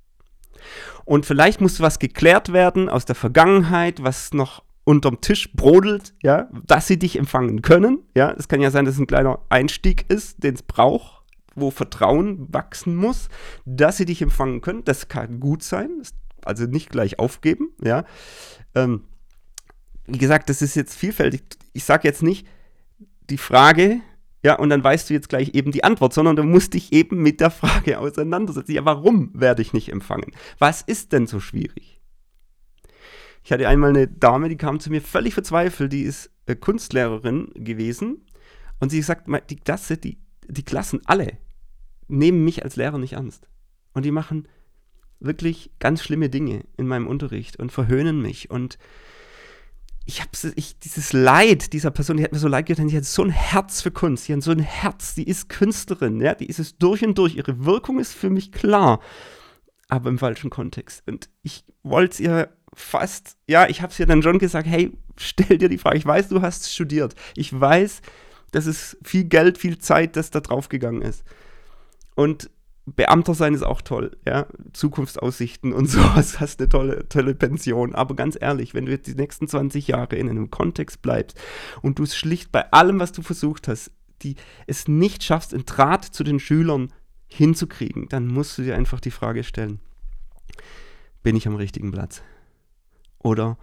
Und 1.04 1.26
vielleicht 1.26 1.60
muss 1.60 1.80
was 1.80 1.98
geklärt 1.98 2.52
werden 2.52 2.88
aus 2.88 3.04
der 3.04 3.14
Vergangenheit, 3.14 4.02
was 4.02 4.32
noch 4.32 4.62
unterm 4.84 5.20
Tisch 5.20 5.52
brodelt, 5.52 6.14
ja, 6.22 6.48
dass 6.66 6.86
sie 6.86 6.98
dich 6.98 7.18
empfangen 7.18 7.62
können. 7.62 8.00
Ja, 8.14 8.32
es 8.32 8.48
kann 8.48 8.60
ja 8.60 8.70
sein, 8.70 8.84
dass 8.84 8.94
es 8.94 9.00
ein 9.00 9.06
kleiner 9.06 9.40
Einstieg 9.48 10.04
ist, 10.08 10.42
den 10.42 10.54
es 10.54 10.62
braucht 10.62 11.24
wo 11.54 11.70
Vertrauen 11.70 12.52
wachsen 12.52 12.96
muss, 12.96 13.28
dass 13.64 13.96
sie 13.96 14.04
dich 14.04 14.22
empfangen 14.22 14.60
können. 14.60 14.84
Das 14.84 15.08
kann 15.08 15.40
gut 15.40 15.62
sein, 15.62 16.02
also 16.44 16.64
nicht 16.64 16.90
gleich 16.90 17.18
aufgeben, 17.18 17.70
ja. 17.82 18.04
Ähm, 18.74 19.04
wie 20.06 20.18
gesagt, 20.18 20.50
das 20.50 20.62
ist 20.62 20.74
jetzt 20.74 20.94
vielfältig. 20.94 21.42
Ich 21.72 21.84
sage 21.84 22.06
jetzt 22.06 22.22
nicht 22.22 22.46
die 23.30 23.38
Frage, 23.38 24.00
ja, 24.44 24.56
und 24.56 24.68
dann 24.68 24.84
weißt 24.84 25.08
du 25.08 25.14
jetzt 25.14 25.30
gleich 25.30 25.54
eben 25.54 25.72
die 25.72 25.84
Antwort, 25.84 26.12
sondern 26.12 26.36
du 26.36 26.42
musst 26.42 26.74
dich 26.74 26.92
eben 26.92 27.22
mit 27.22 27.40
der 27.40 27.50
Frage 27.50 27.98
auseinandersetzen. 27.98 28.72
Ja, 28.72 28.84
warum 28.84 29.30
werde 29.32 29.62
ich 29.62 29.72
nicht 29.72 29.90
empfangen? 29.90 30.32
Was 30.58 30.82
ist 30.82 31.12
denn 31.12 31.26
so 31.26 31.40
schwierig? 31.40 32.02
Ich 33.42 33.52
hatte 33.52 33.66
einmal 33.66 33.90
eine 33.90 34.06
Dame, 34.06 34.50
die 34.50 34.56
kam 34.56 34.80
zu 34.80 34.90
mir 34.90 35.00
völlig 35.00 35.32
verzweifelt, 35.32 35.92
die 35.94 36.02
ist 36.02 36.30
äh, 36.44 36.56
Kunstlehrerin 36.56 37.52
gewesen 37.54 38.26
und 38.80 38.90
sie 38.90 39.00
sagt, 39.00 39.28
die 39.48 39.56
Klasse, 39.56 39.96
die, 39.96 40.18
die 40.46 40.62
Klassen 40.62 41.00
alle, 41.06 41.38
nehmen 42.06 42.44
mich 42.44 42.64
als 42.64 42.76
Lehrer 42.76 42.98
nicht 42.98 43.14
ernst. 43.14 43.48
Und 43.94 44.04
die 44.04 44.10
machen 44.10 44.46
wirklich 45.20 45.70
ganz 45.78 46.02
schlimme 46.02 46.28
Dinge 46.28 46.64
in 46.76 46.86
meinem 46.86 47.06
Unterricht 47.06 47.58
und 47.58 47.72
verhöhnen 47.72 48.20
mich. 48.20 48.50
Und 48.50 48.78
ich 50.06 50.20
habe 50.20 50.30
ich, 50.54 50.78
dieses 50.78 51.12
Leid 51.12 51.72
dieser 51.72 51.90
Person, 51.90 52.18
die 52.18 52.24
hat 52.24 52.32
mir 52.32 52.38
so 52.38 52.48
leid 52.48 52.66
getan, 52.66 52.88
die 52.88 52.96
hat 52.96 53.04
so 53.04 53.22
ein 53.22 53.30
Herz 53.30 53.80
für 53.80 53.90
Kunst, 53.90 54.28
die 54.28 54.34
hat 54.34 54.42
so 54.42 54.50
ein 54.50 54.58
Herz, 54.58 55.14
die 55.14 55.26
ist 55.26 55.48
Künstlerin, 55.48 56.20
ja, 56.20 56.34
die 56.34 56.46
ist 56.46 56.58
es 56.58 56.76
durch 56.76 57.04
und 57.04 57.16
durch. 57.16 57.36
Ihre 57.36 57.64
Wirkung 57.64 57.98
ist 57.98 58.12
für 58.12 58.28
mich 58.28 58.52
klar, 58.52 59.00
aber 59.88 60.10
im 60.10 60.18
falschen 60.18 60.50
Kontext. 60.50 61.02
Und 61.06 61.30
ich 61.42 61.64
wollte 61.82 62.14
es 62.14 62.20
ihr 62.20 62.48
fast, 62.74 63.36
ja, 63.46 63.66
ich 63.68 63.80
habe 63.80 63.92
es 63.92 63.98
ihr 63.98 64.06
dann 64.06 64.22
schon 64.22 64.38
gesagt, 64.38 64.66
hey, 64.66 64.92
stell 65.16 65.56
dir 65.58 65.68
die 65.68 65.78
Frage, 65.78 65.96
ich 65.96 66.06
weiß, 66.06 66.28
du 66.28 66.42
hast 66.42 66.72
studiert. 66.72 67.14
Ich 67.34 67.58
weiß, 67.58 68.02
dass 68.50 68.66
es 68.66 68.98
viel 69.02 69.24
Geld, 69.24 69.56
viel 69.56 69.78
Zeit, 69.78 70.16
das 70.16 70.30
da 70.30 70.40
drauf 70.40 70.68
gegangen 70.68 71.02
ist. 71.02 71.24
Und 72.14 72.50
Beamter 72.86 73.34
sein 73.34 73.54
ist 73.54 73.62
auch 73.62 73.80
toll, 73.80 74.16
ja. 74.26 74.46
Zukunftsaussichten 74.72 75.72
und 75.72 75.86
sowas, 75.90 76.40
hast 76.40 76.60
eine 76.60 76.68
tolle, 76.68 77.08
tolle 77.08 77.34
Pension. 77.34 77.94
Aber 77.94 78.14
ganz 78.14 78.36
ehrlich, 78.38 78.74
wenn 78.74 78.86
du 78.86 78.92
jetzt 78.92 79.06
die 79.06 79.14
nächsten 79.14 79.48
20 79.48 79.88
Jahre 79.88 80.16
in 80.16 80.28
einem 80.28 80.50
Kontext 80.50 81.00
bleibst 81.02 81.40
und 81.82 81.98
du 81.98 82.02
es 82.02 82.16
schlicht 82.16 82.52
bei 82.52 82.70
allem, 82.72 83.00
was 83.00 83.12
du 83.12 83.22
versucht 83.22 83.68
hast, 83.68 83.90
die 84.22 84.36
es 84.66 84.86
nicht 84.86 85.22
schaffst, 85.22 85.54
einen 85.54 85.66
Draht 85.66 86.04
zu 86.04 86.24
den 86.24 86.40
Schülern 86.40 86.92
hinzukriegen, 87.26 88.08
dann 88.08 88.26
musst 88.26 88.58
du 88.58 88.62
dir 88.62 88.76
einfach 88.76 89.00
die 89.00 89.10
Frage 89.10 89.44
stellen, 89.44 89.80
bin 91.22 91.36
ich 91.36 91.48
am 91.48 91.56
richtigen 91.56 91.90
Platz? 91.90 92.22
Oder, 93.18 93.56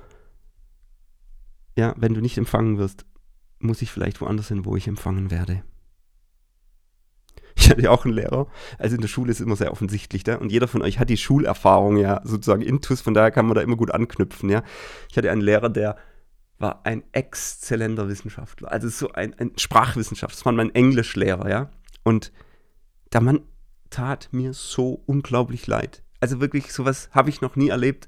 ja, 1.78 1.94
wenn 1.98 2.16
du 2.16 2.22
nicht 2.22 2.38
empfangen 2.38 2.80
wirst, 2.80 3.06
muss 3.60 3.84
ich 3.84 3.92
vielleicht 3.92 4.20
woanders 4.20 4.48
hin, 4.48 4.66
wo 4.66 4.76
ich 4.76 4.88
empfangen 4.88 5.30
werde. 5.30 5.64
Ich 7.62 7.70
hatte 7.70 7.82
ja 7.84 7.92
auch 7.92 8.06
einen 8.06 8.16
Lehrer. 8.16 8.48
Also 8.80 8.96
in 8.96 9.02
der 9.02 9.08
Schule 9.08 9.30
ist 9.30 9.40
es 9.40 9.46
immer 9.46 9.56
sehr 9.56 9.72
offensichtlich, 9.72 10.24
da. 10.24 10.38
Und 10.38 10.52
jeder 10.52 10.68
von 10.68 10.82
euch 10.82 10.98
hat 10.98 11.10
die 11.10 11.18
Schulerfahrung 11.18 11.98
ja 11.98 12.20
sozusagen 12.24 12.64
intus, 12.64 13.02
von 13.02 13.14
daher 13.14 13.30
kann 13.30 13.46
man 13.46 13.54
da 13.54 13.62
immer 13.62 13.76
gut 13.76 13.92
anknüpfen, 13.92 14.50
ja. 14.50 14.64
Ich 15.10 15.18
hatte 15.18 15.30
einen 15.30 15.42
Lehrer, 15.42 15.70
der 15.70 15.96
war 16.58 16.82
ein 16.86 17.04
exzellenter 17.12 18.08
Wissenschaftler. 18.08 18.72
Also 18.72 18.90
so 18.90 19.12
ein, 19.12 19.36
ein 19.38 19.52
Sprachwissenschaftler. 19.58 20.36
Das 20.36 20.46
war 20.46 20.54
mein 20.54 20.74
Englischlehrer, 20.74 21.50
ja. 21.50 21.70
Und 22.04 22.32
der 23.14 23.22
Mann 23.22 23.42
tat 23.92 24.30
mir 24.32 24.54
so 24.54 25.04
unglaublich 25.06 25.68
leid. 25.68 26.02
Also 26.20 26.42
wirklich, 26.42 26.74
sowas 26.74 27.10
habe 27.12 27.30
ich 27.30 27.42
noch 27.42 27.56
nie 27.56 27.70
erlebt. 27.70 28.08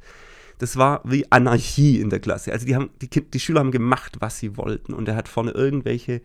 Das 0.57 0.77
war 0.77 1.01
wie 1.03 1.31
Anarchie 1.31 1.99
in 1.99 2.09
der 2.09 2.19
Klasse. 2.19 2.53
Also 2.53 2.65
die, 2.65 2.75
haben, 2.75 2.89
die, 3.01 3.09
die 3.09 3.39
Schüler 3.39 3.59
haben 3.59 3.71
gemacht, 3.71 4.17
was 4.19 4.39
sie 4.39 4.57
wollten. 4.57 4.93
Und 4.93 5.07
er 5.07 5.15
hat 5.15 5.27
vorne 5.27 5.51
irgendwelche 5.51 6.21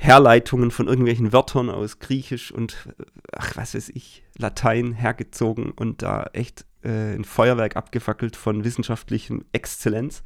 Herleitungen 0.00 0.70
von 0.70 0.86
irgendwelchen 0.86 1.32
Wörtern 1.32 1.68
aus 1.68 1.98
Griechisch 1.98 2.52
und, 2.52 2.88
ach, 3.32 3.56
was 3.56 3.74
weiß 3.74 3.88
ich, 3.88 4.22
Latein 4.36 4.92
hergezogen 4.92 5.72
und 5.72 6.02
da 6.02 6.30
echt 6.32 6.66
äh, 6.84 7.16
ein 7.16 7.24
Feuerwerk 7.24 7.74
abgefackelt 7.74 8.36
von 8.36 8.62
wissenschaftlichen 8.62 9.44
Exzellenz. 9.50 10.22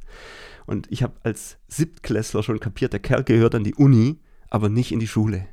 Und 0.67 0.91
ich 0.91 1.01
habe 1.01 1.15
als 1.23 1.57
Siebtklässler 1.69 2.43
schon 2.43 2.59
kapiert, 2.59 2.93
der 2.93 2.99
Kerl 2.99 3.23
gehört 3.23 3.55
an 3.55 3.63
die 3.63 3.73
Uni, 3.73 4.19
aber 4.47 4.69
nicht 4.69 4.91
in 4.91 4.99
die 4.99 5.07
Schule. 5.07 5.47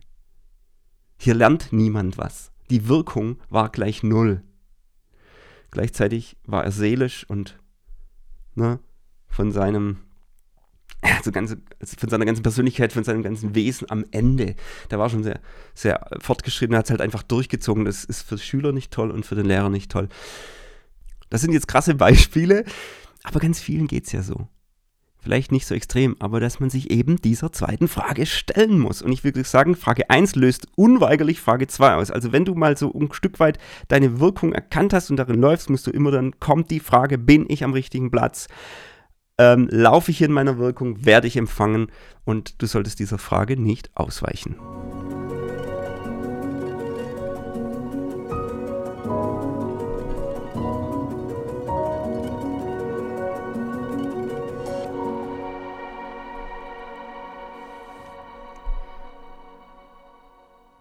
Hier 1.16 1.34
lernt 1.34 1.72
niemand 1.72 2.18
was. 2.18 2.52
Die 2.68 2.88
Wirkung 2.88 3.38
war 3.48 3.70
gleich 3.70 4.02
null. 4.02 4.42
Gleichzeitig 5.70 6.36
war 6.44 6.62
er 6.62 6.72
seelisch 6.72 7.24
und 7.26 7.58
ne, 8.54 8.80
von 9.28 9.50
seinem 9.50 9.96
also 11.02 11.32
ganze, 11.32 11.58
von 11.98 12.08
seiner 12.08 12.24
ganzen 12.24 12.42
Persönlichkeit, 12.42 12.92
von 12.92 13.04
seinem 13.04 13.22
ganzen 13.22 13.54
Wesen 13.54 13.90
am 13.90 14.04
Ende. 14.10 14.54
Der 14.90 14.98
war 14.98 15.08
schon 15.08 15.22
sehr, 15.22 15.40
sehr 15.74 16.06
fortgeschritten, 16.20 16.76
hat 16.76 16.86
es 16.86 16.90
halt 16.90 17.00
einfach 17.00 17.22
durchgezogen. 17.22 17.84
Das 17.84 18.04
ist 18.04 18.22
für 18.22 18.38
Schüler 18.38 18.72
nicht 18.72 18.92
toll 18.92 19.10
und 19.10 19.24
für 19.24 19.34
den 19.34 19.46
Lehrer 19.46 19.70
nicht 19.70 19.90
toll. 19.90 20.08
Das 21.30 21.40
sind 21.40 21.52
jetzt 21.52 21.68
krasse 21.68 21.94
Beispiele, 21.94 22.64
aber 23.22 23.40
ganz 23.40 23.60
vielen 23.60 23.86
geht 23.86 24.06
es 24.06 24.12
ja 24.12 24.22
so. 24.22 24.48
Vielleicht 25.22 25.52
nicht 25.52 25.66
so 25.66 25.74
extrem, 25.74 26.16
aber 26.18 26.40
dass 26.40 26.60
man 26.60 26.70
sich 26.70 26.90
eben 26.90 27.20
dieser 27.20 27.52
zweiten 27.52 27.88
Frage 27.88 28.24
stellen 28.24 28.78
muss. 28.78 29.02
Und 29.02 29.12
ich 29.12 29.22
würde 29.22 29.44
sagen, 29.44 29.76
Frage 29.76 30.08
1 30.08 30.34
löst 30.34 30.68
unweigerlich 30.76 31.42
Frage 31.42 31.66
2 31.66 31.96
aus. 31.96 32.10
Also 32.10 32.32
wenn 32.32 32.46
du 32.46 32.54
mal 32.54 32.78
so 32.78 32.90
ein 32.94 33.12
Stück 33.12 33.38
weit 33.38 33.58
deine 33.88 34.18
Wirkung 34.18 34.54
erkannt 34.54 34.94
hast 34.94 35.10
und 35.10 35.18
darin 35.18 35.38
läufst, 35.38 35.68
musst 35.68 35.86
du 35.86 35.90
immer 35.90 36.10
dann, 36.10 36.40
kommt 36.40 36.70
die 36.70 36.80
Frage, 36.80 37.18
bin 37.18 37.44
ich 37.48 37.64
am 37.64 37.74
richtigen 37.74 38.10
Platz? 38.10 38.48
Ähm, 39.40 39.68
laufe 39.70 40.10
ich 40.10 40.20
in 40.20 40.32
meiner 40.32 40.58
Wirkung, 40.58 41.06
werde 41.06 41.26
ich 41.26 41.38
empfangen 41.38 41.90
und 42.26 42.60
du 42.60 42.66
solltest 42.66 42.98
dieser 42.98 43.16
Frage 43.16 43.58
nicht 43.58 43.90
ausweichen. 43.94 44.54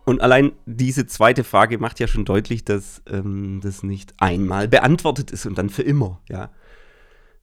Und 0.04 0.22
allein 0.22 0.52
diese 0.66 1.08
zweite 1.08 1.46
Frage 1.46 1.78
macht 1.78 2.02
ja 2.02 2.08
schon 2.08 2.26
deutlich, 2.26 2.66
dass 2.66 3.02
ähm, 3.08 3.62
das 3.64 3.84
nicht 3.84 4.16
einmal 4.18 4.68
beantwortet 4.68 5.32
ist 5.32 5.46
und 5.46 5.58
dann 5.58 5.70
für 5.70 5.84
immer. 5.84 6.20
Ja 6.28 6.50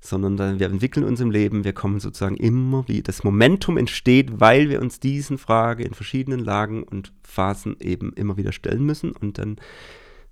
sondern 0.08 0.58
wir 0.58 0.66
entwickeln 0.68 1.04
uns 1.04 1.20
im 1.20 1.30
Leben, 1.30 1.64
wir 1.64 1.72
kommen 1.72 2.00
sozusagen 2.00 2.36
immer 2.36 2.86
wie 2.88 3.02
das 3.02 3.24
Momentum 3.24 3.76
entsteht, 3.76 4.40
weil 4.40 4.68
wir 4.68 4.80
uns 4.80 5.00
diesen 5.00 5.38
Fragen 5.38 5.82
in 5.82 5.94
verschiedenen 5.94 6.40
Lagen 6.40 6.82
und 6.82 7.12
Phasen 7.22 7.76
eben 7.80 8.12
immer 8.12 8.36
wieder 8.36 8.52
stellen 8.52 8.84
müssen 8.84 9.12
und 9.12 9.38
dann 9.38 9.56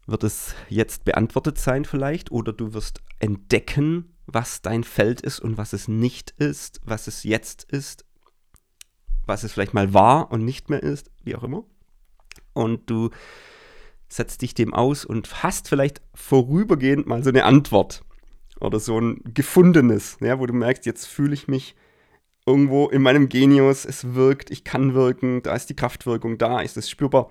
wird 0.07 0.25
es 0.25 0.55
jetzt 0.69 1.05
beantwortet 1.05 1.59
sein 1.59 1.85
vielleicht 1.85 2.31
oder 2.31 2.53
du 2.53 2.75
wirst 2.75 3.03
entdecken, 3.19 4.15
was 4.27 4.63
dein 4.63 4.85
Feld 4.85 5.21
ist 5.21 5.41
und 5.41 5.59
was 5.59 5.73
es 5.73 5.89
nicht 5.89 6.31
ist, 6.33 6.81
was 6.85 7.07
es 7.07 7.25
jetzt 7.25 7.65
ist, 7.65 8.05
was 9.27 9.45
es 9.45 9.53
vielleicht 9.53 9.75
mal 9.75 9.95
war 9.95 10.31
und 10.31 10.45
nicht 10.45 10.71
mehr 10.71 10.83
ist, 10.83 11.11
wie 11.23 11.35
auch 11.35 11.43
immer. 11.43 11.65
Und 12.53 12.89
du 12.91 13.11
setzt 14.09 14.43
dich 14.43 14.55
dem 14.55 14.75
aus 14.75 15.05
und 15.05 15.43
hast 15.43 15.69
vielleicht 15.69 16.03
vorübergehend 16.15 17.07
mal 17.07 17.23
so 17.25 17.31
eine 17.31 17.45
Antwort 17.45 18.05
oder 18.65 18.81
so 18.81 19.01
ein 19.01 19.21
gefundenes, 19.25 20.19
ja, 20.21 20.39
wo 20.39 20.47
du 20.47 20.53
merkst, 20.53 20.87
jetzt 20.87 21.07
fühle 21.07 21.35
ich 21.35 21.49
mich 21.49 21.75
irgendwo 22.47 22.89
in 22.89 23.03
meinem 23.03 23.29
Genius, 23.29 23.85
es 23.85 24.15
wirkt, 24.15 24.51
ich 24.51 24.65
kann 24.65 24.95
wirken, 24.95 25.43
da 25.43 25.55
ist 25.55 25.71
die 25.71 25.77
Kraftwirkung, 25.77 26.39
da 26.39 26.61
ist 26.61 26.77
es 26.77 26.91
spürbar. 26.91 27.31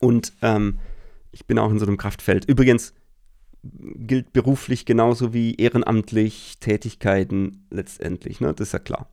Und 0.00 0.32
ähm, 0.42 0.78
ich 1.30 1.46
bin 1.46 1.58
auch 1.58 1.70
in 1.70 1.78
so 1.78 1.86
einem 1.86 1.96
Kraftfeld. 1.96 2.44
Übrigens 2.46 2.94
gilt 3.62 4.32
beruflich 4.32 4.84
genauso 4.84 5.32
wie 5.32 5.54
ehrenamtlich 5.54 6.58
Tätigkeiten 6.60 7.66
letztendlich, 7.70 8.40
ne? 8.40 8.52
das 8.52 8.68
ist 8.68 8.72
ja 8.72 8.78
klar. 8.78 9.08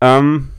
Ähm, 0.00 0.50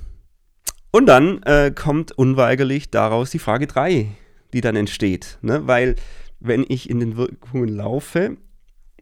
und 0.91 1.05
dann 1.07 1.43
äh, 1.43 1.71
kommt 1.71 2.11
unweigerlich 2.11 2.89
daraus 2.89 3.31
die 3.31 3.39
Frage 3.39 3.67
3, 3.67 4.07
die 4.53 4.61
dann 4.61 4.75
entsteht. 4.75 5.37
Ne? 5.41 5.67
Weil 5.67 5.95
wenn 6.39 6.65
ich 6.67 6.89
in 6.89 6.99
den 6.99 7.17
Wirkungen 7.17 7.67
laufe, 7.67 8.37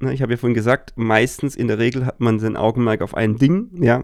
ich 0.10 0.22
habe 0.22 0.34
ja 0.34 0.38
vorhin 0.38 0.56
gesagt, 0.56 0.94
meistens 0.96 1.56
in 1.56 1.68
der 1.68 1.80
Regel 1.80 2.06
hat 2.06 2.20
man 2.20 2.40
sein 2.40 2.58
Augenmerk 2.58 3.02
auf 3.02 3.16
ein 3.16 3.38
Ding, 3.38 3.70
ja. 3.82 4.04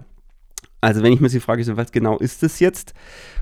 Also 0.80 1.02
wenn 1.02 1.12
ich 1.12 1.20
mir 1.20 1.30
die 1.30 1.40
Frage 1.40 1.64
stelle, 1.64 1.78
was 1.78 1.92
genau 1.92 2.18
ist 2.18 2.44
das 2.44 2.60
jetzt? 2.60 2.94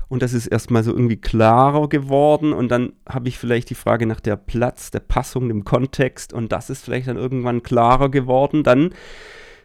Und 0.08 0.22
das 0.22 0.32
ist 0.32 0.46
erstmal 0.46 0.82
so 0.82 0.92
irgendwie 0.92 1.20
klarer 1.20 1.88
geworden 1.88 2.52
und 2.52 2.68
dann 2.70 2.92
habe 3.08 3.28
ich 3.28 3.38
vielleicht 3.38 3.68
die 3.70 3.74
Frage 3.74 4.06
nach 4.06 4.20
der 4.20 4.36
Platz, 4.36 4.90
der 4.90 5.00
Passung, 5.00 5.48
dem 5.48 5.64
Kontext 5.64 6.32
und 6.32 6.52
das 6.52 6.70
ist 6.70 6.84
vielleicht 6.84 7.08
dann 7.08 7.16
irgendwann 7.16 7.62
klarer 7.62 8.08
geworden, 8.08 8.62
dann 8.62 8.94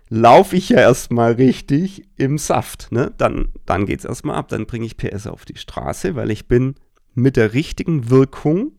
laufe 0.10 0.58
ich 0.58 0.70
ja 0.70 0.80
erstmal 0.80 1.34
richtig 1.34 2.04
im 2.18 2.38
Saft. 2.38 2.92
Ne? 2.92 3.14
Dann, 3.18 3.50
dann 3.66 3.86
geht 3.86 4.00
es 4.00 4.06
erstmal 4.06 4.36
ab, 4.36 4.50
dann 4.50 4.66
bringe 4.66 4.86
ich 4.86 4.98
PS 4.98 5.28
auf 5.28 5.46
die 5.46 5.58
Straße, 5.58 6.16
weil 6.16 6.32
ich 6.32 6.48
bin 6.48 6.76
mit 7.14 7.38
der 7.38 7.54
richtigen 7.54 8.10
Wirkung 8.10 8.74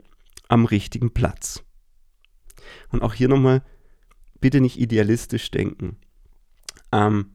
am 0.48 0.66
richtigen 0.66 1.12
Platz. 1.12 1.64
Und 2.90 3.02
auch 3.02 3.14
hier 3.14 3.28
nochmal 3.28 3.62
bitte 4.42 4.60
nicht 4.60 4.78
idealistisch 4.78 5.50
denken. 5.50 5.96
Ähm, 6.92 7.30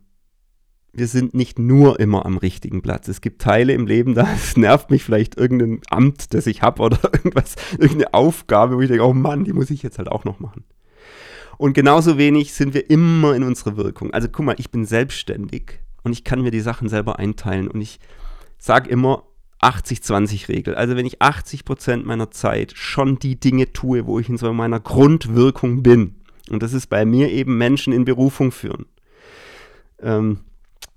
wir 0.93 1.07
sind 1.07 1.33
nicht 1.33 1.59
nur 1.59 1.99
immer 1.99 2.25
am 2.25 2.37
richtigen 2.37 2.81
Platz. 2.81 3.07
Es 3.07 3.21
gibt 3.21 3.41
Teile 3.41 3.73
im 3.73 3.87
Leben, 3.87 4.13
da 4.13 4.27
nervt 4.55 4.91
mich 4.91 5.03
vielleicht 5.03 5.37
irgendein 5.37 5.81
Amt, 5.89 6.33
das 6.33 6.45
ich 6.47 6.61
habe 6.61 6.83
oder 6.83 6.99
irgendwas, 7.13 7.55
irgendeine 7.71 8.13
Aufgabe, 8.13 8.77
wo 8.77 8.81
ich 8.81 8.87
denke, 8.87 9.05
oh 9.05 9.13
Mann, 9.13 9.43
die 9.43 9.53
muss 9.53 9.71
ich 9.71 9.83
jetzt 9.83 9.97
halt 9.97 10.09
auch 10.09 10.25
noch 10.25 10.39
machen. 10.39 10.63
Und 11.57 11.73
genauso 11.73 12.19
wenig 12.19 12.53
sind 12.53 12.75
wir 12.75 12.89
immer 12.89 13.35
in 13.35 13.43
unserer 13.43 13.77
Wirkung. 13.77 14.13
Also 14.13 14.27
guck 14.29 14.45
mal, 14.45 14.55
ich 14.59 14.69
bin 14.69 14.85
selbstständig 14.85 15.79
und 16.03 16.13
ich 16.13 16.23
kann 16.23 16.41
mir 16.41 16.51
die 16.51 16.59
Sachen 16.59 16.87
selber 16.87 17.17
einteilen 17.17 17.67
und 17.67 17.81
ich 17.81 17.99
sage 18.59 18.89
immer 18.89 19.23
80-20-Regel. 19.61 20.75
Also 20.75 20.95
wenn 20.95 21.05
ich 21.05 21.21
80% 21.21 22.03
meiner 22.03 22.29
Zeit 22.29 22.73
schon 22.75 23.17
die 23.17 23.39
Dinge 23.39 23.73
tue, 23.73 24.05
wo 24.05 24.19
ich 24.19 24.29
in 24.29 24.37
so 24.37 24.53
meiner 24.53 24.79
Grundwirkung 24.79 25.81
bin, 25.81 26.15
und 26.49 26.63
das 26.63 26.73
ist 26.73 26.87
bei 26.87 27.05
mir 27.05 27.31
eben 27.31 27.57
Menschen 27.57 27.93
in 27.93 28.05
Berufung 28.05 28.51
führen. 28.51 28.85
Ähm, 30.01 30.39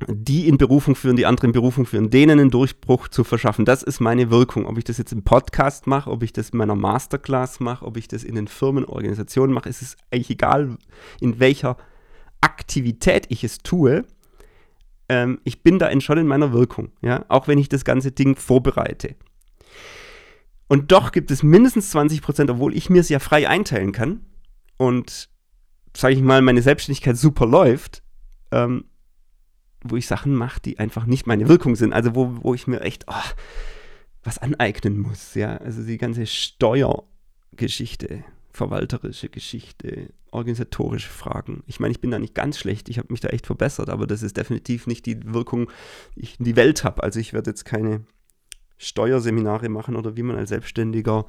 die 0.08 0.48
in 0.48 0.56
Berufung 0.56 0.94
führen, 0.94 1.16
die 1.16 1.26
andere 1.26 1.46
in 1.46 1.52
Berufung 1.52 1.86
führen, 1.86 2.10
denen 2.10 2.40
einen 2.40 2.50
Durchbruch 2.50 3.08
zu 3.08 3.24
verschaffen. 3.24 3.64
Das 3.64 3.82
ist 3.82 4.00
meine 4.00 4.30
Wirkung. 4.30 4.66
Ob 4.66 4.78
ich 4.78 4.84
das 4.84 4.98
jetzt 4.98 5.12
im 5.12 5.22
Podcast 5.22 5.86
mache, 5.86 6.10
ob 6.10 6.22
ich 6.22 6.32
das 6.32 6.50
in 6.50 6.58
meiner 6.58 6.74
Masterclass 6.74 7.60
mache, 7.60 7.84
ob 7.84 7.96
ich 7.96 8.08
das 8.08 8.24
in 8.24 8.34
den 8.34 8.48
Firmen, 8.48 8.84
Organisationen 8.84 9.52
mache, 9.52 9.68
ist 9.68 9.82
es 9.82 9.96
eigentlich 10.10 10.30
egal, 10.30 10.76
in 11.20 11.38
welcher 11.38 11.76
Aktivität 12.40 13.26
ich 13.28 13.44
es 13.44 13.58
tue. 13.58 14.04
Ähm, 15.08 15.40
ich 15.44 15.62
bin 15.62 15.78
da 15.78 15.88
schon 16.00 16.18
in 16.18 16.26
meiner 16.26 16.52
Wirkung, 16.52 16.92
ja, 17.02 17.24
auch 17.28 17.48
wenn 17.48 17.58
ich 17.58 17.68
das 17.68 17.84
ganze 17.84 18.12
Ding 18.12 18.36
vorbereite. 18.36 19.16
Und 20.68 20.92
doch 20.92 21.12
gibt 21.12 21.30
es 21.30 21.42
mindestens 21.42 21.90
20 21.90 22.22
Prozent, 22.22 22.50
obwohl 22.50 22.76
ich 22.76 22.90
mir 22.90 23.00
es 23.00 23.08
ja 23.08 23.18
frei 23.18 23.48
einteilen 23.48 23.92
kann. 23.92 24.20
Und 24.76 25.28
sage 25.96 26.14
ich 26.14 26.22
mal, 26.22 26.42
meine 26.42 26.62
Selbstständigkeit 26.62 27.16
super 27.16 27.46
läuft, 27.46 28.02
ähm, 28.50 28.84
wo 29.82 29.96
ich 29.96 30.06
Sachen 30.06 30.34
mache, 30.34 30.60
die 30.60 30.78
einfach 30.78 31.06
nicht 31.06 31.26
meine 31.26 31.48
Wirkung 31.48 31.76
sind. 31.76 31.92
Also 31.92 32.14
wo, 32.14 32.38
wo 32.42 32.54
ich 32.54 32.66
mir 32.66 32.80
echt, 32.80 33.06
oh, 33.08 33.30
was 34.22 34.38
aneignen 34.38 34.98
muss, 34.98 35.34
ja. 35.34 35.56
Also 35.56 35.82
die 35.82 35.98
ganze 35.98 36.26
Steuergeschichte, 36.26 38.24
verwalterische 38.52 39.28
Geschichte, 39.28 40.12
organisatorische 40.30 41.08
Fragen. 41.08 41.62
Ich 41.66 41.80
meine, 41.80 41.92
ich 41.92 42.00
bin 42.00 42.10
da 42.10 42.18
nicht 42.18 42.34
ganz 42.34 42.58
schlecht, 42.58 42.88
ich 42.88 42.98
habe 42.98 43.08
mich 43.10 43.20
da 43.20 43.28
echt 43.28 43.46
verbessert, 43.46 43.88
aber 43.88 44.06
das 44.06 44.22
ist 44.22 44.36
definitiv 44.36 44.86
nicht 44.86 45.06
die 45.06 45.32
Wirkung, 45.32 45.70
die 46.16 46.22
ich 46.22 46.38
in 46.38 46.44
die 46.44 46.56
Welt 46.56 46.84
habe. 46.84 47.02
Also 47.02 47.18
ich 47.18 47.32
werde 47.32 47.50
jetzt 47.50 47.64
keine 47.64 48.04
Steuerseminare 48.76 49.68
machen 49.68 49.96
oder 49.96 50.16
wie 50.16 50.22
man 50.22 50.36
als 50.36 50.50
Selbstständiger 50.50 51.26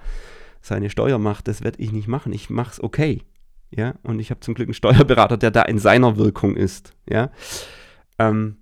seine 0.62 0.89
Steuer 0.89 1.18
macht, 1.18 1.47
das 1.47 1.64
werde 1.64 1.82
ich 1.82 1.91
nicht 1.91 2.07
machen. 2.07 2.34
Ich 2.34 2.49
mache 2.49 2.72
es 2.72 2.84
okay. 2.84 3.24
Ja, 3.72 3.95
und 4.03 4.19
ich 4.19 4.30
habe 4.30 4.41
zum 4.41 4.53
Glück 4.53 4.67
einen 4.67 4.74
Steuerberater, 4.74 5.38
der 5.38 5.51
da 5.51 5.63
in 5.63 5.80
seiner 5.80 6.17
Wirkung 6.17 6.55
ist. 6.55 6.93
Ja, 7.09 7.32
ähm, 8.19 8.57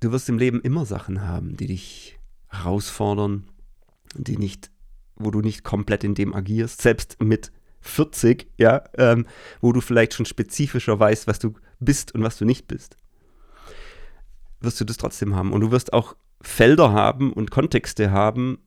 du 0.00 0.12
wirst 0.12 0.28
im 0.28 0.38
Leben 0.38 0.60
immer 0.60 0.84
Sachen 0.84 1.22
haben, 1.22 1.56
die 1.56 1.68
dich 1.68 2.18
herausfordern, 2.48 3.44
die 4.14 4.36
nicht, 4.36 4.70
wo 5.16 5.30
du 5.30 5.40
nicht 5.40 5.62
komplett 5.62 6.04
in 6.04 6.14
dem 6.14 6.34
agierst, 6.34 6.82
selbst 6.82 7.22
mit 7.22 7.52
40, 7.80 8.50
ja, 8.58 8.82
ähm, 8.96 9.26
wo 9.60 9.72
du 9.72 9.80
vielleicht 9.80 10.14
schon 10.14 10.26
spezifischer 10.26 10.98
weißt, 10.98 11.26
was 11.26 11.38
du 11.38 11.54
bist 11.78 12.14
und 12.14 12.22
was 12.22 12.38
du 12.38 12.44
nicht 12.44 12.66
bist, 12.66 12.96
wirst 14.60 14.80
du 14.80 14.84
das 14.84 14.96
trotzdem 14.96 15.36
haben. 15.36 15.52
Und 15.52 15.60
du 15.60 15.70
wirst 15.70 15.92
auch 15.92 16.16
Felder 16.40 16.92
haben 16.92 17.32
und 17.32 17.50
Kontexte 17.50 18.10
haben 18.10 18.58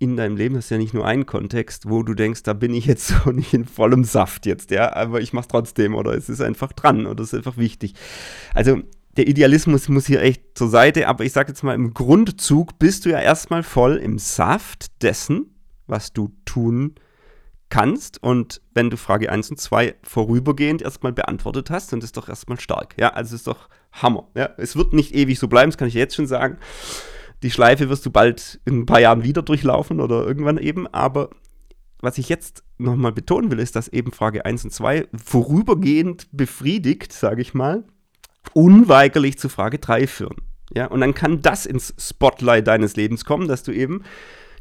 in 0.00 0.16
deinem 0.16 0.36
Leben, 0.36 0.54
das 0.54 0.64
ist 0.64 0.70
ja 0.70 0.78
nicht 0.78 0.94
nur 0.94 1.06
ein 1.06 1.26
Kontext, 1.26 1.88
wo 1.88 2.02
du 2.02 2.14
denkst, 2.14 2.42
da 2.42 2.54
bin 2.54 2.74
ich 2.74 2.86
jetzt 2.86 3.06
so 3.24 3.30
nicht 3.30 3.54
in 3.54 3.66
vollem 3.66 4.02
Saft 4.02 4.46
jetzt, 4.46 4.70
ja, 4.72 4.92
aber 4.96 5.20
ich 5.20 5.32
mach's 5.32 5.48
trotzdem 5.48 5.94
oder 5.94 6.14
es 6.14 6.28
ist 6.28 6.40
einfach 6.40 6.72
dran 6.72 7.06
oder 7.06 7.22
es 7.22 7.32
ist 7.32 7.38
einfach 7.38 7.58
wichtig. 7.58 7.94
Also 8.54 8.80
der 9.16 9.28
Idealismus 9.28 9.88
muss 9.88 10.06
hier 10.06 10.22
echt 10.22 10.56
zur 10.56 10.68
Seite, 10.68 11.06
aber 11.06 11.24
ich 11.24 11.32
sage 11.32 11.50
jetzt 11.50 11.62
mal, 11.62 11.74
im 11.74 11.92
Grundzug 11.92 12.78
bist 12.78 13.04
du 13.04 13.10
ja 13.10 13.20
erstmal 13.20 13.62
voll 13.62 13.96
im 13.96 14.18
Saft 14.18 15.02
dessen, 15.02 15.54
was 15.86 16.12
du 16.12 16.32
tun 16.44 16.94
kannst. 17.68 18.22
Und 18.22 18.62
wenn 18.72 18.88
du 18.88 18.96
Frage 18.96 19.30
1 19.30 19.50
und 19.50 19.60
2 19.60 19.96
vorübergehend 20.02 20.80
erstmal 20.80 21.12
beantwortet 21.12 21.70
hast, 21.70 21.92
dann 21.92 22.00
ist 22.00 22.16
doch 22.16 22.28
erstmal 22.28 22.58
stark. 22.58 22.94
Ja, 22.98 23.10
also 23.10 23.34
ist 23.34 23.46
doch 23.46 23.68
Hammer. 23.92 24.28
Ja, 24.34 24.50
es 24.56 24.76
wird 24.76 24.92
nicht 24.92 25.14
ewig 25.14 25.38
so 25.38 25.48
bleiben, 25.48 25.70
das 25.70 25.76
kann 25.78 25.88
ich 25.88 25.94
jetzt 25.94 26.14
schon 26.14 26.26
sagen. 26.26 26.58
Die 27.42 27.50
Schleife 27.50 27.88
wirst 27.88 28.04
du 28.04 28.10
bald 28.10 28.60
in 28.64 28.80
ein 28.80 28.86
paar 28.86 29.00
Jahren 29.00 29.24
wieder 29.24 29.42
durchlaufen 29.42 30.00
oder 30.00 30.26
irgendwann 30.26 30.58
eben, 30.58 30.86
aber 30.86 31.30
was 32.00 32.18
ich 32.18 32.28
jetzt 32.28 32.64
nochmal 32.78 33.12
betonen 33.12 33.50
will, 33.50 33.58
ist, 33.58 33.76
dass 33.76 33.88
eben 33.88 34.12
Frage 34.12 34.44
1 34.44 34.64
und 34.64 34.70
2 34.70 35.08
vorübergehend 35.22 36.28
befriedigt, 36.32 37.12
sage 37.12 37.42
ich 37.42 37.54
mal, 37.54 37.84
unweigerlich 38.54 39.38
zu 39.38 39.48
Frage 39.48 39.78
3 39.78 40.06
führen. 40.06 40.36
Ja, 40.72 40.86
und 40.86 41.00
dann 41.00 41.14
kann 41.14 41.42
das 41.42 41.66
ins 41.66 41.94
Spotlight 41.98 42.66
deines 42.66 42.96
Lebens 42.96 43.24
kommen, 43.24 43.48
dass 43.48 43.62
du 43.62 43.72
eben 43.72 44.04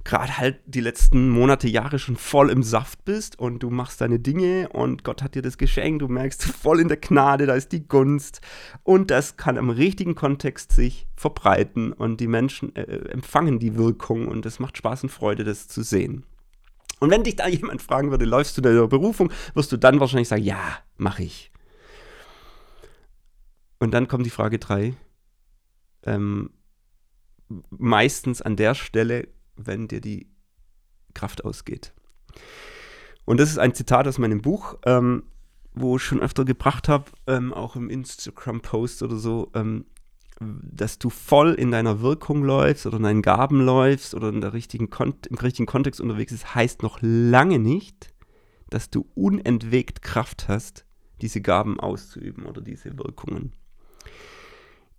gerade 0.04 0.38
halt 0.38 0.60
die 0.66 0.80
letzten 0.80 1.30
Monate, 1.30 1.68
Jahre 1.68 2.00
schon 2.00 2.16
voll 2.16 2.50
im 2.50 2.64
Saft 2.64 3.06
bist 3.06 3.38
und 3.38 3.60
du 3.60 3.70
machst 3.70 4.02
deine 4.02 4.20
Dinge 4.20 4.70
und 4.70 5.04
Gott 5.04 5.22
hat 5.22 5.36
dir 5.36 5.42
das 5.42 5.58
geschenkt, 5.58 6.02
du 6.02 6.08
merkst 6.08 6.44
voll 6.62 6.80
in 6.80 6.88
der 6.88 6.98
Gnade, 6.98 7.46
da 7.46 7.56
ist 7.56 7.72
die 7.72 7.88
Gunst 7.88 8.42
und 8.84 9.12
das 9.12 9.38
kann 9.38 9.58
im 9.58 9.70
richtigen 9.70 10.16
Kontext 10.16 10.72
sich 10.72 11.08
verbreiten 11.16 11.94
und 11.94 12.20
die 12.20 12.28
Menschen 12.28 12.76
äh, 12.76 12.82
empfangen 13.10 13.60
die 13.60 13.76
Wirkung 13.76 14.28
und 14.28 14.46
es 14.46 14.60
macht 14.60 14.78
Spaß 14.78 15.04
und 15.04 15.10
Freude, 15.10 15.44
das 15.44 15.68
zu 15.68 15.84
sehen. 15.84 16.24
Und 17.00 17.12
wenn 17.12 17.24
dich 17.24 17.36
da 17.36 17.48
jemand 17.50 17.82
fragen 17.82 18.12
würde, 18.12 18.26
läufst 18.26 18.58
du 18.58 18.62
deiner 18.62 18.88
Berufung, 18.88 19.32
wirst 19.54 19.72
du 19.72 19.78
dann 19.78 20.00
wahrscheinlich 20.00 20.28
sagen, 20.28 20.44
ja, 20.44 20.80
mache 20.98 21.24
ich. 21.24 21.52
Und 23.80 23.94
dann 23.94 24.08
kommt 24.08 24.26
die 24.26 24.32
Frage 24.32 24.60
3. 24.60 24.94
Ähm, 26.04 26.52
meistens 27.70 28.42
an 28.42 28.56
der 28.56 28.76
Stelle, 28.76 29.28
wenn 29.66 29.88
dir 29.88 30.02
die 30.02 30.28
Kraft 31.14 31.44
ausgeht. 31.46 31.94
Und 33.26 33.40
das 33.40 33.50
ist 33.50 33.60
ein 33.60 33.76
Zitat 33.76 34.08
aus 34.08 34.18
meinem 34.18 34.42
Buch, 34.42 34.78
ähm, 34.86 35.24
wo 35.74 35.98
ich 35.98 36.04
schon 36.04 36.22
öfter 36.22 36.46
gebracht 36.46 36.90
habe, 36.90 37.06
ähm, 37.28 37.54
auch 37.54 37.76
im 37.76 37.90
Instagram-Post 37.90 39.04
oder 39.04 39.18
so, 39.18 39.52
ähm, 39.54 39.86
dass 40.40 41.00
du 41.00 41.10
voll 41.10 41.54
in 41.54 41.72
deiner 41.72 42.02
Wirkung 42.02 42.44
läufst 42.44 42.86
oder 42.86 42.98
in 42.98 43.04
deinen 43.04 43.22
Gaben 43.22 43.62
läufst 43.62 44.16
oder 44.16 44.30
in 44.30 44.42
der 44.42 44.54
richtigen 44.54 44.90
im 45.30 45.38
richtigen 45.38 45.66
Kontext 45.66 46.00
unterwegs 46.00 46.32
bist, 46.32 46.56
heißt 46.56 46.82
noch 46.82 47.00
lange 47.02 47.60
nicht, 47.60 48.14
dass 48.70 48.90
du 48.90 49.06
unentwegt 49.16 50.02
Kraft 50.02 50.48
hast, 50.48 50.86
diese 51.22 51.42
Gaben 51.42 51.80
auszuüben 51.80 52.46
oder 52.46 52.62
diese 52.62 52.98
Wirkungen. 52.98 53.54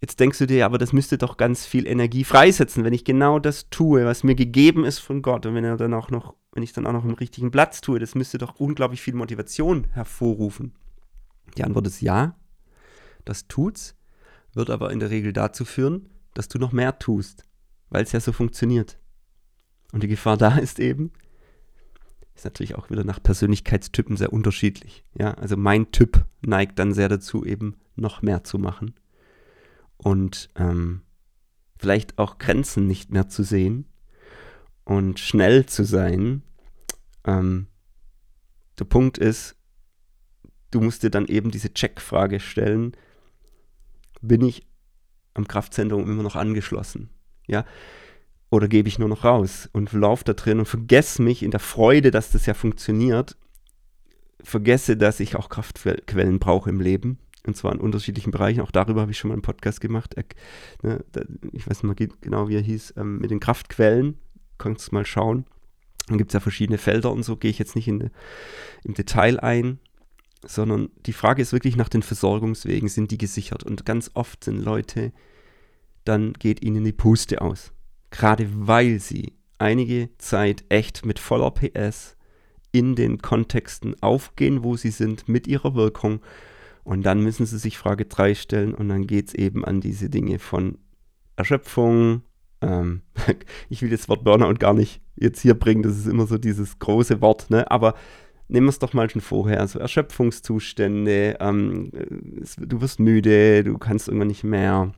Jetzt 0.01 0.19
denkst 0.19 0.39
du 0.39 0.47
dir, 0.47 0.65
aber 0.65 0.79
das 0.79 0.95
müsste 0.95 1.19
doch 1.19 1.37
ganz 1.37 1.67
viel 1.67 1.87
Energie 1.87 2.25
freisetzen, 2.25 2.85
wenn 2.85 2.95
ich 2.95 3.05
genau 3.05 3.39
das 3.39 3.69
tue, 3.69 4.07
was 4.07 4.25
mir 4.25 4.35
gegeben 4.35 4.85
ist 4.85 4.99
von 4.99 5.21
Gott. 5.21 5.45
Und 5.45 5.55
wenn 5.55 5.65
er 5.65 5.77
dann 5.77 5.93
auch 5.93 6.11
noch, 6.11 6.35
wenn 6.53 6.63
ich 6.63 6.73
dann 6.73 6.87
auch 6.87 6.93
noch 6.93 7.05
im 7.05 7.13
richtigen 7.13 7.51
Platz 7.51 7.83
tue, 7.83 7.99
das 7.99 8.15
müsste 8.15 8.39
doch 8.39 8.59
unglaublich 8.59 9.03
viel 9.03 9.15
Motivation 9.15 9.89
hervorrufen. 9.93 10.73
Die 11.59 11.65
Antwort 11.65 11.87
ist 11.87 12.01
ja, 12.01 12.35
das 13.27 13.47
tut's, 13.47 13.95
wird 14.55 14.71
aber 14.71 14.91
in 14.91 15.01
der 15.01 15.11
Regel 15.11 15.35
dazu 15.35 15.67
führen, 15.67 16.09
dass 16.33 16.49
du 16.49 16.59
noch 16.59 16.73
mehr 16.73 16.99
tust, 16.99 17.45
weil 17.91 18.03
es 18.03 18.13
ja 18.13 18.21
so 18.21 18.33
funktioniert. 18.33 18.99
Und 19.93 20.03
die 20.03 20.09
Gefahr 20.09 20.39
da 20.39 20.57
ist 20.57 20.79
eben, 20.79 21.13
ist 22.35 22.45
natürlich 22.45 22.75
auch 22.75 22.89
wieder 22.89 23.05
nach 23.05 23.23
Persönlichkeitstypen 23.23 24.17
sehr 24.17 24.33
unterschiedlich. 24.33 25.05
Ja, 25.13 25.35
also 25.35 25.59
mein 25.59 25.93
Typ 25.93 26.25
neigt 26.41 26.79
dann 26.79 26.95
sehr 26.95 27.11
dazu, 27.11 27.45
eben 27.45 27.77
noch 27.97 28.23
mehr 28.23 28.45
zu 28.45 28.59
machen 28.59 28.95
und 30.03 30.51
ähm, 30.57 31.03
vielleicht 31.79 32.19
auch 32.19 32.39
Grenzen 32.39 32.87
nicht 32.87 33.11
mehr 33.11 33.29
zu 33.29 33.43
sehen 33.43 33.87
und 34.85 35.19
schnell 35.19 35.67
zu 35.67 35.85
sein. 35.85 36.43
Ähm, 37.25 37.67
der 38.79 38.85
Punkt 38.85 39.19
ist, 39.19 39.57
du 40.71 40.81
musst 40.81 41.03
dir 41.03 41.11
dann 41.11 41.27
eben 41.27 41.51
diese 41.51 41.73
Checkfrage 41.73 42.41
stellen, 42.41 42.97
bin 44.23 44.43
ich 44.43 44.67
am 45.35 45.47
Kraftzentrum 45.47 46.11
immer 46.11 46.23
noch 46.23 46.37
angeschlossen? 46.37 47.11
Ja? 47.47 47.65
Oder 48.51 48.69
gebe 48.69 48.89
ich 48.89 48.99
nur 48.99 49.09
noch 49.09 49.25
raus 49.25 49.69
und 49.73 49.93
laufe 49.93 50.25
da 50.25 50.33
drin 50.33 50.59
und 50.59 50.67
vergesse 50.67 51.23
mich 51.23 51.43
in 51.43 51.51
der 51.51 51.61
Freude, 51.61 52.11
dass 52.11 52.31
das 52.33 52.47
ja 52.47 52.55
funktioniert, 52.55 53.37
vergesse, 54.43 54.97
dass 54.97 55.21
ich 55.21 55.37
auch 55.37 55.49
Kraftquellen 55.51 56.39
brauche 56.39 56.71
im 56.71 56.81
Leben 56.81 57.19
und 57.47 57.57
zwar 57.57 57.73
in 57.73 57.81
unterschiedlichen 57.81 58.31
Bereichen. 58.31 58.61
Auch 58.61 58.71
darüber 58.71 59.03
habe 59.03 59.13
ich 59.13 59.19
schon 59.19 59.29
mal 59.29 59.35
einen 59.35 59.43
Podcast 59.43 59.81
gemacht. 59.81 60.15
Ne, 60.83 61.05
ich 61.53 61.67
weiß 61.67 61.83
nicht 61.83 62.01
mal 62.01 62.09
genau, 62.21 62.49
wie 62.49 62.57
er 62.57 62.63
hieß, 62.63 62.95
ähm, 62.97 63.19
mit 63.19 63.31
den 63.31 63.41
Kraftquellen. 63.41 64.19
Kannst 64.59 64.91
du 64.91 64.95
mal 64.95 65.07
schauen. 65.07 65.47
Dann 66.09 66.19
gibt 66.19 66.31
es 66.31 66.35
ja 66.35 66.41
verschiedene 66.41 66.79
Felder 66.79 67.13
und 67.13 67.23
so, 67.23 67.37
gehe 67.37 67.51
ich 67.51 67.59
jetzt 67.59 67.77
nicht 67.77 67.89
in, 67.89 68.11
im 68.85 68.95
Detail 68.95 69.39
ein, 69.41 69.79
sondern 70.45 70.91
die 71.07 71.13
Frage 71.13 71.41
ist 71.41 71.53
wirklich 71.53 71.77
nach 71.77 71.89
den 71.89 72.03
Versorgungswegen, 72.03 72.89
sind 72.89 73.11
die 73.11 73.19
gesichert? 73.19 73.63
Und 73.63 73.87
ganz 73.87 74.11
oft 74.15 74.45
sind 74.45 74.59
Leute, 74.59 75.13
dann 76.05 76.33
geht 76.33 76.65
ihnen 76.65 76.85
die 76.85 76.93
Puste 76.93 77.41
aus. 77.41 77.73
Gerade 78.11 78.49
weil 78.53 78.99
sie 78.99 79.35
einige 79.59 80.09
Zeit 80.19 80.65
echt 80.69 81.07
mit 81.07 81.19
voller 81.19 81.51
PS 81.53 82.17
in 82.73 82.95
den 82.95 83.19
Kontexten 83.19 84.01
aufgehen, 84.03 84.65
wo 84.65 84.77
sie 84.77 84.91
sind, 84.91 85.29
mit 85.29 85.47
ihrer 85.47 85.75
Wirkung 85.75 86.21
und 86.85 87.05
dann 87.05 87.23
müssen 87.23 87.47
sie 87.47 87.59
sich 87.59 87.79
Frage 87.79 88.07
3 88.07 88.35
stellen 88.35 88.75
und 88.75 88.89
dann 88.89 89.07
geht 89.07 89.29
es 89.29 89.35
eben 89.35 89.65
an 89.65 89.81
diese 89.81 90.11
Dinge 90.11 90.39
von 90.39 90.79
Erschöpfung. 91.37 92.23
Ähm, 92.61 93.03
ich 93.69 93.83
will 93.83 93.91
das 93.91 94.09
Wort 94.09 94.25
Burnout 94.25 94.55
gar 94.55 94.75
nicht 94.75 95.01
jetzt 95.17 95.41
hier 95.41 95.55
bringen, 95.55 95.83
das 95.83 95.97
ist 95.97 96.07
immer 96.07 96.27
so 96.27 96.39
dieses 96.39 96.79
große 96.79 97.21
Wort, 97.21 97.51
ne? 97.51 97.71
aber 97.71 97.95
nehmen 98.49 98.67
wir 98.67 98.71
es 98.71 98.79
doch 98.79 98.93
mal 98.93 99.09
schon 99.09 99.21
vorher, 99.21 99.61
also 99.61 99.79
Erschöpfungszustände, 99.79 101.37
ähm, 101.41 101.91
du 102.59 102.81
wirst 102.81 103.01
müde, 103.01 103.65
du 103.65 103.79
kannst 103.79 104.09
irgendwann 104.09 104.29
nicht 104.29 104.45
mehr, 104.45 104.93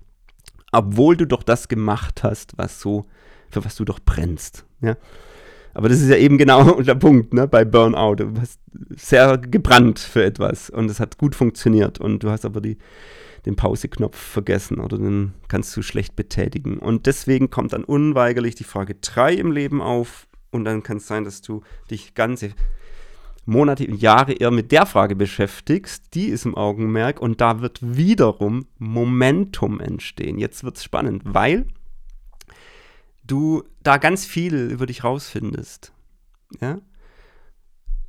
obwohl 0.73 1.17
du 1.17 1.27
doch 1.27 1.43
das 1.43 1.69
gemacht 1.69 2.23
hast, 2.23 2.57
was 2.57 2.81
so, 2.81 3.07
für 3.51 3.65
was 3.65 3.77
du 3.77 3.85
doch 3.85 4.01
brennst. 4.01 4.65
Ja? 4.81 4.97
Aber 5.75 5.89
das 5.89 6.01
ist 6.01 6.09
ja 6.09 6.17
eben 6.17 6.39
genau 6.39 6.81
der 6.81 6.95
Punkt, 6.95 7.33
ne, 7.33 7.47
bei 7.49 7.65
Burnout. 7.65 8.17
Du 8.17 8.41
hast 8.41 8.61
sehr 8.91 9.39
gebrannt 9.39 9.99
für 9.99 10.25
etwas 10.25 10.71
und 10.71 10.91
es 10.91 11.01
hat 11.01 11.19
gut 11.19 11.35
funktioniert 11.35 12.01
und 12.01 12.23
du 12.23 12.31
hast 12.31 12.45
aber 12.45 12.61
die, 12.61 12.79
den 13.47 13.57
Pauseknopf 13.57 14.17
vergessen 14.17 14.79
oder 14.79 14.99
den 14.99 15.35
kannst 15.49 15.77
du 15.77 15.83
schlecht 15.83 16.17
betätigen. 16.17 16.79
Und 16.79 17.07
deswegen 17.07 17.51
kommt 17.51 17.73
dann 17.73 17.85
unweigerlich 17.85 18.55
die 18.55 18.65
Frage 18.65 18.97
3 19.01 19.35
im 19.35 19.53
Leben 19.53 19.81
auf 19.81 20.27
und 20.51 20.65
dann 20.65 20.83
kann 20.83 20.99
es 20.99 21.07
sein, 21.07 21.25
dass 21.25 21.41
du 21.41 21.63
dich 21.91 22.15
ganze 22.15 22.51
Monate 23.45 23.87
und 23.87 24.01
Jahre 24.01 24.35
eher 24.35 24.53
mit 24.53 24.71
der 24.71 24.87
Frage 24.87 25.17
beschäftigst, 25.17 26.15
die 26.15 26.27
ist 26.27 26.45
im 26.45 26.57
Augenmerk 26.57 27.21
und 27.21 27.41
da 27.41 27.61
wird 27.61 27.81
wiederum 27.83 28.67
Momentum 28.79 29.81
entstehen. 29.81 30.39
Jetzt 30.39 30.63
wird 30.63 30.77
es 30.77 30.85
spannend, 30.85 31.23
weil 31.25 31.67
du 33.33 33.65
da 33.83 33.97
ganz 33.97 34.27
viel 34.27 34.71
über 34.71 34.87
dich 34.87 35.05
rausfindest. 35.05 35.93
Ja? 36.61 36.79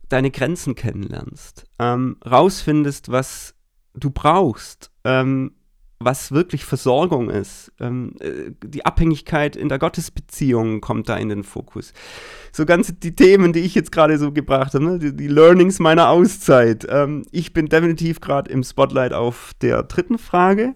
Deine 0.09 0.31
Grenzen 0.31 0.75
kennenlernst, 0.75 1.65
ähm, 1.79 2.17
rausfindest, 2.29 3.09
was 3.09 3.55
du 3.95 4.11
brauchst, 4.11 4.91
ähm, 5.05 5.53
was 5.99 6.33
wirklich 6.33 6.65
Versorgung 6.65 7.29
ist. 7.29 7.71
Ähm, 7.79 8.15
äh, 8.19 8.51
die 8.65 8.85
Abhängigkeit 8.85 9.55
in 9.55 9.69
der 9.69 9.79
Gottesbeziehung 9.79 10.81
kommt 10.81 11.07
da 11.07 11.15
in 11.15 11.29
den 11.29 11.43
Fokus. 11.43 11.93
So 12.51 12.65
ganz 12.65 12.93
die 12.99 13.15
Themen, 13.15 13.53
die 13.53 13.61
ich 13.61 13.75
jetzt 13.75 13.93
gerade 13.93 14.17
so 14.17 14.33
gebracht 14.33 14.73
habe, 14.73 14.83
ne? 14.83 14.99
die, 14.99 15.15
die, 15.15 15.27
Learnings 15.27 15.79
meiner 15.79 16.09
Auszeit. 16.09 16.85
Ähm, 16.89 17.25
ich 17.31 17.53
bin 17.53 17.67
definitiv 17.67 18.19
gerade 18.19 18.51
im 18.51 18.63
Spotlight 18.63 19.13
auf 19.13 19.53
der 19.61 19.83
dritten 19.83 20.17
Frage. 20.17 20.75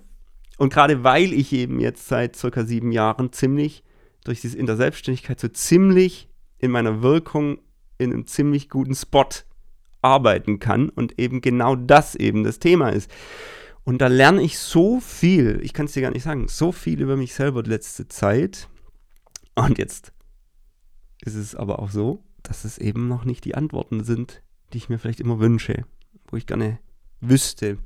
Und 0.57 0.73
gerade 0.73 1.03
weil 1.03 1.33
ich 1.33 1.51
eben 1.51 1.79
jetzt 1.81 2.07
seit 2.07 2.37
circa 2.37 2.63
sieben 2.63 2.91
Jahren 2.91 3.33
ziemlich 3.33 3.83
durch 4.27 4.41
dieses 4.41 4.55
in 4.55 4.65
der 4.65 4.77
Selbstständigkeit 4.77 5.39
so 5.39 5.47
ziemlich 5.47 6.29
in 6.57 6.71
meiner 6.71 7.01
Wirkung 7.01 7.59
in 7.97 8.13
einem 8.13 8.27
ziemlich 8.27 8.69
guten 8.69 8.95
Spot 8.95 9.27
arbeiten 10.01 10.59
kann 10.59 10.89
und 10.89 11.19
eben 11.19 11.41
genau 11.41 11.75
das 11.75 12.15
eben 12.15 12.43
das 12.43 12.59
Thema 12.59 12.89
ist. 12.89 13.09
Und 13.83 13.99
da 13.99 14.07
lerne 14.07 14.41
ich 14.41 14.59
so 14.59 14.99
viel, 14.99 15.59
ich 15.63 15.73
kann 15.73 15.85
es 15.85 15.93
dir 15.93 16.01
gar 16.01 16.11
nicht 16.11 16.23
sagen, 16.23 16.47
so 16.47 16.71
viel 16.71 17.01
über 17.01 17.15
mich 17.15 17.33
selber 17.33 17.63
die 17.63 17.69
letzte 17.69 18.07
Zeit. 18.07 18.67
Und 19.55 19.77
jetzt 19.77 20.11
ist 21.21 21.35
es 21.35 21.55
aber 21.55 21.79
auch 21.79 21.89
so, 21.89 22.23
dass 22.43 22.65
es 22.65 22.77
eben 22.77 23.07
noch 23.07 23.25
nicht 23.25 23.45
die 23.45 23.55
Antworten 23.55 24.03
sind, 24.03 24.41
die 24.73 24.77
ich 24.77 24.89
mir 24.89 24.99
vielleicht 24.99 25.19
immer 25.19 25.39
wünsche, 25.39 25.85
wo 26.29 26.37
ich 26.37 26.45
gerne 26.45 26.79
wüsste, 27.21 27.77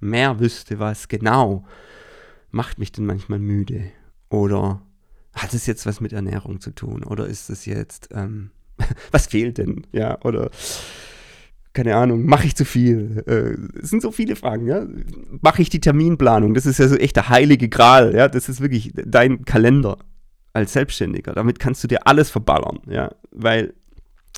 mehr 0.00 0.40
wüsste, 0.40 0.78
was 0.78 1.08
genau 1.08 1.66
macht 2.50 2.78
mich 2.78 2.92
denn 2.92 3.04
manchmal 3.04 3.40
müde? 3.40 3.90
Oder 4.30 4.80
hat 5.38 5.54
es 5.54 5.66
jetzt 5.66 5.86
was 5.86 6.00
mit 6.00 6.12
Ernährung 6.12 6.60
zu 6.60 6.70
tun? 6.70 7.04
Oder 7.04 7.26
ist 7.26 7.50
es 7.50 7.64
jetzt, 7.64 8.08
ähm, 8.12 8.50
was 9.10 9.26
fehlt 9.26 9.58
denn? 9.58 9.86
Ja, 9.92 10.20
oder 10.22 10.50
keine 11.72 11.96
Ahnung, 11.96 12.26
mache 12.26 12.46
ich 12.46 12.56
zu 12.56 12.64
viel? 12.64 13.22
Äh, 13.26 13.80
es 13.80 13.90
sind 13.90 14.02
so 14.02 14.10
viele 14.10 14.36
Fragen, 14.36 14.66
ja. 14.66 14.84
Mache 15.40 15.62
ich 15.62 15.70
die 15.70 15.80
Terminplanung? 15.80 16.54
Das 16.54 16.66
ist 16.66 16.78
ja 16.78 16.88
so 16.88 16.96
echt 16.96 17.16
der 17.16 17.28
heilige 17.28 17.68
Gral, 17.68 18.14
ja. 18.14 18.28
Das 18.28 18.48
ist 18.48 18.60
wirklich 18.60 18.92
dein 18.94 19.44
Kalender 19.44 19.98
als 20.52 20.72
Selbstständiger. 20.72 21.34
Damit 21.34 21.60
kannst 21.60 21.84
du 21.84 21.88
dir 21.88 22.06
alles 22.06 22.30
verballern, 22.30 22.80
ja. 22.88 23.14
Weil 23.30 23.74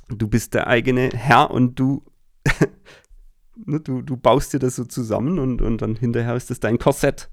du 0.08 0.28
bist 0.28 0.54
der 0.54 0.66
eigene 0.66 1.10
Herr 1.14 1.50
und 1.50 1.78
du, 1.78 2.02
ne, 3.64 3.80
du, 3.80 4.02
du 4.02 4.16
baust 4.16 4.52
dir 4.52 4.58
das 4.58 4.76
so 4.76 4.84
zusammen 4.84 5.38
und, 5.38 5.62
und 5.62 5.80
dann 5.80 5.96
hinterher 5.96 6.36
ist 6.36 6.50
das 6.50 6.60
dein 6.60 6.78
Korsett. 6.78 7.30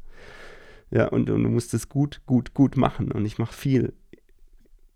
Ja, 0.89 1.07
und, 1.07 1.29
und 1.29 1.43
du 1.43 1.49
musst 1.49 1.73
es 1.73 1.89
gut, 1.89 2.21
gut, 2.25 2.53
gut 2.53 2.77
machen. 2.77 3.11
Und 3.11 3.25
ich 3.25 3.37
mache 3.37 3.53
viel 3.53 3.93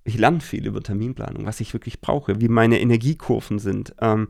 ich 0.04 0.18
lerne 0.18 0.42
viel 0.42 0.66
über 0.66 0.82
Terminplanung, 0.82 1.46
was 1.46 1.60
ich 1.60 1.74
wirklich 1.74 2.02
brauche, 2.02 2.42
wie 2.42 2.48
meine 2.48 2.80
Energiekurven 2.80 3.60
sind. 3.60 3.94
Ähm, 4.02 4.28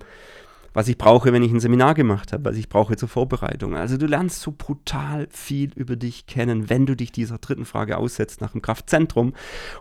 was 0.74 0.88
ich 0.88 0.98
brauche, 0.98 1.34
wenn 1.34 1.44
ich 1.44 1.52
ein 1.52 1.60
Seminar 1.60 1.94
gemacht 1.94 2.32
habe, 2.32 2.46
was 2.46 2.58
ich 2.58 2.70
brauche 2.70 2.96
zur 2.96 3.10
Vorbereitung. 3.10 3.76
Also 3.76 3.98
du 3.98 4.06
lernst 4.06 4.42
so 4.42 4.54
brutal 4.58 5.28
viel 5.30 5.72
über 5.76 5.96
dich 5.96 6.28
kennen, 6.28 6.70
wenn 6.70 6.86
du 6.86 6.96
dich 6.96 7.12
dieser 7.12 7.38
dritten 7.38 7.66
Frage 7.66 7.98
aussetzt 7.98 8.42
nach 8.42 8.54
dem 8.54 8.62
Kraftzentrum 8.62 9.34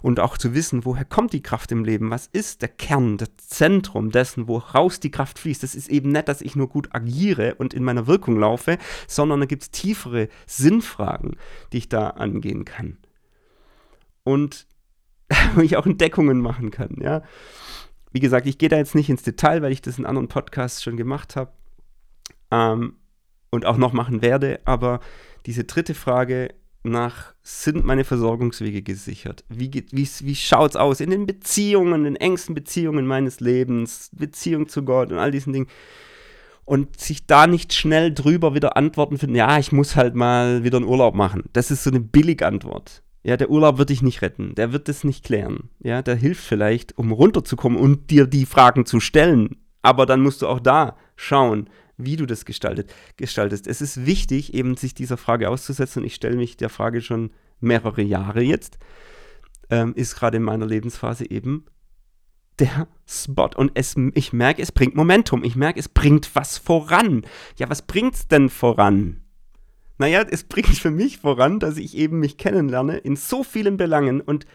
und 0.03 0.21
auch 0.21 0.37
zu 0.37 0.55
wissen, 0.55 0.85
woher 0.85 1.05
kommt 1.05 1.33
die 1.33 1.43
Kraft 1.43 1.71
im 1.73 1.85
Leben, 1.85 2.11
was 2.11 2.27
ist 2.27 2.63
der 2.63 2.69
Kern, 2.69 3.19
das 3.19 3.31
Zentrum 3.37 4.11
dessen, 4.11 4.49
woraus 4.49 5.01
die 5.01 5.11
Kraft 5.11 5.39
fließt. 5.39 5.63
Das 5.63 5.75
ist 5.75 5.89
eben 5.89 6.11
nicht, 6.11 6.29
dass 6.29 6.41
ich 6.41 6.57
nur 6.57 6.69
gut 6.69 6.89
agiere 6.93 7.55
und 7.57 7.75
in 7.75 7.85
meiner 7.85 8.07
Wirkung 8.07 8.39
laufe, 8.39 8.79
sondern 9.07 9.41
da 9.41 9.47
gibt 9.47 9.63
es 9.63 9.71
tiefere 9.71 10.29
Sinnfragen, 10.47 11.37
die 11.73 11.79
ich 11.79 11.89
da 11.89 12.11
angehen 12.11 12.65
kann. 12.65 12.99
Und 14.25 14.67
wo 15.55 15.61
ich 15.61 15.77
auch 15.77 15.87
Entdeckungen 15.87 16.41
machen 16.41 16.71
kann, 16.71 16.97
ja. 17.01 17.23
Wie 18.13 18.21
gesagt, 18.21 18.47
ich 18.47 18.59
gehe 18.59 18.69
da 18.69 18.77
jetzt 18.77 18.95
nicht 18.95 19.09
ins 19.09 19.23
Detail, 19.23 19.63
weil 19.63 19.73
ich 19.73 19.83
das 19.83 19.99
in 19.99 20.07
anderen 20.07 20.29
Podcasts 20.29 20.83
schon 20.83 20.97
gemacht 20.97 21.37
habe 21.37 21.53
ähm, 22.51 22.97
und 23.51 23.67
auch 23.67 23.77
noch 23.77 23.93
machen 23.93 24.23
werde. 24.23 24.61
Aber 24.65 25.01
diese 25.47 25.65
dritte 25.65 25.95
Frage 25.95 26.55
nach, 26.83 27.35
sind 27.43 27.85
meine 27.85 28.05
Versorgungswege 28.05 28.83
gesichert? 28.83 29.45
Wie, 29.49 29.71
wie, 29.73 30.09
wie 30.21 30.35
schaut 30.35 30.71
es 30.71 30.77
aus 30.77 31.01
in 31.01 31.11
den 31.11 31.27
Beziehungen, 31.27 31.95
in 31.95 32.05
den 32.05 32.17
engsten 32.17 32.55
Beziehungen 32.55 33.07
meines 33.07 33.41
Lebens, 33.41 34.11
Beziehung 34.13 34.69
zu 34.69 34.85
Gott 34.85 35.13
und 35.13 35.19
all 35.19 35.31
diesen 35.31 35.53
Dingen? 35.53 35.67
Und 36.65 37.01
sich 37.01 37.27
da 37.27 37.47
nicht 37.47 37.75
schnell 37.75 38.15
drüber 38.15 38.55
wieder 38.55 38.77
Antworten 38.77 39.19
finden, 39.19 39.35
ja, 39.35 39.59
ich 39.59 39.73
muss 39.73 39.97
halt 39.97 40.15
mal 40.15 40.63
wieder 40.63 40.79
einen 40.79 40.87
Urlaub 40.87 41.15
machen. 41.15 41.45
Das 41.53 41.71
ist 41.71 41.83
so 41.83 41.91
eine 41.91 42.01
Billigantwort. 42.01 43.03
Ja, 43.23 43.37
der 43.37 43.51
Urlaub 43.51 43.77
wird 43.79 43.91
dich 43.91 44.03
nicht 44.03 44.23
retten, 44.23 44.55
der 44.55 44.73
wird 44.73 44.89
es 44.89 45.05
nicht 45.05 45.25
klären. 45.25 45.69
Ja, 45.81 46.01
der 46.01 46.17
hilft 46.17 46.43
vielleicht, 46.43 46.97
um 46.97 47.13
runterzukommen 47.13 47.79
und 47.79 48.11
dir 48.11 48.27
die 48.27 48.47
Fragen 48.47 48.87
zu 48.87 48.99
stellen. 48.99 49.57
Aber 49.83 50.07
dann 50.07 50.23
musst 50.23 50.43
du 50.43 50.47
auch 50.47 50.61
da 50.61 50.97
schauen, 51.17 51.69
wie 51.97 52.17
du 52.17 52.27
das 52.27 52.45
gestaltet, 52.47 52.93
gestaltest. 53.17 53.67
Es 53.67 53.83
ist 53.83 54.07
wichtig, 54.07 54.55
eben 54.55 54.77
sich 54.77 54.95
dieser 54.95 55.19
Frage 55.19 55.51
auszusetzen. 55.51 56.05
Ich 56.05 56.15
stelle 56.15 56.37
mich 56.37 56.57
der 56.57 56.71
Frage 56.71 57.03
schon 57.03 57.31
mehrere 57.61 58.03
Jahre 58.03 58.43
jetzt. 58.43 58.79
Ähm, 59.69 59.95
ist 59.95 60.17
gerade 60.17 60.39
in 60.39 60.43
meiner 60.43 60.67
Lebensphase 60.67 61.31
eben 61.31 61.67
der 62.59 62.89
Spot. 63.07 63.51
Und 63.55 63.73
es, 63.75 63.97
ich 64.15 64.33
merke, 64.33 64.63
es 64.63 64.73
bringt 64.73 64.95
Momentum. 64.95 65.45
Ich 65.45 65.57
merke, 65.57 65.79
es 65.79 65.89
bringt 65.89 66.35
was 66.35 66.59
voran. 66.59 67.23
Ja, 67.59 67.69
was 67.69 67.83
bringt 67.83 68.15
es 68.15 68.29
denn 68.29 68.49
voran? 68.49 69.20
Naja, 70.01 70.25
es 70.31 70.45
bringt 70.45 70.79
für 70.79 70.91
mich 70.91 71.19
voran, 71.19 71.61
dass 71.61 71.77
ich 71.77 71.95
eben 71.95 72.21
mich 72.21 72.39
kennenlerne 72.39 72.97
in 72.97 73.17
so 73.17 73.45
vielen 73.45 73.77
Belangen 73.77 74.23
und 74.23 74.47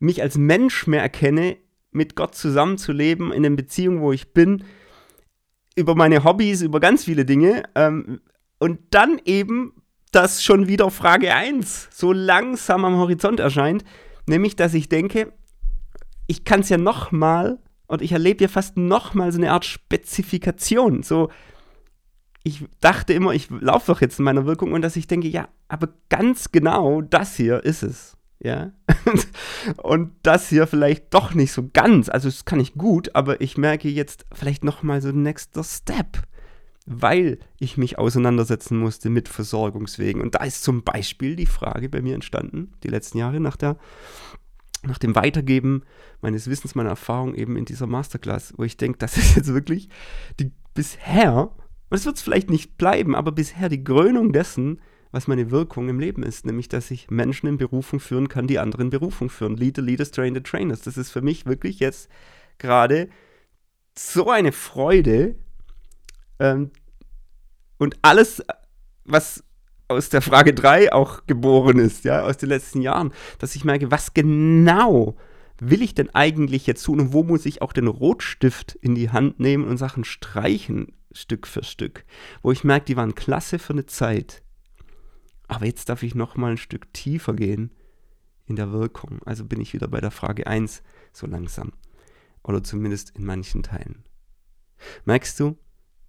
mich 0.00 0.20
als 0.20 0.36
Mensch 0.36 0.86
mehr 0.86 1.00
erkenne, 1.00 1.56
mit 1.92 2.14
Gott 2.14 2.34
zusammenzuleben, 2.34 3.32
in 3.32 3.42
den 3.42 3.56
Beziehungen, 3.56 4.02
wo 4.02 4.12
ich 4.12 4.34
bin, 4.34 4.64
über 5.76 5.94
meine 5.94 6.24
Hobbys, 6.24 6.60
über 6.60 6.78
ganz 6.78 7.04
viele 7.04 7.24
Dinge. 7.24 7.62
Ähm, 7.74 8.20
und 8.58 8.80
dann 8.90 9.18
eben, 9.24 9.72
dass 10.12 10.44
schon 10.44 10.68
wieder 10.68 10.90
Frage 10.90 11.34
1 11.34 11.88
so 11.90 12.12
langsam 12.12 12.84
am 12.84 12.98
Horizont 12.98 13.40
erscheint, 13.40 13.82
nämlich, 14.26 14.56
dass 14.56 14.74
ich 14.74 14.90
denke, 14.90 15.32
ich 16.26 16.44
kann 16.44 16.60
es 16.60 16.68
ja 16.68 16.76
nochmal, 16.76 17.60
und 17.86 18.02
ich 18.02 18.12
erlebe 18.12 18.42
ja 18.44 18.48
fast 18.48 18.76
nochmal 18.76 19.32
so 19.32 19.38
eine 19.38 19.52
Art 19.52 19.64
Spezifikation, 19.64 21.02
so 21.02 21.30
ich 22.42 22.64
dachte 22.80 23.12
immer, 23.12 23.32
ich 23.32 23.50
laufe 23.50 23.92
doch 23.92 24.00
jetzt 24.00 24.18
in 24.18 24.24
meiner 24.24 24.46
Wirkung 24.46 24.72
und 24.72 24.82
dass 24.82 24.96
ich 24.96 25.06
denke, 25.06 25.28
ja, 25.28 25.48
aber 25.68 25.88
ganz 26.08 26.52
genau 26.52 27.02
das 27.02 27.36
hier 27.36 27.64
ist 27.64 27.82
es. 27.82 28.16
Ja. 28.42 28.72
und 29.82 30.12
das 30.22 30.48
hier 30.48 30.66
vielleicht 30.66 31.12
doch 31.12 31.34
nicht 31.34 31.52
so 31.52 31.68
ganz. 31.72 32.08
Also, 32.08 32.28
das 32.28 32.46
kann 32.46 32.60
ich 32.60 32.74
gut, 32.74 33.14
aber 33.14 33.40
ich 33.42 33.58
merke 33.58 33.88
jetzt 33.90 34.24
vielleicht 34.32 34.64
nochmal 34.64 35.02
so 35.02 35.10
nächster 35.10 35.62
Step, 35.62 36.22
weil 36.86 37.38
ich 37.58 37.76
mich 37.76 37.98
auseinandersetzen 37.98 38.78
musste 38.78 39.10
mit 39.10 39.28
Versorgungswegen. 39.28 40.22
Und 40.22 40.36
da 40.36 40.44
ist 40.44 40.64
zum 40.64 40.82
Beispiel 40.82 41.36
die 41.36 41.46
Frage 41.46 41.90
bei 41.90 42.00
mir 42.00 42.14
entstanden, 42.14 42.72
die 42.82 42.88
letzten 42.88 43.18
Jahre 43.18 43.40
nach 43.40 43.56
der 43.56 43.76
nach 44.82 44.96
dem 44.96 45.14
Weitergeben 45.14 45.82
meines 46.22 46.48
Wissens, 46.48 46.74
meiner 46.74 46.88
Erfahrung 46.88 47.34
eben 47.34 47.56
in 47.56 47.66
dieser 47.66 47.86
Masterclass, 47.86 48.54
wo 48.56 48.64
ich 48.64 48.78
denke, 48.78 48.96
das 48.96 49.18
ist 49.18 49.36
jetzt 49.36 49.52
wirklich 49.52 49.90
die 50.38 50.52
bisher 50.72 51.50
und 51.90 51.96
es 51.96 52.06
wird 52.06 52.16
es 52.16 52.22
vielleicht 52.22 52.50
nicht 52.50 52.78
bleiben, 52.78 53.14
aber 53.14 53.32
bisher 53.32 53.68
die 53.68 53.82
Krönung 53.82 54.32
dessen, 54.32 54.80
was 55.10 55.26
meine 55.26 55.50
Wirkung 55.50 55.88
im 55.88 55.98
Leben 55.98 56.22
ist, 56.22 56.46
nämlich 56.46 56.68
dass 56.68 56.90
ich 56.92 57.10
Menschen 57.10 57.48
in 57.48 57.58
Berufung 57.58 57.98
führen 57.98 58.28
kann, 58.28 58.46
die 58.46 58.60
anderen 58.60 58.90
Berufung 58.90 59.28
führen. 59.28 59.56
Lead 59.56 59.76
the 59.76 59.82
Leaders, 59.82 60.12
Train 60.12 60.34
the 60.34 60.40
Trainers. 60.40 60.82
Das 60.82 60.96
ist 60.96 61.10
für 61.10 61.20
mich 61.20 61.46
wirklich 61.46 61.80
jetzt 61.80 62.08
gerade 62.58 63.08
so 63.98 64.30
eine 64.30 64.52
Freude. 64.52 65.34
Ähm, 66.38 66.70
und 67.78 67.98
alles, 68.02 68.44
was 69.04 69.42
aus 69.88 70.10
der 70.10 70.22
Frage 70.22 70.54
3 70.54 70.92
auch 70.92 71.26
geboren 71.26 71.80
ist, 71.80 72.04
ja, 72.04 72.22
aus 72.22 72.36
den 72.36 72.50
letzten 72.50 72.80
Jahren, 72.80 73.12
dass 73.40 73.56
ich 73.56 73.64
merke, 73.64 73.90
was 73.90 74.14
genau 74.14 75.16
will 75.58 75.82
ich 75.82 75.94
denn 75.94 76.14
eigentlich 76.14 76.68
jetzt 76.68 76.84
tun 76.84 77.00
und 77.00 77.12
wo 77.12 77.24
muss 77.24 77.46
ich 77.46 77.62
auch 77.62 77.72
den 77.72 77.88
Rotstift 77.88 78.76
in 78.80 78.94
die 78.94 79.10
Hand 79.10 79.40
nehmen 79.40 79.64
und 79.64 79.76
Sachen 79.76 80.04
streichen? 80.04 80.92
Stück 81.12 81.46
für 81.46 81.64
Stück, 81.64 82.04
wo 82.42 82.52
ich 82.52 82.64
merke, 82.64 82.86
die 82.86 82.96
waren 82.96 83.14
klasse 83.14 83.58
für 83.58 83.72
eine 83.72 83.86
Zeit. 83.86 84.42
Aber 85.48 85.66
jetzt 85.66 85.88
darf 85.88 86.02
ich 86.02 86.14
noch 86.14 86.36
mal 86.36 86.52
ein 86.52 86.56
Stück 86.56 86.92
tiefer 86.92 87.34
gehen 87.34 87.72
in 88.46 88.56
der 88.56 88.72
Wirkung. 88.72 89.20
Also 89.24 89.44
bin 89.44 89.60
ich 89.60 89.72
wieder 89.72 89.88
bei 89.88 90.00
der 90.00 90.10
Frage 90.10 90.46
1 90.46 90.82
so 91.12 91.26
langsam. 91.26 91.72
Oder 92.42 92.62
zumindest 92.62 93.10
in 93.16 93.24
manchen 93.24 93.62
Teilen. 93.62 94.04
Merkst 95.04 95.38
du, 95.40 95.58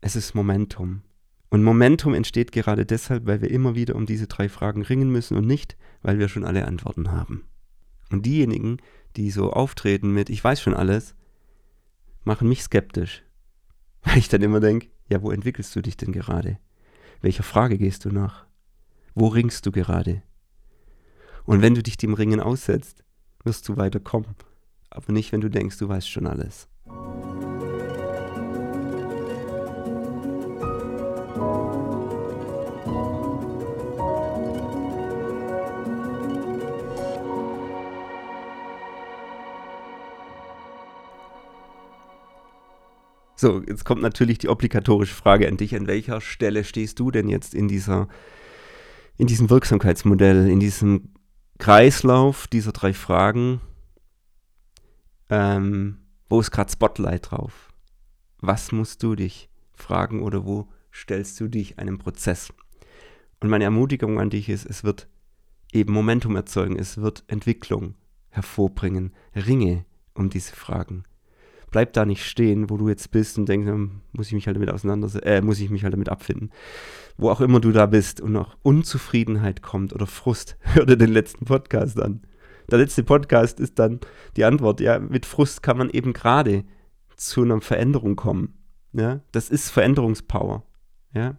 es 0.01 0.15
ist 0.15 0.35
Momentum. 0.35 1.01
Und 1.49 1.63
Momentum 1.63 2.13
entsteht 2.13 2.51
gerade 2.51 2.85
deshalb, 2.85 3.25
weil 3.25 3.41
wir 3.41 3.51
immer 3.51 3.75
wieder 3.75 3.95
um 3.95 4.05
diese 4.05 4.27
drei 4.27 4.47
Fragen 4.47 4.83
ringen 4.83 5.11
müssen 5.11 5.35
und 5.35 5.45
nicht, 5.45 5.75
weil 6.01 6.17
wir 6.17 6.29
schon 6.29 6.45
alle 6.45 6.65
Antworten 6.65 7.11
haben. 7.11 7.43
Und 8.09 8.25
diejenigen, 8.25 8.77
die 9.15 9.31
so 9.31 9.51
auftreten 9.51 10.13
mit 10.13 10.29
Ich 10.29 10.43
weiß 10.43 10.61
schon 10.61 10.73
alles, 10.73 11.15
machen 12.23 12.47
mich 12.47 12.63
skeptisch. 12.63 13.23
Weil 14.03 14.17
ich 14.17 14.29
dann 14.29 14.41
immer 14.41 14.59
denke, 14.59 14.87
ja, 15.09 15.21
wo 15.21 15.31
entwickelst 15.31 15.75
du 15.75 15.81
dich 15.81 15.97
denn 15.97 16.11
gerade? 16.11 16.57
Welcher 17.21 17.43
Frage 17.43 17.77
gehst 17.77 18.05
du 18.05 18.09
nach? 18.09 18.45
Wo 19.13 19.27
ringst 19.27 19.65
du 19.65 19.71
gerade? 19.71 20.23
Und 21.45 21.61
wenn 21.61 21.75
du 21.75 21.83
dich 21.83 21.97
dem 21.97 22.13
Ringen 22.13 22.39
aussetzt, 22.39 23.03
wirst 23.43 23.67
du 23.67 23.77
weiterkommen. 23.77 24.35
Aber 24.89 25.11
nicht, 25.11 25.31
wenn 25.31 25.41
du 25.41 25.49
denkst, 25.49 25.77
du 25.77 25.87
weißt 25.87 26.09
schon 26.09 26.27
alles. 26.27 26.67
So, 43.41 43.59
jetzt 43.63 43.85
kommt 43.85 44.03
natürlich 44.03 44.37
die 44.37 44.49
obligatorische 44.49 45.15
Frage 45.15 45.47
an 45.47 45.57
dich. 45.57 45.75
An 45.75 45.87
welcher 45.87 46.21
Stelle 46.21 46.63
stehst 46.63 46.99
du 46.99 47.09
denn 47.09 47.27
jetzt 47.27 47.55
in 47.55 47.67
dieser, 47.67 48.07
in 49.17 49.25
diesem 49.25 49.49
Wirksamkeitsmodell, 49.49 50.47
in 50.47 50.59
diesem 50.59 51.15
Kreislauf 51.57 52.45
dieser 52.45 52.71
drei 52.71 52.93
Fragen? 52.93 53.59
Ähm, 55.29 55.97
wo 56.29 56.39
ist 56.39 56.51
gerade 56.51 56.71
Spotlight 56.71 57.31
drauf? 57.31 57.69
Was 58.41 58.71
musst 58.71 59.01
du 59.01 59.15
dich 59.15 59.49
fragen 59.73 60.21
oder 60.21 60.45
wo 60.45 60.69
stellst 60.93 61.39
du 61.39 61.47
dich 61.47 61.79
einem 61.79 61.97
Prozess? 61.97 62.53
Und 63.39 63.49
meine 63.49 63.63
Ermutigung 63.63 64.19
an 64.19 64.29
dich 64.29 64.49
ist, 64.49 64.67
es 64.67 64.83
wird 64.83 65.07
eben 65.73 65.93
Momentum 65.93 66.35
erzeugen, 66.35 66.77
es 66.77 66.99
wird 66.99 67.23
Entwicklung 67.25 67.95
hervorbringen, 68.29 69.15
Ringe 69.35 69.85
um 70.13 70.29
diese 70.29 70.55
Fragen. 70.55 71.05
Bleib 71.71 71.93
da 71.93 72.05
nicht 72.05 72.25
stehen, 72.25 72.69
wo 72.69 72.77
du 72.77 72.89
jetzt 72.89 73.11
bist 73.11 73.37
und 73.37 73.47
denkst, 73.47 73.67
hm, 73.67 74.01
muss 74.11 74.27
ich 74.27 74.33
mich 74.33 74.45
halt 74.47 74.57
damit 74.57 74.71
auseinandersetzen, 74.71 75.27
äh, 75.27 75.41
muss 75.41 75.59
ich 75.59 75.69
mich 75.69 75.83
halt 75.83 75.93
damit 75.93 76.09
abfinden. 76.09 76.51
Wo 77.17 77.29
auch 77.29 77.41
immer 77.41 77.59
du 77.59 77.71
da 77.71 77.85
bist 77.85 78.21
und 78.21 78.33
noch 78.33 78.57
Unzufriedenheit 78.61 79.61
kommt 79.61 79.93
oder 79.93 80.05
Frust, 80.05 80.57
hör 80.61 80.85
dir 80.85 80.97
den 80.97 81.11
letzten 81.11 81.45
Podcast 81.45 81.99
an. 81.99 82.21
Der 82.69 82.77
letzte 82.77 83.03
Podcast 83.03 83.59
ist 83.59 83.79
dann 83.79 83.99
die 84.35 84.45
Antwort, 84.45 84.79
ja, 84.79 84.99
mit 84.99 85.25
Frust 85.25 85.63
kann 85.63 85.77
man 85.77 85.89
eben 85.89 86.13
gerade 86.13 86.63
zu 87.15 87.43
einer 87.43 87.59
Veränderung 87.61 88.15
kommen. 88.15 88.57
Ja, 88.93 89.21
das 89.31 89.49
ist 89.49 89.69
Veränderungspower. 89.69 90.63
Ja, 91.13 91.37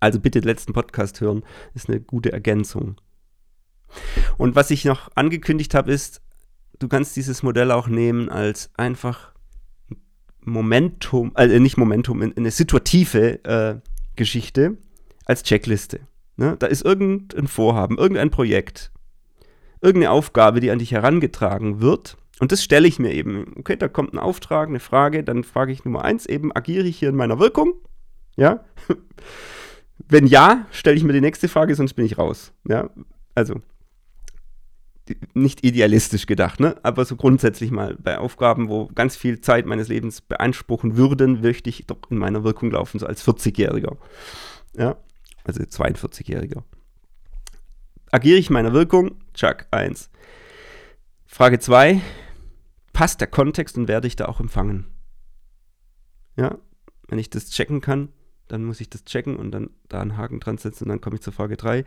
also 0.00 0.20
bitte 0.20 0.40
den 0.40 0.48
letzten 0.48 0.72
Podcast 0.72 1.20
hören, 1.20 1.44
ist 1.74 1.88
eine 1.88 2.00
gute 2.00 2.32
Ergänzung. 2.32 3.00
Und 4.36 4.54
was 4.54 4.70
ich 4.70 4.84
noch 4.84 5.10
angekündigt 5.14 5.74
habe, 5.74 5.92
ist, 5.92 6.20
du 6.78 6.88
kannst 6.88 7.16
dieses 7.16 7.42
Modell 7.42 7.70
auch 7.70 7.88
nehmen 7.88 8.28
als 8.28 8.70
einfach 8.76 9.33
Momentum, 10.44 11.32
also 11.34 11.58
nicht 11.58 11.76
Momentum, 11.76 12.20
eine 12.22 12.50
situative 12.50 13.44
äh, 13.44 13.80
Geschichte 14.16 14.78
als 15.24 15.42
Checkliste. 15.42 16.00
Ne? 16.36 16.56
Da 16.58 16.66
ist 16.66 16.84
irgendein 16.84 17.48
Vorhaben, 17.48 17.98
irgendein 17.98 18.30
Projekt, 18.30 18.90
irgendeine 19.80 20.10
Aufgabe, 20.10 20.60
die 20.60 20.70
an 20.70 20.78
dich 20.78 20.92
herangetragen 20.92 21.80
wird. 21.80 22.16
Und 22.40 22.52
das 22.52 22.64
stelle 22.64 22.88
ich 22.88 22.98
mir 22.98 23.12
eben. 23.12 23.54
Okay, 23.58 23.76
da 23.76 23.88
kommt 23.88 24.12
ein 24.12 24.18
Auftrag, 24.18 24.68
eine 24.68 24.80
Frage, 24.80 25.22
dann 25.22 25.44
frage 25.44 25.72
ich 25.72 25.84
Nummer 25.84 26.04
eins 26.04 26.26
eben, 26.26 26.54
agiere 26.54 26.86
ich 26.86 26.98
hier 26.98 27.10
in 27.10 27.16
meiner 27.16 27.38
Wirkung? 27.38 27.74
Ja? 28.36 28.64
Wenn 30.08 30.26
ja, 30.26 30.66
stelle 30.72 30.96
ich 30.96 31.04
mir 31.04 31.12
die 31.12 31.20
nächste 31.20 31.48
Frage, 31.48 31.74
sonst 31.74 31.94
bin 31.94 32.04
ich 32.04 32.18
raus. 32.18 32.52
Ja? 32.68 32.90
Also, 33.34 33.60
nicht 35.34 35.64
idealistisch 35.64 36.26
gedacht, 36.26 36.60
ne? 36.60 36.76
aber 36.82 37.04
so 37.04 37.16
grundsätzlich 37.16 37.70
mal 37.70 37.96
bei 38.02 38.18
Aufgaben, 38.18 38.68
wo 38.68 38.86
ganz 38.94 39.16
viel 39.16 39.40
Zeit 39.40 39.66
meines 39.66 39.88
Lebens 39.88 40.20
beanspruchen 40.20 40.96
würden, 40.96 41.42
möchte 41.42 41.68
ich 41.68 41.86
doch 41.86 41.98
in 42.10 42.18
meiner 42.18 42.44
Wirkung 42.44 42.70
laufen, 42.70 42.98
so 42.98 43.06
als 43.06 43.26
40-Jähriger. 43.26 43.96
Ja, 44.76 44.96
also 45.44 45.62
42-Jähriger. 45.62 46.62
Agiere 48.10 48.38
ich 48.38 48.48
meiner 48.48 48.72
Wirkung? 48.72 49.16
Chuck, 49.34 49.66
1. 49.70 50.10
Frage 51.26 51.58
2. 51.58 52.00
Passt 52.92 53.20
der 53.20 53.28
Kontext 53.28 53.76
und 53.76 53.88
werde 53.88 54.06
ich 54.06 54.16
da 54.16 54.26
auch 54.26 54.40
empfangen? 54.40 54.86
Ja, 56.36 56.58
wenn 57.08 57.18
ich 57.18 57.28
das 57.28 57.50
checken 57.50 57.80
kann, 57.80 58.08
dann 58.48 58.64
muss 58.64 58.80
ich 58.80 58.88
das 58.88 59.04
checken 59.04 59.36
und 59.36 59.50
dann 59.50 59.70
da 59.88 60.00
einen 60.00 60.16
Haken 60.16 60.40
dran 60.40 60.58
setzen 60.58 60.84
und 60.84 60.90
dann 60.90 61.00
komme 61.00 61.16
ich 61.16 61.22
zur 61.22 61.32
Frage 61.32 61.56
3. 61.56 61.84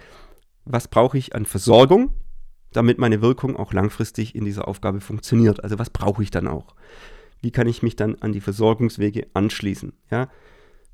Was 0.65 0.88
brauche 0.88 1.18
ich 1.18 1.34
an 1.34 1.45
Versorgung? 1.45 2.13
Damit 2.78 2.99
meine 2.99 3.21
Wirkung 3.21 3.57
auch 3.57 3.73
langfristig 3.73 4.36
in 4.36 4.45
dieser 4.45 4.67
Aufgabe 4.67 5.01
funktioniert. 5.01 5.63
Also 5.63 5.80
was 5.80 5.89
brauche 5.89 6.21
ich 6.21 6.30
dann 6.30 6.47
auch? 6.47 6.75
Wie 7.41 7.51
kann 7.51 7.67
ich 7.67 7.82
mich 7.82 7.95
dann 7.95 8.15
an 8.21 8.34
die 8.34 8.39
Versorgungswege 8.39 9.28
anschließen? 9.34 9.93
Ja? 10.11 10.30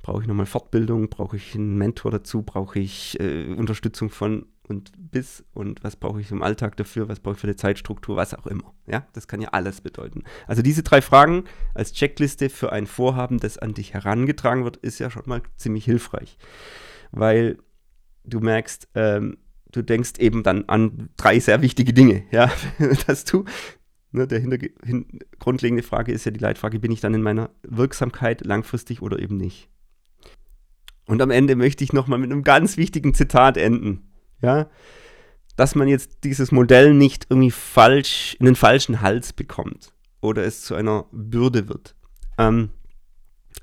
Brauche 0.02 0.22
ich 0.22 0.28
nochmal 0.28 0.46
Fortbildung? 0.46 1.10
Brauche 1.10 1.36
ich 1.36 1.56
einen 1.56 1.78
Mentor 1.78 2.12
dazu? 2.12 2.42
Brauche 2.42 2.80
ich 2.80 3.20
äh, 3.20 3.54
Unterstützung 3.54 4.10
von 4.10 4.46
und 4.66 4.94
bis? 4.98 5.44
Und 5.54 5.84
was 5.84 5.98
brauche 5.98 6.22
ich 6.22 6.32
im 6.32 6.42
Alltag 6.42 6.78
dafür? 6.78 7.10
Was 7.10 7.20
brauche 7.20 7.36
ich 7.36 7.42
für 7.42 7.48
eine 7.48 7.58
Zeitstruktur? 7.58 8.16
Was 8.16 8.34
auch 8.34 8.48
immer. 8.48 8.74
Ja, 8.88 9.06
das 9.12 9.28
kann 9.28 9.42
ja 9.42 9.50
alles 9.50 9.82
bedeuten. 9.82 10.24
Also 10.48 10.62
diese 10.62 10.84
drei 10.84 11.02
Fragen 11.02 11.44
als 11.74 11.92
Checkliste 11.92 12.50
für 12.50 12.72
ein 12.72 12.88
Vorhaben, 12.88 13.40
das 13.40 13.58
an 13.58 13.74
dich 13.74 13.94
herangetragen 13.94 14.64
wird, 14.64 14.78
ist 14.78 15.00
ja 15.00 15.10
schon 15.10 15.24
mal 15.26 15.42
ziemlich 15.58 15.84
hilfreich. 15.84 16.38
Weil 17.12 17.58
du 18.24 18.40
merkst, 18.40 18.88
ähm, 18.96 19.38
du 19.74 19.82
denkst 19.82 20.14
eben 20.20 20.44
dann 20.44 20.66
an 20.68 21.10
drei 21.18 21.40
sehr 21.40 21.62
wichtige 21.62 21.94
Dinge, 21.94 22.24
ja, 22.32 22.52
dass 23.08 23.26
du, 23.26 23.46
ne, 24.12 24.28
der 24.28 24.40
hinter, 24.40 24.58
hin, 24.84 25.20
grundlegende 25.40 25.84
Frage 25.84 26.12
ist 26.12 26.26
ja 26.26 26.32
die 26.32 26.40
Leitfrage, 26.40 26.80
bin 26.80 26.92
ich 26.92 27.02
dann 27.02 27.14
in 27.14 27.22
meiner 27.22 27.50
Wirksamkeit 27.64 28.46
langfristig 28.46 29.02
oder 29.02 29.20
eben 29.20 29.38
nicht? 29.38 29.70
Und 31.06 31.22
am 31.22 31.32
Ende 31.32 31.56
möchte 31.56 31.84
ich 31.84 31.92
nochmal 31.92 32.20
mit 32.20 32.32
einem 32.32 32.44
ganz 32.44 32.78
wichtigen 32.78 33.14
Zitat 33.14 33.58
enden, 33.58 34.14
ja, 34.42 34.70
dass 35.56 35.76
man 35.76 35.88
jetzt 35.88 36.24
dieses 36.24 36.52
Modell 36.52 36.94
nicht 36.94 37.28
irgendwie 37.30 37.52
falsch, 37.52 38.38
in 38.40 38.46
den 38.46 38.56
falschen 38.56 39.02
Hals 39.02 39.34
bekommt 39.34 39.94
oder 40.22 40.46
es 40.46 40.62
zu 40.62 40.76
einer 40.76 41.06
Bürde 41.12 41.68
wird. 41.68 41.96
Ähm, 42.38 42.70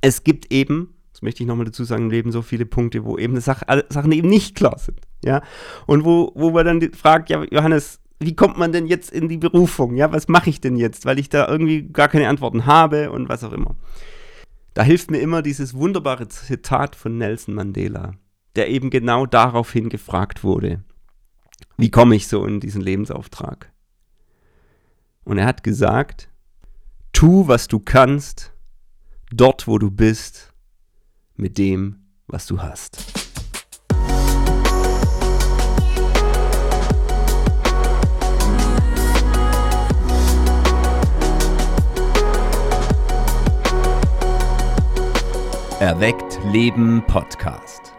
es 0.03 0.23
gibt 0.23 0.53
eben 0.53 0.95
das 1.21 1.23
möchte 1.23 1.43
ich 1.43 1.47
nochmal 1.47 1.67
dazu 1.67 1.85
sagen, 1.85 2.05
im 2.05 2.11
Leben 2.11 2.33
so 2.33 2.41
viele 2.41 2.65
Punkte, 2.65 3.05
wo 3.05 3.19
eben 3.19 3.39
Sach 3.43 3.63
Sachen 3.91 4.13
eben 4.13 4.29
nicht 4.29 4.55
klar 4.55 4.79
sind. 4.79 5.01
Ja, 5.25 5.43
und 5.87 6.05
wo, 6.05 6.33
wo 6.35 6.51
man 6.51 6.65
dann 6.65 6.93
fragt, 6.93 7.29
ja, 7.31 7.45
Johannes, 7.51 8.01
wie 8.21 8.37
kommt 8.37 8.59
man 8.59 8.73
denn 8.73 8.87
jetzt 8.87 9.11
in 9.11 9.29
die 9.29 9.39
Berufung? 9.39 9.97
Ja, 9.97 10.13
was 10.13 10.29
mache 10.29 10.51
ich 10.51 10.61
denn 10.61 10.77
jetzt? 10.77 11.07
Weil 11.07 11.19
ich 11.19 11.29
da 11.29 11.49
irgendwie 11.49 11.83
gar 11.83 12.09
keine 12.09 12.29
Antworten 12.29 12.67
habe 12.67 13.11
und 13.11 13.29
was 13.29 13.45
auch 13.45 13.53
immer. 13.53 13.77
Da 14.75 14.83
hilft 14.83 15.11
mir 15.11 15.19
immer 15.19 15.43
dieses 15.43 15.75
wunderbare 15.75 16.29
Zitat 16.29 16.97
von 16.97 17.19
Nelson 17.19 17.55
Mandela, 17.55 18.13
der 18.57 18.69
eben 18.69 18.91
genau 18.91 19.27
daraufhin 19.27 19.89
gefragt 19.89 20.45
wurde. 20.45 20.85
Wie 21.77 21.91
komme 21.91 22.15
ich 22.15 22.29
so 22.29 22.45
in 22.45 22.61
diesen 22.61 22.83
Lebensauftrag? 22.83 23.73
Und 25.25 25.39
er 25.39 25.47
hat 25.47 25.63
gesagt, 25.63 26.29
tu, 27.13 27.49
was 27.49 27.69
du 27.69 27.79
kannst, 27.79 28.53
dort, 29.31 29.67
wo 29.67 29.79
du 29.79 29.91
bist 29.91 30.53
mit 31.37 31.59
dem, 31.59 32.07
was 32.27 32.47
du 32.47 32.61
hast. 32.63 33.20
Erweckt 45.81 46.39
Leben 46.45 47.03
Podcast. 47.07 47.90